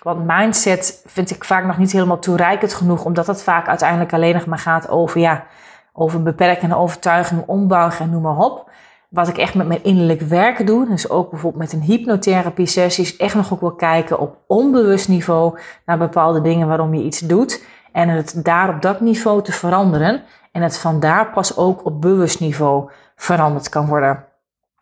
want 0.03 0.27
mindset 0.27 1.03
vind 1.07 1.31
ik 1.31 1.45
vaak 1.45 1.65
nog 1.65 1.79
niet 1.79 1.93
helemaal 1.93 2.19
toereikend 2.19 2.75
genoeg, 2.75 3.05
omdat 3.05 3.27
het 3.27 3.43
vaak 3.43 3.69
uiteindelijk 3.69 4.13
alleen 4.13 4.35
nog 4.35 4.47
maar 4.47 4.59
gaat 4.59 4.89
over, 4.89 5.21
ja, 5.21 5.45
over 5.93 6.23
beperkende 6.23 6.77
overtuigingen, 6.77 7.49
ombouwen 7.49 7.99
en 7.99 8.11
noem 8.11 8.23
maar 8.23 8.39
op. 8.39 8.71
Wat 9.09 9.29
ik 9.29 9.39
echt 9.39 9.55
met 9.55 9.69
mijn 9.69 9.85
innerlijk 9.85 10.21
werken 10.21 10.67
doe, 10.67 10.89
dus 10.89 11.11
ook 11.11 11.31
bijvoorbeeld 11.31 11.63
met 11.63 11.73
een 11.73 11.83
hypnotherapie 11.83 12.67
sessie, 12.67 13.05
is 13.05 13.17
echt 13.17 13.35
nog 13.35 13.53
ook 13.53 13.61
wel 13.61 13.75
kijken 13.75 14.19
op 14.19 14.37
onbewust 14.47 15.09
niveau 15.09 15.59
naar 15.87 15.99
bepaalde 15.99 16.41
dingen 16.41 16.69
waarom 16.69 16.95
je 16.95 17.03
iets 17.03 17.21
doet. 17.21 17.65
En 17.93 18.09
het 18.09 18.41
daar 18.45 18.69
op 18.69 18.83
dat 18.83 19.01
niveau 19.01 19.43
te 19.43 19.53
veranderen. 19.53 20.23
En 20.53 20.63
het 20.63 20.79
vandaar 20.79 21.31
pas 21.31 21.57
ook 21.57 21.85
op 21.85 22.01
bewust 22.01 22.41
niveau 22.41 22.91
veranderd 23.17 23.69
kan 23.69 23.87
worden. 23.87 24.28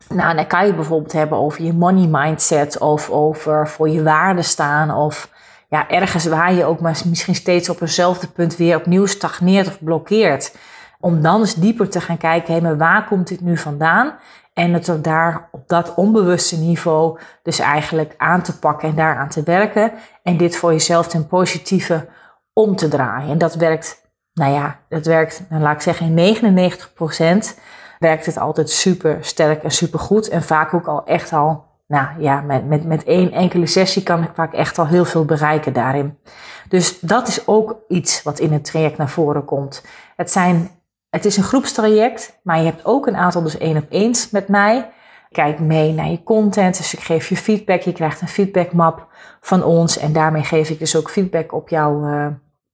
Nou, 0.08 0.36
dan 0.36 0.46
kan 0.46 0.66
je 0.66 0.74
bijvoorbeeld 0.74 1.12
hebben 1.12 1.38
over 1.38 1.62
je 1.62 1.72
money 1.72 2.06
mindset 2.10 2.78
of 2.78 3.10
over 3.10 3.68
voor 3.68 3.88
je 3.88 4.02
waarde 4.02 4.42
staan 4.42 4.90
of 4.90 5.30
ja, 5.68 5.88
ergens 5.88 6.26
waar 6.26 6.52
je 6.52 6.64
ook 6.64 6.80
maar 6.80 7.00
misschien 7.08 7.34
steeds 7.34 7.68
op 7.68 7.80
eenzelfde 7.80 8.26
punt 8.26 8.56
weer 8.56 8.76
opnieuw 8.76 9.06
stagneert 9.06 9.66
of 9.66 9.78
blokkeert. 9.82 10.56
Om 11.00 11.22
dan 11.22 11.40
eens 11.40 11.54
dieper 11.54 11.88
te 11.88 12.00
gaan 12.00 12.16
kijken, 12.16 12.54
hé, 12.54 12.60
maar 12.60 12.76
waar 12.76 13.04
komt 13.04 13.28
dit 13.28 13.40
nu 13.40 13.56
vandaan? 13.56 14.14
En 14.52 14.72
het 14.72 14.90
ook 14.90 15.04
daar 15.04 15.48
op 15.52 15.68
dat 15.68 15.94
onbewuste 15.94 16.56
niveau 16.56 17.18
dus 17.42 17.58
eigenlijk 17.58 18.14
aan 18.16 18.42
te 18.42 18.58
pakken 18.58 18.88
en 18.88 18.94
daaraan 18.94 19.28
te 19.28 19.42
werken. 19.42 19.92
En 20.22 20.36
dit 20.36 20.56
voor 20.56 20.72
jezelf 20.72 21.06
ten 21.06 21.26
positieve 21.26 22.08
om 22.52 22.76
te 22.76 22.88
draaien. 22.88 23.30
En 23.30 23.38
dat 23.38 23.54
werkt, 23.54 24.02
nou 24.32 24.52
ja, 24.52 24.78
dat 24.88 25.06
werkt, 25.06 25.42
nou 25.48 25.62
laat 25.62 25.74
ik 25.74 25.80
zeggen, 25.80 26.06
in 26.06 26.14
99 26.14 26.92
werkt 27.98 28.26
het 28.26 28.38
altijd 28.38 28.70
super 28.70 29.18
sterk 29.20 29.62
en 29.62 29.70
super 29.70 29.98
goed. 29.98 30.28
En 30.28 30.42
vaak 30.42 30.74
ook 30.74 30.86
al 30.86 31.04
echt 31.04 31.32
al, 31.32 31.64
nou 31.86 32.06
ja, 32.18 32.40
met, 32.40 32.66
met, 32.66 32.84
met 32.84 33.04
één 33.04 33.32
enkele 33.32 33.66
sessie 33.66 34.02
kan 34.02 34.22
ik 34.22 34.30
vaak 34.34 34.52
echt 34.52 34.78
al 34.78 34.86
heel 34.86 35.04
veel 35.04 35.24
bereiken 35.24 35.72
daarin. 35.72 36.18
Dus 36.68 37.00
dat 37.00 37.28
is 37.28 37.46
ook 37.46 37.76
iets 37.88 38.22
wat 38.22 38.38
in 38.38 38.52
het 38.52 38.64
traject 38.64 38.96
naar 38.96 39.10
voren 39.10 39.44
komt. 39.44 39.84
Het, 40.16 40.30
zijn, 40.30 40.70
het 41.10 41.24
is 41.24 41.36
een 41.36 41.42
groepstraject, 41.42 42.38
maar 42.42 42.58
je 42.58 42.64
hebt 42.64 42.84
ook 42.84 43.06
een 43.06 43.16
aantal 43.16 43.42
dus 43.42 43.58
één 43.58 43.76
op 43.76 43.86
eens 43.88 44.30
met 44.30 44.48
mij. 44.48 44.90
Kijk 45.30 45.58
mee 45.58 45.92
naar 45.92 46.08
je 46.08 46.22
content, 46.22 46.76
dus 46.76 46.94
ik 46.94 47.00
geef 47.00 47.28
je 47.28 47.36
feedback. 47.36 47.80
Je 47.80 47.92
krijgt 47.92 48.20
een 48.20 48.28
feedbackmap 48.28 49.06
van 49.40 49.64
ons 49.64 49.98
en 49.98 50.12
daarmee 50.12 50.42
geef 50.42 50.70
ik 50.70 50.78
dus 50.78 50.96
ook 50.96 51.10
feedback 51.10 51.52
op 51.52 51.68
jouw, 51.68 52.04
uh, 52.04 52.26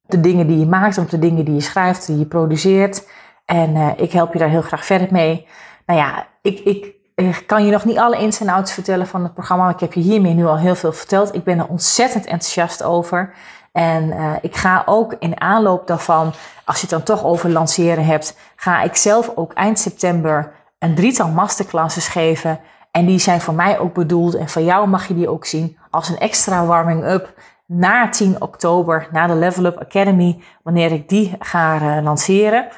de 0.07 0.21
dingen 0.21 0.47
die 0.47 0.59
je 0.59 0.67
maakt, 0.67 0.99
op 0.99 1.11
de 1.11 1.19
dingen 1.19 1.45
die 1.45 1.55
je 1.55 1.61
schrijft, 1.61 2.07
die 2.07 2.19
je 2.19 2.27
produceert. 2.27 3.07
En 3.53 3.77
uh, 3.77 3.89
ik 3.97 4.13
help 4.13 4.33
je 4.33 4.39
daar 4.39 4.49
heel 4.49 4.63
graag 4.63 4.85
verder 4.85 5.09
mee. 5.11 5.47
Nou 5.87 5.99
ja, 6.01 6.27
ik, 6.43 6.59
ik, 6.59 7.47
kan 7.47 7.65
je 7.65 7.73
nog 7.73 7.85
niet 7.85 7.99
alle 7.99 8.19
ins 8.19 8.41
en 8.41 8.49
outs 8.49 8.73
vertellen 8.73 9.07
van 9.07 9.23
het 9.23 9.35
programma. 9.35 9.69
Ik 9.69 9.81
heb 9.81 9.93
je 9.93 10.01
hiermee 10.01 10.35
nu 10.35 10.47
al 10.47 10.59
heel 10.59 10.75
veel 10.75 10.93
verteld. 10.93 11.35
Ik 11.35 11.45
ben 11.45 11.59
er 11.59 11.67
ontzettend 11.67 12.25
enthousiast 12.25 12.83
over. 12.83 13.35
En 13.73 14.05
uh, 14.05 14.33
ik 14.41 14.57
ga 14.57 14.83
ook 14.87 15.17
in 15.19 15.41
aanloop 15.41 15.87
daarvan, 15.87 16.33
als 16.65 16.77
je 16.77 16.81
het 16.81 16.91
dan 16.91 17.03
toch 17.03 17.25
over 17.25 17.51
lanceren 17.51 18.05
hebt, 18.05 18.37
ga 18.57 18.83
ik 18.83 18.97
zelf 18.97 19.33
ook 19.35 19.53
eind 19.53 19.79
september 19.79 20.53
een 20.79 20.95
drietal 20.95 21.29
masterclasses 21.29 22.09
geven. 22.09 22.61
En 22.91 23.07
die 23.07 23.19
zijn 23.19 23.41
voor 23.41 23.55
mij 23.55 23.79
ook 23.79 23.95
bedoeld, 23.95 24.35
en 24.35 24.49
voor 24.49 24.63
jou 24.63 24.89
mag 24.89 25.09
je 25.09 25.15
die 25.15 25.29
ook 25.29 25.47
zien, 25.47 25.79
als 25.91 26.09
een 26.09 26.19
extra 26.19 26.67
warming-up 26.67 27.35
na 27.67 28.09
10 28.09 28.43
oktober, 28.43 29.09
na 29.11 29.27
de 29.27 29.35
Level 29.35 29.65
Up 29.65 29.79
Academy, 29.79 30.43
wanneer 30.63 30.93
ik 30.93 31.09
die 31.09 31.37
ga 31.39 31.81
uh, 31.81 32.03
lanceren. 32.03 32.69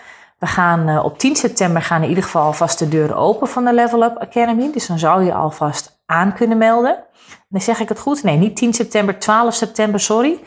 We 0.45 0.51
gaan 0.51 0.89
uh, 0.89 1.05
op 1.05 1.19
10 1.19 1.37
september 1.37 1.83
gaan 1.83 2.03
in 2.03 2.09
ieder 2.09 2.25
geval 2.25 2.43
alvast 2.43 2.79
de 2.79 2.89
deuren 2.89 3.17
open 3.17 3.49
van 3.49 3.65
de 3.65 3.73
Level 3.73 4.03
Up 4.03 4.19
Academy. 4.19 4.73
Dus 4.73 4.87
dan 4.87 4.99
zou 4.99 5.25
je 5.25 5.35
alvast 5.35 6.03
aan 6.07 6.35
kunnen 6.35 6.59
melden. 6.59 7.05
Dan 7.49 7.61
zeg 7.61 7.81
ik 7.81 7.89
het 7.89 7.99
goed? 7.99 8.23
Nee, 8.23 8.37
niet 8.37 8.57
10 8.57 8.75
september, 8.75 9.19
12 9.19 9.55
september, 9.55 10.01
sorry. 10.01 10.41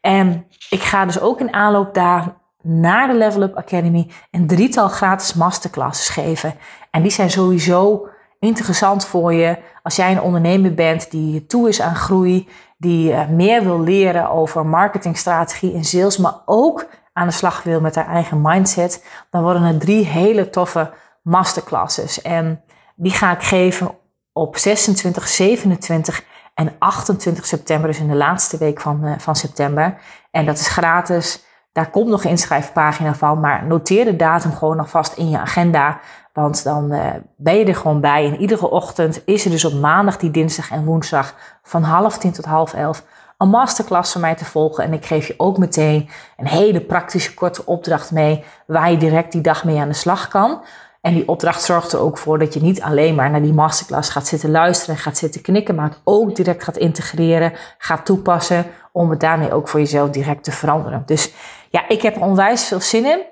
En 0.00 0.46
ik 0.70 0.82
ga 0.82 1.04
dus 1.04 1.20
ook 1.20 1.40
in 1.40 1.52
aanloop 1.52 1.94
daar 1.94 2.34
naar 2.62 3.08
de 3.08 3.14
Level 3.14 3.42
Up 3.42 3.56
Academy 3.56 4.10
een 4.30 4.46
drietal 4.46 4.88
gratis 4.88 5.34
masterclasses 5.34 6.08
geven. 6.08 6.54
En 6.90 7.02
die 7.02 7.12
zijn 7.12 7.30
sowieso 7.30 8.08
interessant 8.38 9.06
voor 9.06 9.32
je 9.32 9.58
als 9.82 9.96
jij 9.96 10.12
een 10.12 10.22
ondernemer 10.22 10.74
bent 10.74 11.10
die 11.10 11.46
toe 11.46 11.68
is 11.68 11.80
aan 11.80 11.96
groei, 11.96 12.48
die 12.76 13.10
uh, 13.10 13.28
meer 13.28 13.62
wil 13.64 13.80
leren 13.80 14.30
over 14.30 14.66
marketingstrategie 14.66 15.74
en 15.74 15.84
sales, 15.84 16.16
maar 16.16 16.34
ook 16.44 16.86
aan 17.12 17.26
de 17.26 17.32
slag 17.32 17.62
wil 17.62 17.80
met 17.80 17.94
haar 17.94 18.08
eigen 18.08 18.40
mindset, 18.40 19.04
dan 19.30 19.42
worden 19.42 19.62
er 19.62 19.78
drie 19.78 20.04
hele 20.06 20.50
toffe 20.50 20.90
masterclasses. 21.22 22.22
En 22.22 22.62
die 22.94 23.12
ga 23.12 23.32
ik 23.32 23.42
geven 23.42 23.94
op 24.32 24.56
26, 24.56 25.28
27 25.28 26.24
en 26.54 26.72
28 26.78 27.46
september, 27.46 27.90
dus 27.90 27.98
in 27.98 28.08
de 28.08 28.14
laatste 28.14 28.58
week 28.58 28.80
van, 28.80 29.04
uh, 29.04 29.12
van 29.18 29.36
september. 29.36 29.98
En 30.30 30.46
dat 30.46 30.58
is 30.58 30.68
gratis. 30.68 31.44
Daar 31.72 31.90
komt 31.90 32.08
nog 32.08 32.24
een 32.24 32.30
inschrijfpagina 32.30 33.14
van, 33.14 33.40
maar 33.40 33.66
noteer 33.66 34.04
de 34.04 34.16
datum 34.16 34.52
gewoon 34.52 34.78
alvast 34.78 35.16
in 35.16 35.30
je 35.30 35.38
agenda. 35.38 36.00
Want 36.32 36.64
dan 36.64 36.92
uh, 36.92 37.06
ben 37.36 37.56
je 37.56 37.64
er 37.64 37.76
gewoon 37.76 38.00
bij. 38.00 38.26
En 38.26 38.40
iedere 38.40 38.70
ochtend 38.70 39.22
is 39.24 39.44
er 39.44 39.50
dus 39.50 39.64
op 39.64 39.80
maandag, 39.80 40.16
die 40.16 40.30
dinsdag 40.30 40.70
en 40.70 40.84
woensdag 40.84 41.34
van 41.62 41.82
half 41.82 42.18
tien 42.18 42.32
tot 42.32 42.44
half 42.44 42.74
elf 42.74 43.04
een 43.42 43.48
masterclass 43.48 44.12
van 44.12 44.20
mij 44.20 44.34
te 44.34 44.44
volgen. 44.44 44.84
En 44.84 44.92
ik 44.92 45.06
geef 45.06 45.26
je 45.26 45.34
ook 45.36 45.58
meteen 45.58 46.08
een 46.36 46.46
hele 46.46 46.80
praktische 46.80 47.34
korte 47.34 47.66
opdracht 47.66 48.10
mee 48.10 48.44
waar 48.66 48.90
je 48.90 48.96
direct 48.96 49.32
die 49.32 49.40
dag 49.40 49.64
mee 49.64 49.80
aan 49.80 49.88
de 49.88 49.94
slag 49.94 50.28
kan. 50.28 50.62
En 51.00 51.14
die 51.14 51.28
opdracht 51.28 51.62
zorgt 51.62 51.92
er 51.92 51.98
ook 51.98 52.18
voor 52.18 52.38
dat 52.38 52.54
je 52.54 52.60
niet 52.60 52.82
alleen 52.82 53.14
maar 53.14 53.30
naar 53.30 53.42
die 53.42 53.52
masterclass 53.52 54.10
gaat 54.10 54.26
zitten 54.26 54.50
luisteren 54.50 54.94
en 54.94 55.00
gaat 55.00 55.16
zitten 55.16 55.40
knikken, 55.40 55.74
maar 55.74 55.88
het 55.88 56.00
ook 56.04 56.36
direct 56.36 56.64
gaat 56.64 56.76
integreren, 56.76 57.52
gaat 57.78 58.04
toepassen 58.04 58.66
om 58.92 59.10
het 59.10 59.20
daarmee 59.20 59.52
ook 59.52 59.68
voor 59.68 59.80
jezelf 59.80 60.10
direct 60.10 60.44
te 60.44 60.52
veranderen. 60.52 61.02
Dus 61.06 61.32
ja, 61.70 61.88
ik 61.88 62.02
heb 62.02 62.16
er 62.16 62.22
onwijs 62.22 62.64
veel 62.64 62.80
zin 62.80 63.04
in. 63.04 63.31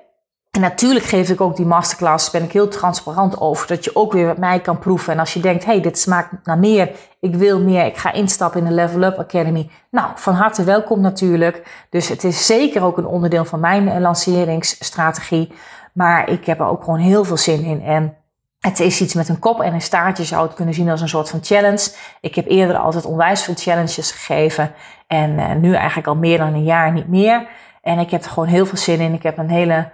En 0.51 0.61
natuurlijk 0.61 1.05
geef 1.05 1.29
ik 1.29 1.41
ook 1.41 1.55
die 1.55 1.65
masterclass, 1.65 2.29
ben 2.29 2.43
ik 2.43 2.51
heel 2.51 2.67
transparant 2.67 3.39
over, 3.39 3.67
dat 3.67 3.83
je 3.83 3.95
ook 3.95 4.13
weer 4.13 4.25
met 4.25 4.37
mij 4.37 4.59
kan 4.59 4.79
proeven. 4.79 5.13
En 5.13 5.19
als 5.19 5.33
je 5.33 5.39
denkt, 5.39 5.65
hey, 5.65 5.81
dit 5.81 5.99
smaakt 5.99 6.45
naar 6.45 6.57
meer, 6.57 6.91
ik 7.19 7.35
wil 7.35 7.59
meer, 7.59 7.85
ik 7.85 7.97
ga 7.97 8.11
instappen 8.11 8.59
in 8.59 8.65
de 8.65 8.73
Level 8.73 9.03
Up 9.03 9.17
Academy. 9.17 9.69
Nou, 9.91 10.09
van 10.15 10.33
harte 10.33 10.63
welkom 10.63 11.01
natuurlijk. 11.01 11.85
Dus 11.89 12.07
het 12.07 12.23
is 12.23 12.45
zeker 12.45 12.83
ook 12.83 12.97
een 12.97 13.05
onderdeel 13.05 13.45
van 13.45 13.59
mijn 13.59 13.89
eh, 13.89 13.99
lanceringsstrategie. 13.99 15.51
Maar 15.93 16.29
ik 16.29 16.45
heb 16.45 16.59
er 16.59 16.67
ook 16.67 16.83
gewoon 16.83 16.99
heel 16.99 17.23
veel 17.23 17.37
zin 17.37 17.63
in. 17.63 17.81
En 17.81 18.15
het 18.59 18.79
is 18.79 19.01
iets 19.01 19.13
met 19.13 19.29
een 19.29 19.39
kop 19.39 19.61
en 19.61 19.73
een 19.73 19.81
staartje, 19.81 20.23
zou 20.23 20.45
het 20.45 20.53
kunnen 20.53 20.73
zien 20.73 20.89
als 20.89 21.01
een 21.01 21.09
soort 21.09 21.29
van 21.29 21.43
challenge. 21.43 21.91
Ik 22.21 22.35
heb 22.35 22.47
eerder 22.47 22.77
altijd 22.77 23.05
onwijs 23.05 23.43
veel 23.43 23.55
challenges 23.57 24.11
gegeven. 24.11 24.71
En 25.07 25.29
uh, 25.29 25.53
nu 25.53 25.73
eigenlijk 25.73 26.07
al 26.07 26.15
meer 26.15 26.37
dan 26.37 26.53
een 26.53 26.63
jaar 26.63 26.91
niet 26.91 27.07
meer. 27.07 27.47
En 27.81 27.99
ik 27.99 28.11
heb 28.11 28.23
er 28.23 28.29
gewoon 28.29 28.49
heel 28.49 28.65
veel 28.65 28.77
zin 28.77 28.99
in. 28.99 29.13
Ik 29.13 29.23
heb 29.23 29.37
een 29.37 29.49
hele 29.49 29.89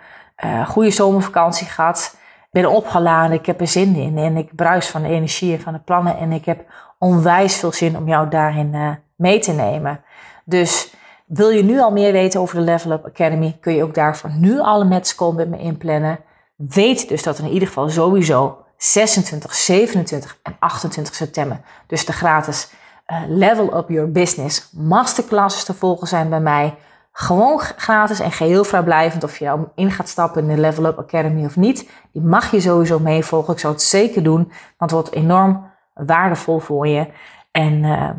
uh, 0.45 0.69
goede 0.69 0.91
zomervakantie 0.91 1.67
gehad. 1.67 2.15
Ben 2.51 2.71
opgeladen, 2.71 3.37
ik 3.37 3.45
heb 3.45 3.61
er 3.61 3.67
zin 3.67 3.95
in. 3.95 4.17
En 4.17 4.37
ik 4.37 4.55
bruis 4.55 4.87
van 4.87 5.01
de 5.01 5.07
energie 5.07 5.53
en 5.53 5.61
van 5.61 5.73
de 5.73 5.79
plannen. 5.79 6.17
En 6.17 6.31
ik 6.31 6.45
heb 6.45 6.65
onwijs 6.97 7.55
veel 7.55 7.71
zin 7.71 7.97
om 7.97 8.07
jou 8.07 8.29
daarin 8.29 8.73
uh, 8.73 8.89
mee 9.15 9.39
te 9.39 9.51
nemen. 9.51 10.01
Dus 10.45 10.93
wil 11.25 11.49
je 11.49 11.63
nu 11.63 11.79
al 11.79 11.91
meer 11.91 12.11
weten 12.11 12.39
over 12.39 12.55
de 12.55 12.61
Level 12.61 12.91
Up 12.91 13.05
Academy, 13.05 13.57
kun 13.61 13.73
je 13.73 13.83
ook 13.83 13.93
daarvoor 13.93 14.29
nu 14.33 14.59
alle 14.59 14.85
matchcall 14.85 15.31
met 15.31 15.49
me 15.49 15.57
inplannen. 15.57 16.19
Weet 16.55 17.09
dus 17.09 17.23
dat 17.23 17.37
er 17.37 17.43
in 17.43 17.51
ieder 17.51 17.67
geval 17.67 17.89
sowieso 17.89 18.65
26, 18.77 19.53
27 19.53 20.39
en 20.43 20.55
28 20.59 21.15
september, 21.15 21.59
dus 21.87 22.05
de 22.05 22.13
gratis 22.13 22.69
uh, 23.07 23.21
Level 23.27 23.77
Up 23.77 23.89
Your 23.89 24.11
Business 24.11 24.69
masterclasses 24.71 25.63
te 25.63 25.73
volgen 25.73 26.07
zijn 26.07 26.29
bij 26.29 26.39
mij. 26.39 26.75
Gewoon 27.19 27.59
gratis 27.59 28.19
en 28.19 28.31
geheel 28.31 28.63
vrijblijvend 28.63 29.23
of 29.23 29.37
je 29.37 29.45
nou 29.45 29.67
in 29.75 29.91
gaat 29.91 30.09
stappen 30.09 30.41
in 30.41 30.55
de 30.55 30.61
Level 30.61 30.85
Up 30.85 30.99
Academy 30.99 31.45
of 31.45 31.55
niet. 31.55 31.89
Die 32.11 32.21
mag 32.21 32.51
je 32.51 32.59
sowieso 32.59 32.99
meevolgen. 32.99 33.53
Ik 33.53 33.59
zou 33.59 33.73
het 33.73 33.81
zeker 33.81 34.23
doen, 34.23 34.51
want 34.77 34.91
het 34.91 34.91
wordt 34.91 35.11
enorm 35.11 35.71
waardevol 35.93 36.59
voor 36.59 36.87
je. 36.87 37.07
En 37.51 37.83
uh, 37.83 38.09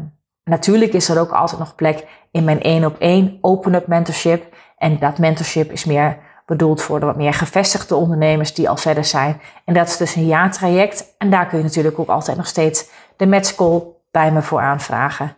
natuurlijk 0.44 0.92
is 0.92 1.08
er 1.08 1.20
ook 1.20 1.30
altijd 1.30 1.58
nog 1.58 1.74
plek 1.74 2.06
in 2.30 2.44
mijn 2.44 2.62
één 2.62 2.84
op 2.84 2.98
één 2.98 3.38
open-up 3.40 3.86
mentorship. 3.86 4.54
En 4.76 4.98
dat 4.98 5.18
mentorship 5.18 5.70
is 5.70 5.84
meer 5.84 6.18
bedoeld 6.46 6.82
voor 6.82 7.00
de 7.00 7.06
wat 7.06 7.16
meer 7.16 7.34
gevestigde 7.34 7.94
ondernemers 7.94 8.54
die 8.54 8.68
al 8.68 8.76
verder 8.76 9.04
zijn. 9.04 9.40
En 9.64 9.74
dat 9.74 9.88
is 9.88 9.96
dus 9.96 10.14
een 10.14 10.26
jaartraject. 10.26 11.14
En 11.18 11.30
daar 11.30 11.46
kun 11.46 11.58
je 11.58 11.64
natuurlijk 11.64 11.98
ook 11.98 12.08
altijd 12.08 12.36
nog 12.36 12.46
steeds 12.46 12.90
de 13.16 13.26
matchcall 13.26 13.82
bij 14.10 14.32
me 14.32 14.42
voor 14.42 14.60
aanvragen. 14.60 15.36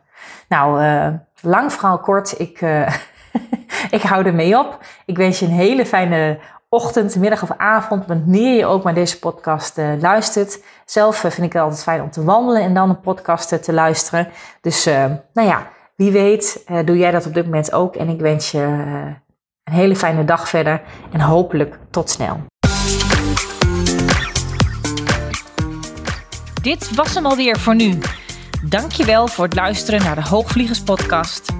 Nou, 0.48 0.82
uh, 0.82 1.08
lang 1.40 1.72
verhaal 1.72 1.98
kort. 1.98 2.40
Ik, 2.40 2.60
uh, 2.60 2.88
ik 3.90 4.02
hou 4.02 4.26
ermee 4.26 4.58
op. 4.58 4.78
Ik 5.06 5.16
wens 5.16 5.38
je 5.38 5.46
een 5.46 5.52
hele 5.52 5.86
fijne 5.86 6.38
ochtend, 6.68 7.16
middag 7.16 7.42
of 7.42 7.50
avond, 7.56 8.06
wanneer 8.06 8.56
je 8.56 8.66
ook 8.66 8.84
naar 8.84 8.94
deze 8.94 9.18
podcast 9.18 9.78
uh, 9.78 9.88
luistert. 10.00 10.62
Zelf 10.84 11.16
vind 11.16 11.42
ik 11.42 11.52
het 11.52 11.62
altijd 11.62 11.82
fijn 11.82 12.02
om 12.02 12.10
te 12.10 12.24
wandelen 12.24 12.62
en 12.62 12.74
dan 12.74 12.88
een 12.88 13.00
podcast 13.00 13.62
te 13.62 13.72
luisteren. 13.72 14.28
Dus 14.60 14.84
nou 15.32 15.48
ja, 15.48 15.66
wie 15.96 16.12
weet 16.12 16.64
doe 16.84 16.98
jij 16.98 17.10
dat 17.10 17.26
op 17.26 17.34
dit 17.34 17.44
moment 17.44 17.72
ook. 17.72 17.96
En 17.96 18.08
ik 18.08 18.20
wens 18.20 18.50
je 18.50 18.62
een 19.64 19.72
hele 19.72 19.96
fijne 19.96 20.24
dag 20.24 20.48
verder 20.48 20.82
en 21.12 21.20
hopelijk 21.20 21.78
tot 21.90 22.10
snel. 22.10 22.40
Dit 26.62 26.94
was 26.94 27.14
hem 27.14 27.26
alweer 27.26 27.58
voor 27.58 27.74
nu. 27.74 27.98
Dankjewel 28.68 29.26
voor 29.26 29.44
het 29.44 29.54
luisteren 29.54 30.02
naar 30.02 30.14
de 30.14 30.28
Hoogvliegers 30.28 30.82
podcast. 30.82 31.59